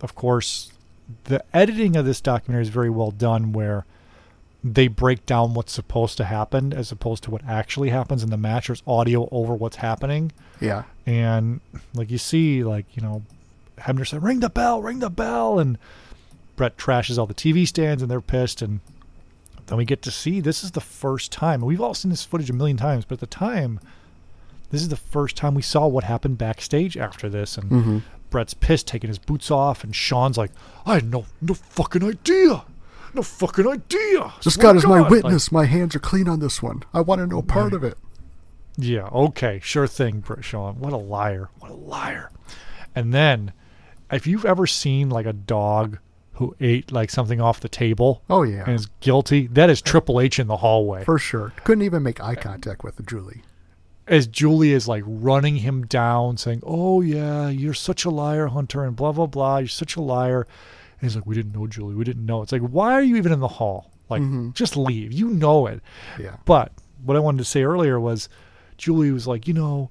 of 0.00 0.14
course, 0.14 0.72
the 1.24 1.44
editing 1.54 1.96
of 1.96 2.04
this 2.04 2.20
documentary 2.20 2.62
is 2.62 2.68
very 2.68 2.90
well 2.90 3.10
done 3.10 3.52
where 3.52 3.84
they 4.62 4.88
break 4.88 5.26
down 5.26 5.52
what's 5.52 5.72
supposed 5.72 6.16
to 6.16 6.24
happen 6.24 6.72
as 6.72 6.90
opposed 6.90 7.22
to 7.24 7.30
what 7.30 7.44
actually 7.46 7.90
happens 7.90 8.22
in 8.22 8.30
the 8.30 8.36
match. 8.38 8.68
There's 8.68 8.82
audio 8.86 9.28
over 9.30 9.54
what's 9.54 9.76
happening. 9.76 10.32
yeah, 10.60 10.84
and 11.04 11.60
like 11.94 12.10
you 12.10 12.18
see, 12.18 12.64
like 12.64 12.86
you 12.96 13.02
know, 13.02 13.22
Hebner 13.78 14.06
said, 14.06 14.22
"Ring 14.22 14.40
the 14.40 14.48
bell, 14.48 14.80
ring 14.80 15.00
the 15.00 15.10
bell," 15.10 15.58
and 15.58 15.76
Bret 16.56 16.76
trashes 16.78 17.18
all 17.18 17.26
the 17.26 17.34
TV 17.34 17.66
stands, 17.66 18.00
and 18.00 18.10
they're 18.10 18.20
pissed. 18.22 18.62
And 18.62 18.80
then 19.66 19.76
we 19.76 19.84
get 19.84 20.00
to 20.02 20.10
see 20.10 20.40
this 20.40 20.64
is 20.64 20.70
the 20.70 20.80
first 20.80 21.30
time 21.32 21.60
we've 21.60 21.80
all 21.80 21.94
seen 21.94 22.10
this 22.10 22.24
footage 22.24 22.48
a 22.48 22.54
million 22.54 22.76
times, 22.78 23.04
but 23.04 23.14
at 23.14 23.20
the 23.20 23.26
time, 23.26 23.80
this 24.70 24.80
is 24.80 24.88
the 24.88 24.96
first 24.96 25.36
time 25.36 25.54
we 25.54 25.62
saw 25.62 25.86
what 25.86 26.04
happened 26.04 26.38
backstage 26.38 26.96
after 26.96 27.28
this. 27.28 27.58
And 27.58 27.70
Mm-hmm. 27.70 27.98
Bret's 28.34 28.52
pissed, 28.52 28.88
taking 28.88 29.06
his 29.06 29.20
boots 29.20 29.48
off, 29.48 29.84
and 29.84 29.94
Shawn's 29.94 30.36
like, 30.36 30.50
"I 30.84 30.94
had 30.94 31.08
no 31.08 31.24
no 31.40 31.54
fucking 31.54 32.02
idea." 32.02 32.64
No 33.14 33.22
fucking 33.22 33.64
idea. 33.64 34.32
This 34.42 34.56
guy 34.56 34.74
is 34.74 34.82
my 34.84 34.98
God." 34.98 35.02
Like, 35.02 35.10
witness. 35.12 35.52
my 35.52 35.66
hands 35.66 35.94
are 35.94 36.00
clean 36.00 36.28
on 36.28 36.40
this 36.40 36.60
one. 36.60 36.82
I 36.92 37.00
want 37.00 37.20
to 37.20 37.28
know 37.28 37.42
part 37.42 37.72
of 37.72 37.84
it. 37.84 37.96
Yeah, 38.76 39.06
okay, 39.12 39.60
sure 39.62 39.86
thing, 39.86 40.24
Shawn. 40.40 40.80
What 40.80 40.92
a 40.92 40.96
liar. 40.96 41.48
What 41.60 41.70
a 41.70 41.74
liar. 41.74 42.32
And 42.92 43.14
then, 43.14 43.52
if 44.10 44.26
you've 44.26 44.44
ever 44.44 44.66
seen 44.66 45.10
like 45.10 45.26
a 45.26 45.32
dog 45.32 45.98
who 46.32 46.56
ate 46.58 46.90
like 46.90 47.10
something 47.10 47.40
off 47.40 47.60
the 47.60 47.68
table 47.68 48.24
Oh 48.28 48.42
yeah, 48.42 48.64
and 48.66 48.74
is 48.74 48.86
guilty, 48.98 49.46
that 49.46 49.70
is 49.70 49.80
Triple 49.80 50.20
H 50.20 50.40
in 50.40 50.48
the 50.48 50.56
hallway. 50.56 51.04
for 51.04 51.20
sure. 51.20 51.52
Couldn't 51.62 51.84
even 51.84 52.02
make 52.02 52.20
eye 52.20 52.34
contact 52.34 52.82
with 52.82 53.06
Julie. 53.06 53.42
As 54.06 54.26
Julie 54.26 54.72
is 54.72 54.86
like 54.86 55.02
running 55.06 55.56
him 55.56 55.86
down, 55.86 56.36
saying, 56.36 56.62
Oh, 56.64 57.00
yeah, 57.00 57.48
you're 57.48 57.74
such 57.74 58.04
a 58.04 58.10
liar, 58.10 58.48
Hunter, 58.48 58.84
and 58.84 58.94
blah, 58.94 59.12
blah, 59.12 59.26
blah. 59.26 59.58
You're 59.58 59.68
such 59.68 59.96
a 59.96 60.02
liar. 60.02 60.46
And 61.00 61.08
he's 61.08 61.16
like, 61.16 61.26
We 61.26 61.34
didn't 61.34 61.54
know, 61.54 61.66
Julie. 61.66 61.94
We 61.94 62.04
didn't 62.04 62.26
know. 62.26 62.42
It's 62.42 62.52
like, 62.52 62.62
Why 62.62 62.92
are 62.92 63.02
you 63.02 63.16
even 63.16 63.32
in 63.32 63.40
the 63.40 63.48
hall? 63.48 63.90
Like, 64.10 64.22
mm-hmm. 64.22 64.50
just 64.52 64.76
leave. 64.76 65.12
You 65.12 65.30
know 65.30 65.66
it. 65.66 65.80
Yeah. 66.18 66.36
But 66.44 66.72
what 67.04 67.16
I 67.16 67.20
wanted 67.20 67.38
to 67.38 67.44
say 67.44 67.62
earlier 67.62 67.98
was 67.98 68.28
Julie 68.76 69.10
was 69.10 69.26
like, 69.26 69.48
you 69.48 69.54
know, 69.54 69.90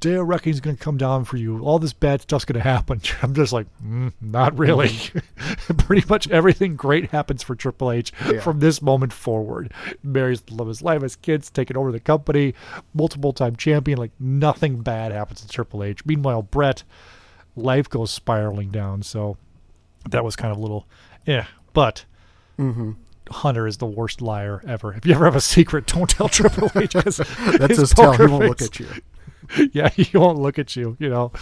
day 0.00 0.14
of 0.14 0.26
reckoning 0.26 0.54
is 0.54 0.60
going 0.60 0.76
to 0.76 0.82
come 0.82 0.96
down 0.96 1.24
for 1.24 1.36
you. 1.36 1.60
All 1.60 1.78
this 1.78 1.92
bad 1.92 2.22
stuff's 2.22 2.44
going 2.44 2.60
to 2.60 2.68
happen. 2.68 3.00
I'm 3.22 3.34
just 3.34 3.52
like, 3.52 3.66
mm, 3.82 4.12
not 4.20 4.58
really. 4.58 4.88
Mm. 4.88 5.78
Pretty 5.86 6.06
much 6.08 6.28
everything 6.30 6.76
great 6.76 7.10
happens 7.10 7.42
for 7.42 7.54
Triple 7.54 7.92
H 7.92 8.12
Yeah. 8.26 8.40
from 8.40 8.60
this 8.60 8.80
moment 8.80 9.12
forward. 9.12 9.72
Marries 10.02 10.40
the 10.42 10.54
love 10.54 10.62
of 10.62 10.68
his 10.68 10.82
life, 10.82 11.02
his 11.02 11.16
kids, 11.16 11.50
taking 11.50 11.76
over 11.76 11.92
the 11.92 12.00
company, 12.00 12.54
multiple 12.94 13.32
time 13.32 13.56
champion. 13.56 13.98
Like 13.98 14.12
nothing 14.18 14.80
bad 14.80 15.12
happens 15.12 15.42
to 15.42 15.48
Triple 15.48 15.84
H. 15.84 16.04
Meanwhile, 16.06 16.42
Bret, 16.42 16.82
life 17.56 17.88
goes 17.88 18.10
spiraling 18.10 18.70
down. 18.70 19.02
So 19.02 19.36
that 20.08 20.24
was 20.24 20.36
kind 20.36 20.52
of 20.52 20.58
a 20.58 20.60
little, 20.60 20.86
yeah. 21.26 21.46
But 21.72 22.04
mm-hmm. 22.58 22.92
Hunter 23.30 23.66
is 23.66 23.76
the 23.76 23.86
worst 23.86 24.20
liar 24.20 24.62
ever. 24.66 24.92
If 24.94 25.06
you 25.06 25.14
ever 25.14 25.24
have 25.24 25.36
a 25.36 25.40
secret, 25.40 25.86
don't 25.86 26.10
tell 26.10 26.28
Triple 26.28 26.70
H. 26.74 26.92
That's 26.94 27.18
his 27.18 27.78
his 27.78 27.90
tell. 27.90 28.12
He 28.12 28.26
won't 28.26 28.46
look 28.46 28.62
at 28.62 28.80
you. 28.80 28.88
yeah, 29.72 29.88
he 29.88 30.16
won't 30.16 30.38
look 30.38 30.58
at 30.58 30.76
you, 30.76 30.96
you 30.98 31.08
know. 31.08 31.32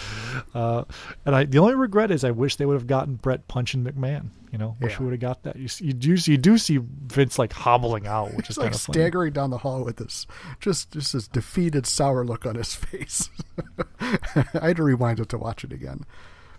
Uh, 0.55 0.85
and 1.27 1.35
I, 1.35 1.45
the 1.45 1.59
only 1.59 1.75
regret 1.75 2.11
is 2.11 2.25
I 2.25 2.31
wish 2.31 2.57
they 2.57 2.67
would 2.67 2.75
have 2.75 2.87
gotten 2.87 3.17
Bret 3.17 3.49
punching 3.49 3.85
McMahon. 3.85 4.29
You 4.51 4.57
know, 4.57 4.77
wish 4.81 4.93
Yeah. 4.93 4.99
we 5.01 5.05
would 5.07 5.13
have 5.13 5.21
got 5.21 5.43
that. 5.43 5.57
You, 5.57 5.69
you 5.81 5.93
do, 5.93 6.17
see- 6.17 6.33
you 6.33 6.39
do 6.39 6.57
see 6.57 6.79
Vince 6.83 7.39
like 7.39 7.53
hobbling 7.53 8.07
out, 8.07 8.33
which 8.37 8.47
He's 8.47 8.55
is 8.55 8.59
like 8.59 8.65
kind 8.67 8.75
of 8.75 8.81
funny. 8.81 8.95
staggering 8.99 9.33
down 9.35 9.51
the 9.51 9.59
hall 9.59 9.85
with 9.85 9.97
this 9.97 10.27
just 10.59 10.93
just 10.93 11.13
this 11.13 11.29
defeated, 11.29 11.85
sour 11.87 12.25
look 12.25 12.47
on 12.47 12.55
his 12.55 12.75
face. 12.75 13.29
I 14.01 14.19
had 14.55 14.77
to 14.77 14.83
rewind 14.83 15.21
it 15.21 15.29
to 15.31 15.39
watch 15.39 15.65
it 15.65 15.73
again. 15.73 16.05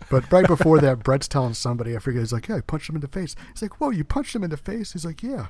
But 0.09 0.31
right 0.31 0.45
before 0.47 0.79
that, 0.79 1.03
Bret's 1.03 1.27
telling 1.27 1.53
somebody, 1.55 1.95
I 1.95 1.99
forget, 1.99 2.21
he's 2.21 2.31
like, 2.33 2.47
Yeah, 2.47 2.57
I 2.57 2.61
punched 2.61 2.89
him 2.89 2.95
in 2.95 3.01
the 3.01 3.07
face. 3.07 3.35
He's 3.53 3.61
like, 3.63 3.79
Whoa, 3.81 3.89
you 3.89 4.03
punched 4.03 4.35
him 4.35 4.43
in 4.43 4.49
the 4.51 4.57
face? 4.57 4.93
He's 4.93 5.05
like, 5.05 5.23
Yeah. 5.23 5.47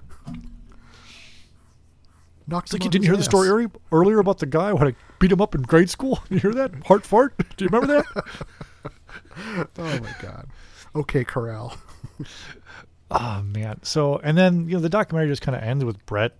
Knocked 2.49 2.73
like 2.73 2.83
you 2.83 2.89
didn't 2.89 3.05
hear 3.05 3.15
the 3.15 3.23
story 3.23 3.47
early, 3.47 3.67
earlier 3.91 4.19
about 4.19 4.39
the 4.39 4.45
guy 4.45 4.71
who 4.71 4.77
had 4.77 4.87
to 4.87 4.95
beat 5.19 5.31
him 5.31 5.41
up 5.41 5.53
in 5.53 5.61
grade 5.61 5.89
school. 5.89 6.23
You 6.29 6.39
hear 6.39 6.53
that? 6.53 6.71
Hart 6.85 7.05
fart. 7.05 7.37
Do 7.57 7.65
you 7.65 7.69
remember 7.69 8.03
that? 8.03 8.25
Oh 9.77 9.99
my 9.99 10.15
god. 10.21 10.47
Okay, 10.95 11.23
Corral. 11.23 11.77
Oh 13.11 13.41
man. 13.43 13.79
So 13.83 14.17
and 14.17 14.37
then 14.37 14.67
you 14.67 14.75
know 14.75 14.81
the 14.81 14.89
documentary 14.89 15.29
just 15.31 15.41
kind 15.41 15.55
of 15.55 15.63
ends 15.63 15.85
with 15.85 16.03
Bret 16.05 16.35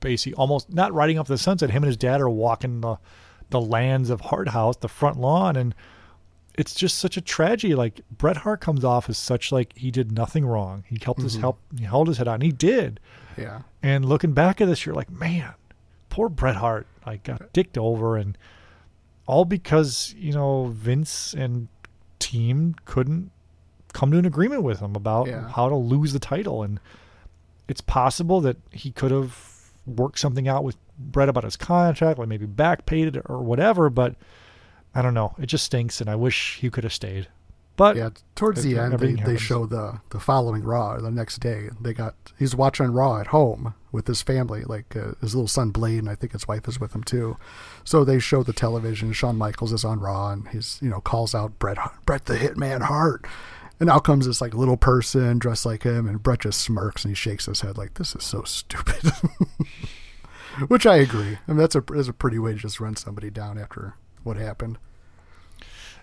basically 0.00 0.34
almost 0.34 0.72
not 0.72 0.92
riding 0.92 1.18
off 1.18 1.26
the 1.28 1.38
sunset. 1.38 1.70
Him 1.70 1.82
and 1.82 1.88
his 1.88 1.96
dad 1.96 2.20
are 2.20 2.30
walking 2.30 2.80
the 2.80 2.96
the 3.50 3.60
lands 3.60 4.10
of 4.10 4.20
Hart 4.22 4.48
House, 4.48 4.76
the 4.76 4.88
front 4.88 5.18
lawn, 5.18 5.56
and 5.56 5.74
it's 6.54 6.74
just 6.74 6.98
such 6.98 7.16
a 7.16 7.20
tragedy. 7.20 7.74
Like 7.74 8.00
Bret 8.10 8.38
Hart 8.38 8.60
comes 8.60 8.84
off 8.84 9.08
as 9.08 9.18
such 9.18 9.52
like 9.52 9.76
he 9.76 9.90
did 9.90 10.12
nothing 10.12 10.44
wrong. 10.44 10.84
He 10.86 10.98
helped 11.02 11.22
his 11.22 11.34
mm-hmm. 11.34 11.40
help. 11.42 11.60
He 11.78 11.84
held 11.84 12.08
his 12.08 12.18
head 12.18 12.28
on. 12.28 12.40
He 12.40 12.52
did. 12.52 13.00
Yeah. 13.36 13.62
And 13.82 14.04
looking 14.04 14.32
back 14.32 14.60
at 14.60 14.66
this, 14.66 14.84
you're 14.84 14.94
like, 14.94 15.10
man, 15.10 15.54
poor 16.08 16.28
Bret 16.28 16.56
Hart. 16.56 16.86
Like 17.06 17.24
got 17.24 17.52
dicked 17.52 17.76
over, 17.76 18.16
and 18.16 18.38
all 19.26 19.44
because 19.44 20.14
you 20.16 20.32
know 20.32 20.66
Vince 20.66 21.34
and 21.34 21.66
team 22.20 22.76
couldn't 22.84 23.32
come 23.92 24.10
to 24.12 24.18
an 24.18 24.24
agreement 24.24 24.62
with 24.62 24.80
him 24.80 24.94
about 24.94 25.26
Yeah. 25.26 25.48
how 25.48 25.68
to 25.68 25.74
lose 25.74 26.12
the 26.12 26.18
title. 26.18 26.62
And 26.62 26.78
it's 27.68 27.80
possible 27.80 28.40
that 28.42 28.56
he 28.70 28.90
could 28.92 29.10
have 29.10 29.36
worked 29.86 30.18
something 30.18 30.48
out 30.48 30.64
with 30.64 30.76
Bret 30.98 31.28
about 31.28 31.44
his 31.44 31.56
contract, 31.56 32.18
like 32.18 32.28
maybe 32.28 32.46
back 32.46 32.86
paid 32.86 33.16
it 33.16 33.22
or 33.28 33.42
whatever. 33.42 33.90
But 33.90 34.14
I 34.94 35.02
don't 35.02 35.14
know. 35.14 35.34
It 35.38 35.46
just 35.46 35.64
stinks, 35.64 36.00
and 36.00 36.10
I 36.10 36.16
wish 36.16 36.58
he 36.60 36.70
could 36.70 36.84
have 36.84 36.92
stayed. 36.92 37.28
But 37.76 37.96
Yeah, 37.96 38.10
towards 38.34 38.62
the 38.62 38.78
end, 38.78 38.98
they, 38.98 39.14
they 39.14 39.38
show 39.38 39.66
the 39.66 40.00
the 40.10 40.20
following 40.20 40.62
Raw 40.62 40.98
the 40.98 41.10
next 41.10 41.38
day. 41.38 41.70
They 41.80 41.94
got 41.94 42.14
he's 42.38 42.54
watching 42.54 42.92
Raw 42.92 43.18
at 43.18 43.28
home 43.28 43.74
with 43.90 44.06
his 44.06 44.22
family, 44.22 44.62
like 44.64 44.94
uh, 44.94 45.12
his 45.20 45.34
little 45.34 45.48
son 45.48 45.70
Blade, 45.70 45.98
and 46.00 46.10
I 46.10 46.14
think 46.14 46.32
his 46.32 46.46
wife 46.46 46.68
is 46.68 46.78
with 46.78 46.94
him 46.94 47.02
too. 47.02 47.38
So 47.82 48.04
they 48.04 48.18
show 48.18 48.42
the 48.42 48.52
television. 48.52 49.12
Shawn 49.12 49.36
Michaels 49.36 49.72
is 49.72 49.84
on 49.84 50.00
Raw, 50.00 50.30
and 50.30 50.48
he's 50.48 50.78
you 50.82 50.90
know 50.90 51.00
calls 51.00 51.34
out 51.34 51.58
Bret 51.58 51.78
Bret 52.04 52.26
the 52.26 52.36
Hitman 52.36 52.82
Hart, 52.82 53.26
and 53.80 53.88
out 53.88 54.04
comes 54.04 54.26
this 54.26 54.42
like 54.42 54.54
little 54.54 54.76
person 54.76 55.38
dressed 55.38 55.64
like 55.64 55.84
him, 55.84 56.06
and 56.06 56.22
Bret 56.22 56.40
just 56.40 56.60
smirks 56.60 57.04
and 57.04 57.12
he 57.12 57.16
shakes 57.16 57.46
his 57.46 57.62
head 57.62 57.78
like 57.78 57.94
this 57.94 58.14
is 58.14 58.24
so 58.24 58.42
stupid. 58.42 59.12
Which 60.68 60.84
I 60.84 60.96
agree. 60.96 61.38
I 61.48 61.52
mean 61.52 61.56
that's 61.56 61.74
a 61.74 61.80
that's 61.80 62.08
a 62.08 62.12
pretty 62.12 62.38
way 62.38 62.52
to 62.52 62.58
just 62.58 62.80
run 62.80 62.96
somebody 62.96 63.30
down 63.30 63.58
after 63.58 63.94
what 64.22 64.36
happened. 64.36 64.78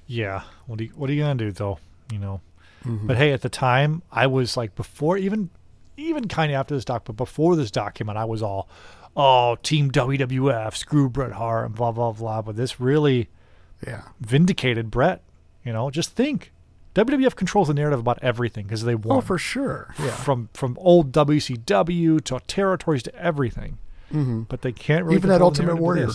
Yeah. 0.07 0.43
What 0.65 0.80
are 0.80 0.84
you, 0.84 0.91
what 0.95 1.09
are 1.09 1.13
you 1.13 1.22
gonna 1.22 1.36
do 1.36 1.51
though? 1.51 1.80
You 2.11 2.20
know. 2.20 2.41
But 2.86 3.17
hey, 3.17 3.34
at 3.34 3.41
the 3.41 3.49
time, 3.49 4.01
I 4.11 4.26
was 4.28 4.55
like 4.55 4.74
before 4.76 5.17
even 5.17 5.49
even 5.97 6.28
kind 6.28 6.51
of 6.51 6.57
after 6.57 6.76
this 6.76 6.86
doc, 6.86 7.03
but 7.05 7.17
before 7.17 7.55
this 7.57 7.72
document, 7.72 8.17
I 8.17 8.24
was 8.24 8.41
all, 8.41 8.70
oh, 9.17 9.57
Team 9.61 9.91
WWF, 9.91 10.76
screw 10.76 11.09
Bret 11.09 11.34
Hart, 11.34 11.65
and 11.65 11.76
blah 11.76 11.91
blah 11.91 12.13
blah. 12.13 12.41
But 12.41 12.55
this 12.55 12.80
really 12.80 13.30
Yeah. 13.86 14.03
vindicated 14.22 14.89
Bret. 14.89 15.22
You 15.65 15.74
know, 15.74 15.91
just 15.91 16.15
think, 16.15 16.53
WWF 16.95 17.36
controls 17.36 17.67
the 17.67 17.74
narrative 17.74 17.99
about 17.99 18.17
everything 18.24 18.65
because 18.65 18.84
they 18.86 18.95
won. 18.95 19.17
Oh, 19.17 19.22
for 19.22 19.38
sure. 19.38 19.93
Yeah. 19.99 20.11
From 20.11 20.49
from 20.53 20.78
old 20.80 21.11
WCW 21.11 22.24
to 22.24 22.39
territories 22.47 23.03
to 23.03 23.15
everything. 23.15 23.78
Mm-hmm. 24.11 24.43
But 24.43 24.61
they 24.61 24.72
can't 24.72 25.03
really 25.05 25.17
Even 25.17 25.30
that 25.30 25.41
Ultimate 25.41 25.76
Warrior. 25.76 26.09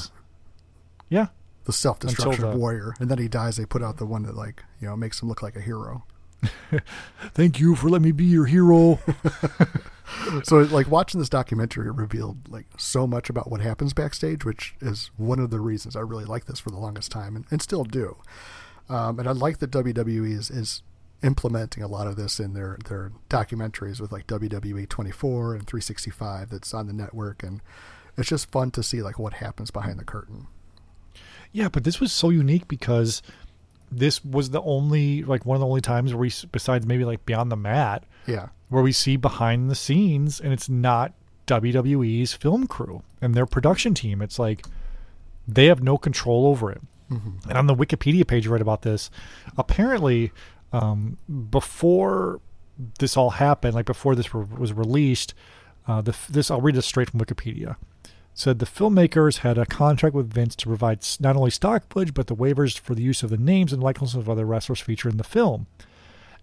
Yeah. 1.09 1.27
The 1.65 1.73
self-destruction 1.73 2.59
warrior 2.59 2.95
and 3.01 3.11
then 3.11 3.19
he 3.19 3.29
dies 3.29 3.57
they 3.57 3.65
put 3.65 3.83
out 3.83 3.97
the 3.97 4.07
one 4.07 4.23
that 4.25 4.37
like 4.37 4.65
you 4.81 4.89
know 4.89 4.97
makes 4.97 5.23
him 5.23 5.29
look 5.29 5.43
like 5.43 5.57
a 5.57 5.61
hero. 5.61 6.05
Thank 7.33 7.59
you 7.59 7.75
for 7.75 7.89
letting 7.89 8.05
me 8.05 8.13
be 8.13 8.25
your 8.25 8.45
hero. 8.45 9.01
so 10.45 10.59
like 10.59 10.91
watching 10.91 11.19
this 11.21 11.29
documentary 11.29 11.91
revealed 11.91 12.49
like 12.49 12.67
so 12.77 13.07
much 13.07 13.31
about 13.31 13.51
what 13.51 13.61
happens 13.61 13.93
backstage 13.93 14.45
which 14.45 14.75
is 14.81 15.11
one 15.17 15.39
of 15.39 15.51
the 15.51 15.61
reasons 15.61 15.97
i 15.97 16.01
really 16.01 16.25
like 16.25 16.45
this 16.45 16.61
for 16.61 16.71
the 16.71 16.79
longest 16.79 17.11
time 17.11 17.37
and, 17.37 17.47
and 17.51 17.63
still 17.63 17.85
do. 17.85 18.17
Um, 18.89 19.19
and 19.19 19.29
i 19.29 19.33
like 19.33 19.59
that 19.59 19.71
wwe 19.71 20.33
is, 20.33 20.51
is 20.51 20.83
implementing 21.23 21.83
a 21.83 21.89
lot 21.89 22.07
of 22.07 22.17
this 22.17 22.39
in 22.39 22.53
their, 22.53 22.77
their 22.87 23.13
documentaries 23.31 24.01
with 24.01 24.13
like 24.13 24.27
wwe 24.27 24.89
24 24.89 25.55
and 25.55 25.67
365 25.67 26.51
that's 26.51 26.75
on 26.75 26.87
the 26.87 26.93
network 26.93 27.43
and 27.43 27.63
it's 28.17 28.29
just 28.29 28.51
fun 28.51 28.71
to 28.73 28.83
see 28.83 29.03
like 29.03 29.19
what 29.19 29.35
happens 29.35 29.71
behind 29.71 29.99
the 29.99 30.05
curtain 30.05 30.47
Yeah, 31.55 31.69
but 31.71 31.85
this 31.85 32.01
was 32.01 32.13
so 32.13 32.29
unique 32.29 32.69
because 32.69 33.23
this 33.91 34.23
was 34.25 34.51
the 34.51 34.61
only 34.61 35.23
like 35.23 35.47
one 35.47 35.55
of 35.57 35.61
the 35.61 35.67
only 35.67 35.81
times 35.81 36.13
where 36.13 36.21
we 36.21 36.33
besides 36.53 36.85
maybe 36.85 37.05
like 37.05 37.25
beyond 37.27 37.53
the 37.53 37.57
mat 37.57 38.03
yeah 38.27 38.49
where 38.69 38.83
we 38.83 38.91
see 38.91 39.17
behind 39.17 39.71
the 39.71 39.75
scenes 39.77 40.41
and 40.41 40.53
it's 40.53 40.69
not 40.69 41.13
WWE's 41.47 42.33
film 42.33 42.67
crew 42.67 43.03
and 43.21 43.35
their 43.35 43.47
production 43.47 43.95
team. 43.95 44.23
It's 44.23 44.39
like 44.39 44.67
they 45.47 45.67
have 45.67 45.83
no 45.83 45.99
control 45.99 46.47
over 46.47 46.73
it. 46.73 46.81
And 47.49 47.59
on 47.59 47.67
the 47.67 47.75
Wikipedia 47.75 48.27
page, 48.27 48.47
read 48.47 48.63
about 48.63 48.83
this. 48.83 49.11
Apparently, 49.59 50.33
um, 50.73 51.19
before 51.51 52.41
this 52.99 53.17
all 53.17 53.31
happened, 53.31 53.75
like 53.75 53.87
before 53.87 54.15
this 54.15 54.33
were, 54.33 54.45
was 54.45 54.73
released, 54.73 55.35
uh, 55.87 56.01
the, 56.01 56.17
this 56.31 56.51
I'll 56.51 56.63
read 56.63 56.75
this 56.75 56.87
straight 56.87 57.11
from 57.11 57.21
Wikipedia. 57.21 57.77
Said 58.37 58.59
the 58.59 58.67
filmmakers 58.67 59.39
had 59.39 59.59
a 59.59 59.65
contract 59.65 60.15
with 60.15 60.33
Vince 60.33 60.57
to 60.57 60.67
provide 60.67 61.07
not 61.21 61.37
only 61.37 61.51
stock 61.51 61.85
footage 61.89 62.15
but 62.15 62.27
the 62.27 62.35
waivers 62.35 62.79
for 62.79 62.95
the 62.95 63.03
use 63.03 63.23
of 63.23 63.31
the 63.31 63.37
names 63.37 63.73
and 63.73 63.83
likenesses 63.83 64.17
of 64.17 64.29
other 64.29 64.45
wrestlers 64.45 64.81
featured 64.81 65.13
in 65.13 65.19
the 65.19 65.25
film. 65.25 65.67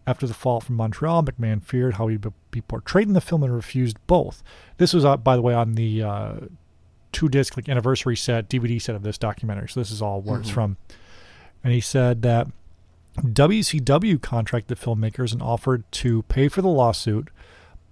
After 0.07 0.25
the 0.25 0.33
fall 0.33 0.61
from 0.61 0.77
Montreal, 0.77 1.23
McMahon 1.23 1.61
feared 1.61 1.95
how 1.95 2.07
he'd 2.07 2.25
be 2.49 2.61
portrayed 2.61 3.07
in 3.07 3.13
the 3.13 3.21
film 3.21 3.43
and 3.43 3.53
refused 3.53 3.97
both. 4.07 4.41
This 4.77 4.93
was, 4.93 5.05
uh, 5.05 5.17
by 5.17 5.35
the 5.35 5.43
way, 5.43 5.53
on 5.53 5.73
the 5.73 6.01
uh, 6.01 6.33
two 7.11 7.29
disc 7.29 7.55
like 7.55 7.69
anniversary 7.69 8.15
set, 8.15 8.49
DVD 8.49 8.81
set 8.81 8.95
of 8.95 9.03
this 9.03 9.17
documentary. 9.17 9.67
So 9.69 9.79
this 9.79 9.91
is 9.91 10.01
all 10.01 10.21
where 10.21 10.39
it's 10.39 10.49
from. 10.49 10.77
And 11.63 11.73
he 11.73 11.81
said 11.81 12.21
that 12.23 12.47
WCW 13.17 14.21
contracted 14.21 14.75
the 14.75 14.83
filmmakers 14.83 15.33
and 15.33 15.41
offered 15.41 15.83
to 15.91 16.23
pay 16.23 16.47
for 16.47 16.61
the 16.61 16.69
lawsuit, 16.69 17.29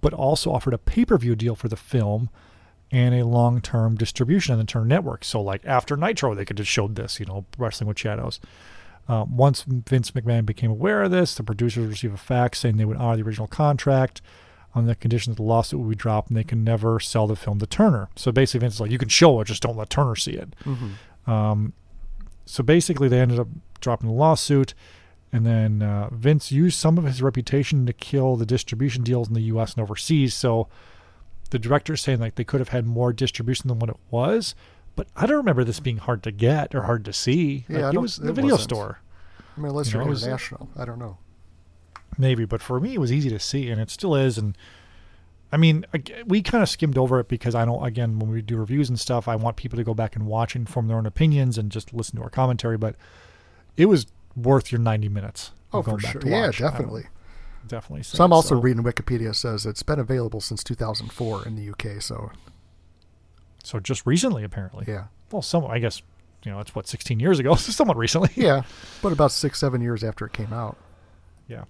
but 0.00 0.14
also 0.14 0.52
offered 0.52 0.74
a 0.74 0.78
pay 0.78 1.04
per 1.04 1.18
view 1.18 1.36
deal 1.36 1.54
for 1.54 1.68
the 1.68 1.76
film 1.76 2.30
and 2.92 3.14
a 3.14 3.24
long 3.24 3.60
term 3.60 3.96
distribution 3.96 4.52
on 4.52 4.58
the 4.58 4.64
Turner 4.64 4.86
Network. 4.86 5.24
So, 5.24 5.40
like 5.40 5.64
after 5.64 5.96
Nitro, 5.96 6.34
they 6.34 6.44
could 6.44 6.58
have 6.58 6.68
showed 6.68 6.96
this, 6.96 7.20
you 7.20 7.26
know, 7.26 7.46
Wrestling 7.58 7.88
with 7.88 7.98
Shadows. 7.98 8.40
Uh, 9.08 9.24
once 9.28 9.62
Vince 9.62 10.12
McMahon 10.12 10.46
became 10.46 10.70
aware 10.70 11.02
of 11.02 11.10
this, 11.10 11.34
the 11.34 11.42
producers 11.42 11.88
received 11.88 12.14
a 12.14 12.18
fax 12.18 12.60
saying 12.60 12.76
they 12.76 12.84
would 12.84 12.96
honor 12.96 13.16
the 13.16 13.22
original 13.22 13.48
contract 13.48 14.20
on 14.72 14.86
the 14.86 14.94
condition 14.94 15.32
that 15.32 15.36
the 15.36 15.42
lawsuit 15.42 15.80
would 15.80 15.88
be 15.88 15.96
dropped 15.96 16.28
and 16.28 16.36
they 16.36 16.44
can 16.44 16.62
never 16.62 17.00
sell 17.00 17.26
the 17.26 17.34
film 17.34 17.58
to 17.58 17.66
Turner. 17.66 18.08
So 18.14 18.30
basically, 18.30 18.60
Vince 18.60 18.74
is 18.74 18.80
like, 18.80 18.90
you 18.90 18.98
can 18.98 19.08
show 19.08 19.40
it, 19.40 19.46
just 19.46 19.62
don't 19.62 19.76
let 19.76 19.90
Turner 19.90 20.14
see 20.14 20.32
it. 20.32 20.54
Um, 21.26 21.72
so 22.44 22.62
basically, 22.62 23.08
they 23.08 23.20
ended 23.20 23.38
up 23.40 23.48
dropping 23.80 24.08
the 24.08 24.14
lawsuit, 24.14 24.74
and 25.32 25.44
then 25.44 25.82
uh, 25.82 26.08
Vince 26.12 26.52
used 26.52 26.78
some 26.78 26.98
of 26.98 27.04
his 27.04 27.22
reputation 27.22 27.86
to 27.86 27.92
kill 27.92 28.36
the 28.36 28.46
distribution 28.46 29.02
deals 29.02 29.28
in 29.28 29.34
the 29.34 29.42
U.S. 29.42 29.74
and 29.74 29.82
overseas. 29.82 30.34
So 30.34 30.68
the 31.50 31.58
director 31.58 31.96
saying 31.96 32.20
like 32.20 32.34
they 32.36 32.44
could 32.44 32.60
have 32.60 32.70
had 32.70 32.86
more 32.86 33.12
distribution 33.12 33.68
than 33.68 33.78
what 33.78 33.90
it 33.90 33.96
was, 34.10 34.54
but 34.96 35.06
I 35.16 35.26
don't 35.26 35.36
remember 35.36 35.64
this 35.64 35.80
being 35.80 35.98
hard 35.98 36.22
to 36.24 36.30
get 36.32 36.74
or 36.74 36.82
hard 36.82 37.04
to 37.04 37.12
see. 37.12 37.64
Yeah, 37.68 37.76
Like, 37.76 37.84
I 37.84 37.96
it 37.96 38.00
was 38.00 38.16
the 38.16 38.32
video 38.32 38.52
wasn't. 38.52 38.70
store. 38.70 38.98
i 39.56 39.60
mean 39.60 39.70
unless 39.70 39.88
You 39.92 39.98
you 39.98 40.04
know, 40.04 40.06
it 40.06 40.10
was- 40.10 40.22
international 40.22 40.68
i 40.76 40.84
don't 40.84 40.98
know 40.98 41.18
maybe 42.18 42.44
but 42.44 42.60
for 42.60 42.80
me 42.80 42.94
it 42.94 42.98
was 43.00 43.12
easy 43.12 43.30
to 43.30 43.38
see 43.38 43.70
and 43.70 43.80
it 43.80 43.90
still 43.90 44.14
is 44.14 44.36
and 44.38 44.56
I 45.52 45.56
mean, 45.56 45.84
we 46.26 46.42
kind 46.42 46.62
of 46.62 46.68
skimmed 46.68 46.96
over 46.96 47.18
it 47.18 47.26
because 47.26 47.56
I 47.56 47.64
don't. 47.64 47.84
Again, 47.84 48.20
when 48.20 48.30
we 48.30 48.40
do 48.40 48.56
reviews 48.56 48.88
and 48.88 49.00
stuff, 49.00 49.26
I 49.26 49.34
want 49.34 49.56
people 49.56 49.76
to 49.78 49.82
go 49.82 49.94
back 49.94 50.14
and 50.14 50.24
watch 50.28 50.54
and 50.54 50.68
form 50.68 50.86
their 50.86 50.96
own 50.96 51.06
opinions 51.06 51.58
and 51.58 51.72
just 51.72 51.92
listen 51.92 52.14
to 52.18 52.22
our 52.22 52.30
commentary. 52.30 52.78
But 52.78 52.94
it 53.76 53.86
was 53.86 54.06
worth 54.36 54.70
your 54.70 54.80
ninety 54.80 55.08
minutes. 55.08 55.50
Oh, 55.72 55.82
for 55.82 55.96
back 55.96 56.12
sure. 56.12 56.22
Yeah, 56.24 56.52
definitely. 56.52 57.06
Definitely. 57.66 58.02
So 58.02 58.24
I'm 58.24 58.32
also 58.32 58.56
so. 58.56 58.60
reading 58.60 58.82
Wikipedia 58.82 59.34
says 59.34 59.66
it's 59.66 59.82
been 59.82 59.98
available 59.98 60.40
since 60.40 60.62
2004 60.64 61.46
in 61.46 61.56
the 61.56 61.70
UK. 61.70 62.00
So 62.02 62.30
So 63.62 63.80
just 63.80 64.06
recently, 64.06 64.44
apparently. 64.44 64.84
yeah, 64.88 65.04
Well, 65.30 65.42
some. 65.42 65.64
I 65.66 65.78
guess 65.78 66.02
you 66.44 66.50
know 66.50 66.60
it's 66.60 66.74
what 66.74 66.88
sixteen 66.88 67.20
years 67.20 67.38
ago. 67.38 67.54
So 67.54 67.70
somewhat 67.80 67.96
recently. 67.96 68.30
yeah, 68.36 68.62
but 69.02 69.12
about 69.12 69.32
six, 69.32 69.58
seven 69.58 69.80
years 69.80 70.02
after 70.04 70.24
it 70.26 70.32
came 70.32 70.52
out. 70.52 70.76
Yeah. 71.48 71.64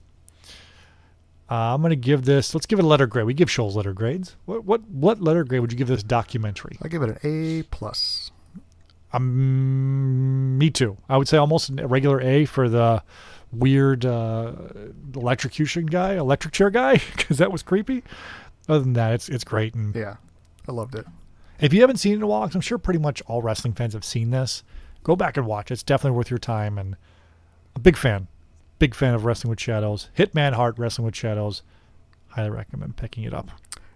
Uh, 1.51 1.75
I'm 1.75 1.83
gonna 1.83 1.97
give 1.97 2.25
this. 2.25 2.55
Let's 2.55 2.67
give 2.67 2.79
it 2.79 2.85
a 2.85 2.89
letter 2.89 3.09
grade. 3.09 3.27
We 3.27 3.35
give 3.35 3.51
Shoals 3.51 3.75
letter 3.75 3.93
grades. 3.93 4.37
What 4.47 4.65
what 4.65 4.83
what 4.89 5.21
letter 5.21 5.43
grade 5.43 5.61
would 5.63 5.73
you 5.73 5.79
give 5.79 5.89
this 5.89 6.05
documentary? 6.05 6.77
I 6.81 6.87
give 6.89 7.03
it 7.03 7.11
an 7.11 7.19
A 7.25 7.65
plus. 7.65 8.31
Um, 9.13 10.57
me 10.59 10.71
too. 10.71 10.97
I 11.09 11.17
would 11.17 11.27
say 11.27 11.37
almost 11.37 11.71
a 11.79 11.87
regular 11.89 12.21
A 12.21 12.45
for 12.45 12.69
the 12.69 13.03
weird 13.53 14.05
uh, 14.07 14.53
electrocution 15.15 15.87
guy, 15.87 16.15
electric 16.15 16.53
chair 16.55 16.71
guy, 16.71 16.95
because 17.17 17.39
that 17.39 17.53
was 17.53 17.63
creepy. 17.63 18.03
Other 18.69 18.81
than 18.81 18.93
that, 18.95 19.13
it's 19.15 19.29
it's 19.29 19.45
great. 19.45 19.75
And 19.75 19.95
Yeah, 19.95 20.17
I 20.69 20.73
loved 20.73 20.95
it. 20.95 21.07
if 21.61 21.73
you 21.73 21.81
haven't 21.81 21.97
seen 21.97 22.13
it 22.13 22.17
in 22.17 22.23
a 22.23 22.27
while, 22.27 22.43
'cause 22.47 22.55
I'm 22.55 22.61
sure 22.61 22.79
pretty 22.79 23.01
much 23.01 23.23
all 23.27 23.43
wrestling 23.43 23.75
fans 23.75 23.95
have 23.95 24.05
seen 24.05 24.31
this, 24.31 24.63
go 25.03 25.17
back 25.17 25.37
and 25.37 25.47
watch. 25.47 25.71
It's 25.71 25.83
definitely 25.83 26.17
worth 26.17 26.31
your 26.31 26.39
time. 26.39 26.79
And 26.79 26.97
a 27.75 27.81
big 27.81 27.97
fan, 27.97 28.29
big 28.79 28.95
fan 28.95 29.15
of 29.15 29.25
Wrestling 29.25 29.51
with 29.51 29.61
Shadows. 29.61 30.09
Hitman 30.17 30.53
Hart 30.53 30.79
Wrestling 30.79 31.07
with 31.07 31.17
Shadows. 31.17 31.63
Highly 32.29 32.51
recommend 32.51 32.97
picking 32.97 33.25
it 33.25 33.35
up. 33.35 33.51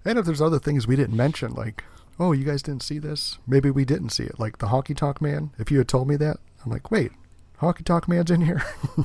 And 0.05 0.19
if 0.19 0.27
there's 0.27 0.43
other 0.43 0.59
things 0.59 0.87
we 0.87 0.97
didn't 0.97 1.17
mention, 1.17 1.53
like, 1.55 1.85
oh, 2.19 2.33
you 2.33 2.45
guys 2.45 2.63
didn't 2.63 2.83
see 2.83 2.99
this, 2.99 3.39
maybe 3.47 3.71
we 3.71 3.85
didn't 3.85 4.11
see 4.11 4.25
it, 4.25 4.39
like 4.41 4.59
the 4.59 4.67
Honky 4.67 4.97
Tonk 4.97 5.21
Man. 5.23 5.51
If 5.59 5.71
you 5.71 5.79
had 5.79 5.89
told 5.89 6.09
me 6.09 6.17
that, 6.17 6.39
I'm 6.65 6.71
like, 6.73 6.91
wait, 6.91 7.13
Honky 7.61 7.85
Tonk 7.85 8.09
Man's 8.09 8.31
in 8.31 8.41
here. 8.43 8.63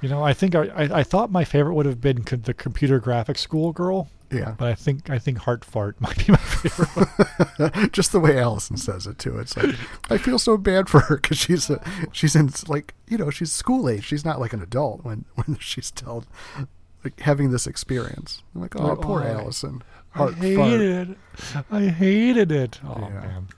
You 0.00 0.08
know, 0.08 0.22
I 0.22 0.32
think 0.32 0.54
I, 0.54 0.64
I, 0.68 0.98
I 1.00 1.02
thought 1.02 1.30
my 1.30 1.44
favorite 1.44 1.74
would 1.74 1.86
have 1.86 2.00
been 2.00 2.22
co- 2.24 2.36
the 2.36 2.54
computer 2.54 3.00
graphics 3.00 3.38
school 3.38 3.72
girl, 3.72 4.08
yeah, 4.30 4.54
but 4.56 4.68
I 4.68 4.74
think 4.74 5.10
I 5.10 5.18
think 5.18 5.38
Hart 5.38 5.64
Fart 5.64 6.00
might 6.00 6.18
be 6.24 6.30
my 6.32 6.38
favorite. 6.38 7.92
just 7.92 8.12
the 8.12 8.20
way 8.20 8.38
Allison 8.38 8.76
says 8.76 9.06
it 9.06 9.18
too. 9.18 9.38
It's 9.38 9.56
like 9.56 9.74
I 10.10 10.18
feel 10.18 10.38
so 10.38 10.56
bad 10.56 10.88
for 10.88 11.00
her 11.00 11.16
because 11.16 11.38
she's 11.38 11.68
a, 11.68 11.82
she's 12.12 12.36
in 12.36 12.50
like 12.68 12.94
you 13.08 13.18
know 13.18 13.30
she's 13.30 13.50
school 13.52 13.88
age. 13.88 14.04
She's 14.04 14.24
not 14.24 14.38
like 14.38 14.52
an 14.52 14.62
adult 14.62 15.02
when 15.04 15.24
when 15.34 15.56
she's 15.58 15.90
told 15.90 16.26
like 17.04 17.18
having 17.20 17.50
this 17.50 17.66
experience. 17.66 18.42
I'm 18.54 18.60
like, 18.60 18.76
oh, 18.78 18.90
Oh, 18.92 18.96
poor 18.96 19.22
I- 19.22 19.30
Allison. 19.30 19.82
I 20.14 20.18
Hart 20.18 20.30
fart. 20.34 20.42
hated 20.44 21.10
it. 21.10 21.16
I 21.70 21.82
hated 21.88 22.50
it. 22.52 22.80
Oh 22.84 22.96
Yeah. 23.00 23.08
man. 23.20 23.48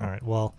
All 0.00 0.06
right. 0.08 0.22
Well, 0.22 0.54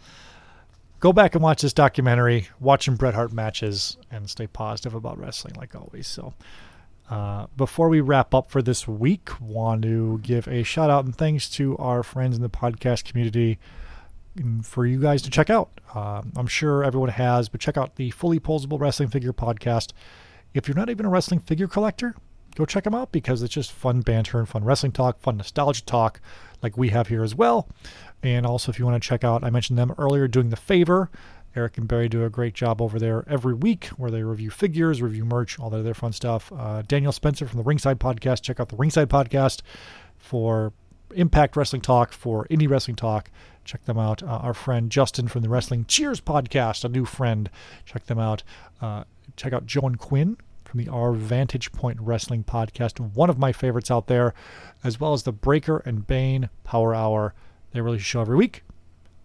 go 1.06 1.14
back 1.14 1.36
and 1.36 1.43
watch 1.43 1.62
this 1.62 1.72
documentary. 1.72 2.47
Watch 2.60 2.86
some 2.86 2.95
Bret 2.95 3.14
Hart 3.14 3.32
matches 3.32 3.95
and 4.10 4.28
stay 4.28 4.47
positive 4.47 4.95
about 4.95 5.20
wrestling, 5.20 5.53
like 5.53 5.76
always. 5.76 6.08
So, 6.08 6.34
uh, 7.12 7.45
before 7.56 7.89
we 7.89 8.01
wrap 8.01 8.34
up 8.34 8.49
for 8.49 8.64
this 8.64 8.88
week, 8.88 9.30
want 9.39 9.84
to 9.84 10.20
give 10.24 10.47
a 10.47 10.64
shout 10.64 10.89
out 10.89 11.06
and 11.06 11.16
thanks 11.16 11.47
to 11.51 11.78
our 11.78 12.01
friends 12.01 12.36
in 12.36 12.41
the 12.41 12.49
podcast 12.49 13.06
community 13.06 13.60
mm, 14.36 14.66
for 14.66 14.84
you 14.88 14.99
guys 14.99 15.22
to 15.22 15.30
check 15.30 15.51
out. 15.51 15.70
Um, 15.93 16.32
I'm 16.36 16.47
sure 16.47 16.84
everyone 16.84 17.10
has, 17.10 17.49
but 17.49 17.62
check 17.62 17.78
out 17.78 17.97
the 17.97 18.10
Fully 18.10 18.39
Posable 18.39 18.80
Wrestling 18.80 19.10
Figure 19.10 19.32
podcast. 19.32 19.93
If 20.56 20.68
you're 20.68 20.76
not 20.76 20.89
even 20.89 21.06
a 21.06 21.10
wrestling 21.10 21.39
figure 21.39 21.68
collector, 21.68 22.16
go 22.56 22.66
check 22.66 22.86
them 22.86 22.95
out 22.95 23.12
because 23.12 23.43
it's 23.43 23.53
just 23.53 23.72
fun 23.72 24.01
banter 24.01 24.39
and 24.39 24.49
fun 24.49 24.64
wrestling 24.64 24.91
talk, 24.91 25.20
fun 25.20 25.38
nostalgia 25.38 25.86
talk, 25.86 26.20
like 26.64 26.78
we 26.78 26.89
have 26.89 27.10
here 27.10 27.24
as 27.24 27.36
well. 27.36 27.70
And 28.26 28.46
also, 28.46 28.72
if 28.72 28.80
you 28.80 28.86
want 28.86 29.02
to 29.02 29.08
check 29.08 29.24
out, 29.24 29.44
I 29.44 29.50
mentioned 29.50 29.78
them 29.78 29.94
earlier, 29.98 30.28
doing 30.28 30.50
the 30.50 30.56
favor. 30.56 31.10
Eric 31.56 31.78
and 31.78 31.88
Barry 31.88 32.10
do 32.10 32.26
a 32.26 32.30
great 32.30 32.54
job 32.54 32.82
over 32.82 33.00
there 33.00 33.24
every 33.30 33.54
week 33.54 33.86
where 33.98 34.12
they 34.12 34.24
review 34.24 34.50
figures, 34.50 35.02
review 35.02 35.24
merch, 35.24 35.58
all 35.58 35.70
that 35.70 35.80
other 35.80 35.94
fun 35.94 36.12
stuff. 36.12 36.52
Uh, 36.52 36.82
Daniel 36.82 37.14
Spencer 37.14 37.48
from 37.48 37.58
the 37.58 37.64
Ringside 37.64 38.00
Podcast. 38.00 38.42
Check 38.42 38.60
out 38.60 38.70
the 38.70 38.76
Ringside 38.76 39.10
Podcast 39.10 39.62
for 40.18 40.74
Impact 41.14 41.56
Wrestling 41.56 41.82
Talk, 41.82 42.12
for 42.12 42.46
Indie 42.48 42.70
Wrestling 42.70 42.98
Talk. 42.98 43.32
Check 43.64 43.86
them 43.86 43.98
out. 43.98 44.22
Uh, 44.22 44.28
our 44.28 44.54
friend 44.54 44.92
Justin 44.92 45.28
from 45.28 45.44
the 45.44 45.50
Wrestling 45.50 45.86
Cheers 45.86 46.20
Podcast, 46.20 46.84
a 46.84 46.90
new 46.90 47.06
friend. 47.06 47.50
Check 47.86 48.06
them 48.08 48.20
out. 48.20 48.44
Uh, 48.82 49.06
check 49.38 49.54
out 49.54 49.66
Joan 49.66 49.96
Quinn 49.96 50.38
from 50.66 50.84
the 50.84 50.92
Our 50.92 51.14
Vantage 51.14 51.72
Point 51.72 52.00
Wrestling 52.02 52.44
Podcast, 52.44 53.00
one 53.00 53.30
of 53.30 53.38
my 53.38 53.54
favorites 53.54 53.90
out 53.90 54.08
there, 54.08 54.34
as 54.84 55.00
well 55.00 55.14
as 55.14 55.24
the 55.24 55.32
Breaker 55.32 55.78
and 55.86 56.06
Bane 56.06 56.50
Power 56.64 56.94
Hour. 56.94 57.34
They 57.76 57.82
release 57.82 58.02
a 58.02 58.06
show 58.06 58.22
every 58.22 58.38
week. 58.38 58.64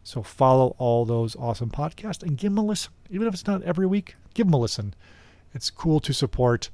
So 0.03 0.25
follow 0.25 0.75
all 0.77 1.05
those 1.05 1.37
awesome 1.37 1.71
podcasts 1.71 2.25
and 2.25 2.37
give 2.37 2.51
them 2.51 2.59
a 2.59 2.65
listen. 2.65 2.93
Even 3.09 3.29
if 3.29 3.35
it's 3.35 3.47
not 3.47 3.63
every 3.63 3.87
week, 3.87 4.17
give 4.35 4.49
them 4.49 4.55
a 4.55 4.59
listen. 4.59 4.93
It's 5.55 5.71
cool 5.71 6.01
to 6.01 6.13
support 6.13 6.69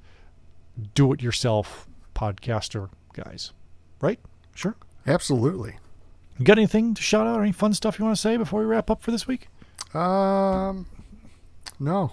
do 0.94 1.12
it 1.12 1.20
yourself 1.20 1.86
podcaster 2.14 2.88
guys. 3.12 3.52
Right? 4.00 4.18
Sure. 4.54 4.74
Absolutely. 5.06 5.76
You 6.38 6.46
got 6.46 6.56
anything 6.56 6.94
to 6.94 7.02
shout 7.02 7.26
out 7.26 7.38
or 7.38 7.42
any 7.42 7.52
fun 7.52 7.74
stuff 7.74 7.98
you 7.98 8.06
want 8.06 8.16
to 8.16 8.22
say 8.22 8.38
before 8.38 8.60
we 8.60 8.66
wrap 8.66 8.90
up 8.90 9.02
for 9.02 9.10
this 9.10 9.26
week? 9.26 9.48
Um, 9.92 10.86
no, 11.78 12.12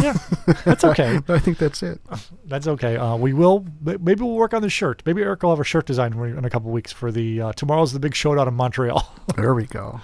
Yeah, 0.00 0.12
that's 0.64 0.84
okay. 0.84 1.20
I 1.28 1.38
think 1.38 1.58
that's 1.58 1.82
it. 1.82 2.00
That's 2.46 2.68
okay. 2.68 2.96
Uh, 2.96 3.16
we 3.16 3.32
will. 3.32 3.66
Maybe 3.82 4.22
we'll 4.22 4.34
work 4.36 4.54
on 4.54 4.62
the 4.62 4.70
shirt. 4.70 5.02
Maybe 5.04 5.20
Eric 5.22 5.42
will 5.42 5.50
have 5.50 5.58
a 5.60 5.64
shirt 5.64 5.84
design 5.86 6.12
in 6.12 6.44
a 6.44 6.50
couple 6.50 6.70
weeks 6.70 6.92
for 6.92 7.10
the 7.10 7.40
uh, 7.40 7.52
tomorrow's 7.54 7.92
the 7.92 7.98
big 7.98 8.14
showdown 8.14 8.46
in 8.48 8.54
Montreal. 8.54 9.12
There 9.36 9.52
we 9.54 9.66
go. 9.66 10.00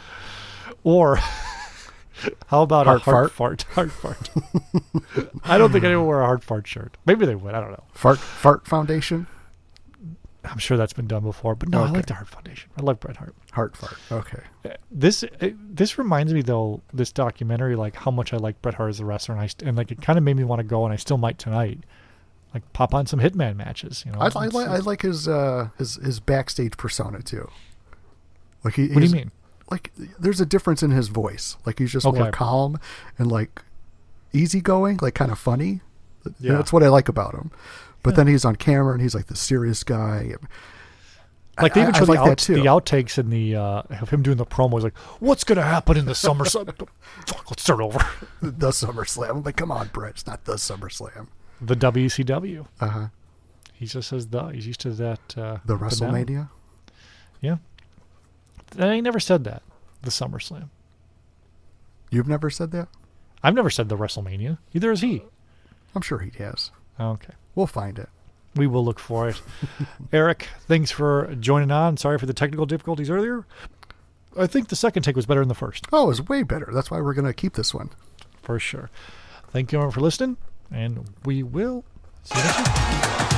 or 0.82 1.18
how 2.48 2.62
about 2.62 2.86
Hart 2.86 3.02
a 3.02 3.04
Hart 3.04 3.30
fart? 3.32 3.62
Hart 3.74 3.92
fart. 3.92 4.28
I 5.44 5.56
don't 5.58 5.70
think 5.72 5.84
anyone 5.84 6.02
will 6.04 6.08
wear 6.08 6.20
a 6.22 6.26
Hart 6.26 6.42
fart 6.44 6.66
shirt. 6.66 6.96
Maybe 7.06 7.24
they 7.26 7.34
would. 7.36 7.54
I 7.54 7.60
don't 7.60 7.70
know. 7.70 7.84
Fart 7.92 8.18
Fart 8.18 8.66
Foundation. 8.66 9.26
I'm 10.44 10.58
sure 10.58 10.76
that's 10.76 10.92
been 10.92 11.06
done 11.06 11.22
before. 11.22 11.54
But 11.54 11.68
no, 11.68 11.84
I 11.84 11.90
like 11.90 12.06
the 12.06 12.14
Hart 12.14 12.28
Foundation. 12.28 12.70
I 12.76 12.82
like 12.82 13.00
Bret 13.00 13.16
Hart. 13.16 13.34
Heart 13.52 13.76
Fart. 13.76 13.96
Okay. 14.10 14.42
This 14.90 15.22
it, 15.22 15.76
this 15.76 15.98
reminds 15.98 16.34
me 16.34 16.42
though. 16.42 16.82
This 16.92 17.12
documentary, 17.12 17.76
like 17.76 17.94
how 17.96 18.10
much 18.10 18.32
I 18.32 18.38
like 18.38 18.60
Bret 18.62 18.74
Hart 18.74 18.90
as 18.90 19.00
a 19.00 19.04
wrestler, 19.04 19.36
and 19.36 19.42
I 19.42 19.48
and 19.66 19.76
like 19.76 19.92
it 19.92 20.02
kind 20.02 20.18
of 20.18 20.24
made 20.24 20.36
me 20.36 20.44
want 20.44 20.60
to 20.60 20.64
go, 20.64 20.84
and 20.84 20.92
I 20.92 20.96
still 20.96 21.18
might 21.18 21.38
tonight. 21.38 21.80
Like 22.52 22.70
pop 22.72 22.92
on 22.92 23.06
some 23.06 23.20
Hitman 23.20 23.56
matches. 23.56 24.02
You 24.04 24.12
know. 24.12 24.18
I, 24.18 24.26
I, 24.26 24.46
like 24.46 24.68
I 24.68 24.78
like 24.78 25.02
his 25.02 25.28
uh 25.28 25.68
his 25.78 25.96
his 25.96 26.20
backstage 26.20 26.76
persona 26.76 27.22
too. 27.22 27.48
Like 28.64 28.74
he. 28.74 28.88
What 28.88 29.00
do 29.00 29.06
you 29.06 29.12
mean? 29.12 29.30
Like 29.70 29.90
there's 30.18 30.40
a 30.40 30.46
difference 30.46 30.82
in 30.82 30.90
his 30.90 31.08
voice. 31.08 31.56
Like 31.64 31.78
he's 31.78 31.92
just 31.92 32.04
more 32.04 32.30
calm 32.30 32.78
and 33.16 33.30
like 33.30 33.62
easygoing, 34.32 34.98
like 35.00 35.14
kind 35.14 35.30
of 35.30 35.38
funny. 35.38 35.80
Yeah. 36.40 36.56
That's 36.56 36.72
what 36.72 36.82
I 36.82 36.88
like 36.88 37.08
about 37.08 37.34
him. 37.34 37.50
But 38.02 38.16
then 38.16 38.26
he's 38.26 38.44
on 38.44 38.56
camera 38.56 38.92
and 38.92 39.00
he's 39.02 39.14
like 39.14 39.26
the 39.26 39.36
serious 39.36 39.84
guy. 39.84 40.34
Like 41.60 41.74
they 41.74 41.82
even 41.82 41.94
I 41.94 41.98
show 41.98 42.04
the, 42.06 42.12
like 42.12 42.24
that 42.24 42.30
out, 42.30 42.38
too. 42.38 42.54
the 42.54 42.62
outtakes 42.64 43.18
in 43.18 43.28
the 43.30 43.56
uh, 43.56 43.82
of 44.00 44.10
him 44.10 44.22
doing 44.22 44.38
the 44.38 44.46
promos. 44.46 44.82
Like, 44.82 44.96
what's 45.20 45.44
gonna 45.44 45.62
happen 45.62 45.96
in 45.98 46.06
the 46.06 46.14
summer? 46.14 46.44
Su- 46.46 46.64
Fuck, 47.26 47.50
let's 47.50 47.62
start 47.62 47.80
over. 47.80 47.98
the 48.40 48.68
SummerSlam. 48.70 49.30
I'm 49.30 49.42
like, 49.42 49.56
come 49.56 49.70
on, 49.70 49.88
Brett. 49.88 50.12
It's 50.12 50.26
not 50.26 50.44
the 50.46 50.54
SummerSlam. 50.54 51.28
The 51.60 51.76
WCW. 51.76 52.66
Uh 52.80 52.88
huh. 52.88 53.06
He 53.74 53.86
just 53.86 54.08
says 54.08 54.28
the. 54.28 54.46
He's 54.48 54.66
used 54.66 54.80
to 54.80 54.90
that. 54.90 55.20
Uh, 55.38 55.58
The. 55.64 55.76
WrestleMania. 55.76 56.48
Yeah. 57.40 57.56
I 58.78 59.00
never 59.00 59.20
said 59.20 59.44
that. 59.44 59.62
The 60.02 60.10
SummerSlam. 60.10 60.70
You've 62.10 62.28
never 62.28 62.48
said 62.50 62.70
that? 62.72 62.88
I've 63.42 63.54
never 63.54 63.70
said 63.70 63.88
the 63.88 63.96
WrestleMania. 63.96 64.58
Either 64.72 64.90
has 64.90 65.02
he. 65.02 65.22
I'm 65.94 66.02
sure 66.02 66.18
he 66.20 66.30
has. 66.42 66.70
Okay. 66.98 67.34
We'll 67.54 67.66
find 67.66 67.98
it. 67.98 68.08
We 68.54 68.66
will 68.66 68.84
look 68.84 68.98
for 68.98 69.28
it. 69.28 69.40
Eric, 70.12 70.48
thanks 70.68 70.90
for 70.90 71.34
joining 71.40 71.70
on. 71.70 71.96
Sorry 71.96 72.18
for 72.18 72.26
the 72.26 72.34
technical 72.34 72.66
difficulties 72.66 73.08
earlier. 73.10 73.46
I 74.38 74.46
think 74.46 74.68
the 74.68 74.76
second 74.76 75.02
take 75.02 75.16
was 75.16 75.26
better 75.26 75.40
than 75.40 75.48
the 75.48 75.54
first, 75.54 75.86
Oh, 75.92 76.04
it 76.04 76.08
was 76.08 76.22
way 76.28 76.42
better. 76.42 76.70
That's 76.72 76.90
why 76.90 77.00
we're 77.00 77.14
gonna 77.14 77.32
keep 77.34 77.54
this 77.54 77.72
one. 77.74 77.90
for 78.42 78.58
sure. 78.58 78.90
Thank 79.50 79.70
you 79.72 79.78
everyone 79.78 79.92
for 79.92 80.00
listening, 80.00 80.36
and 80.70 81.06
we 81.24 81.42
will 81.42 81.84
see 82.24 82.38
you 82.38 82.44
next 82.44 82.58
week. 82.58 83.31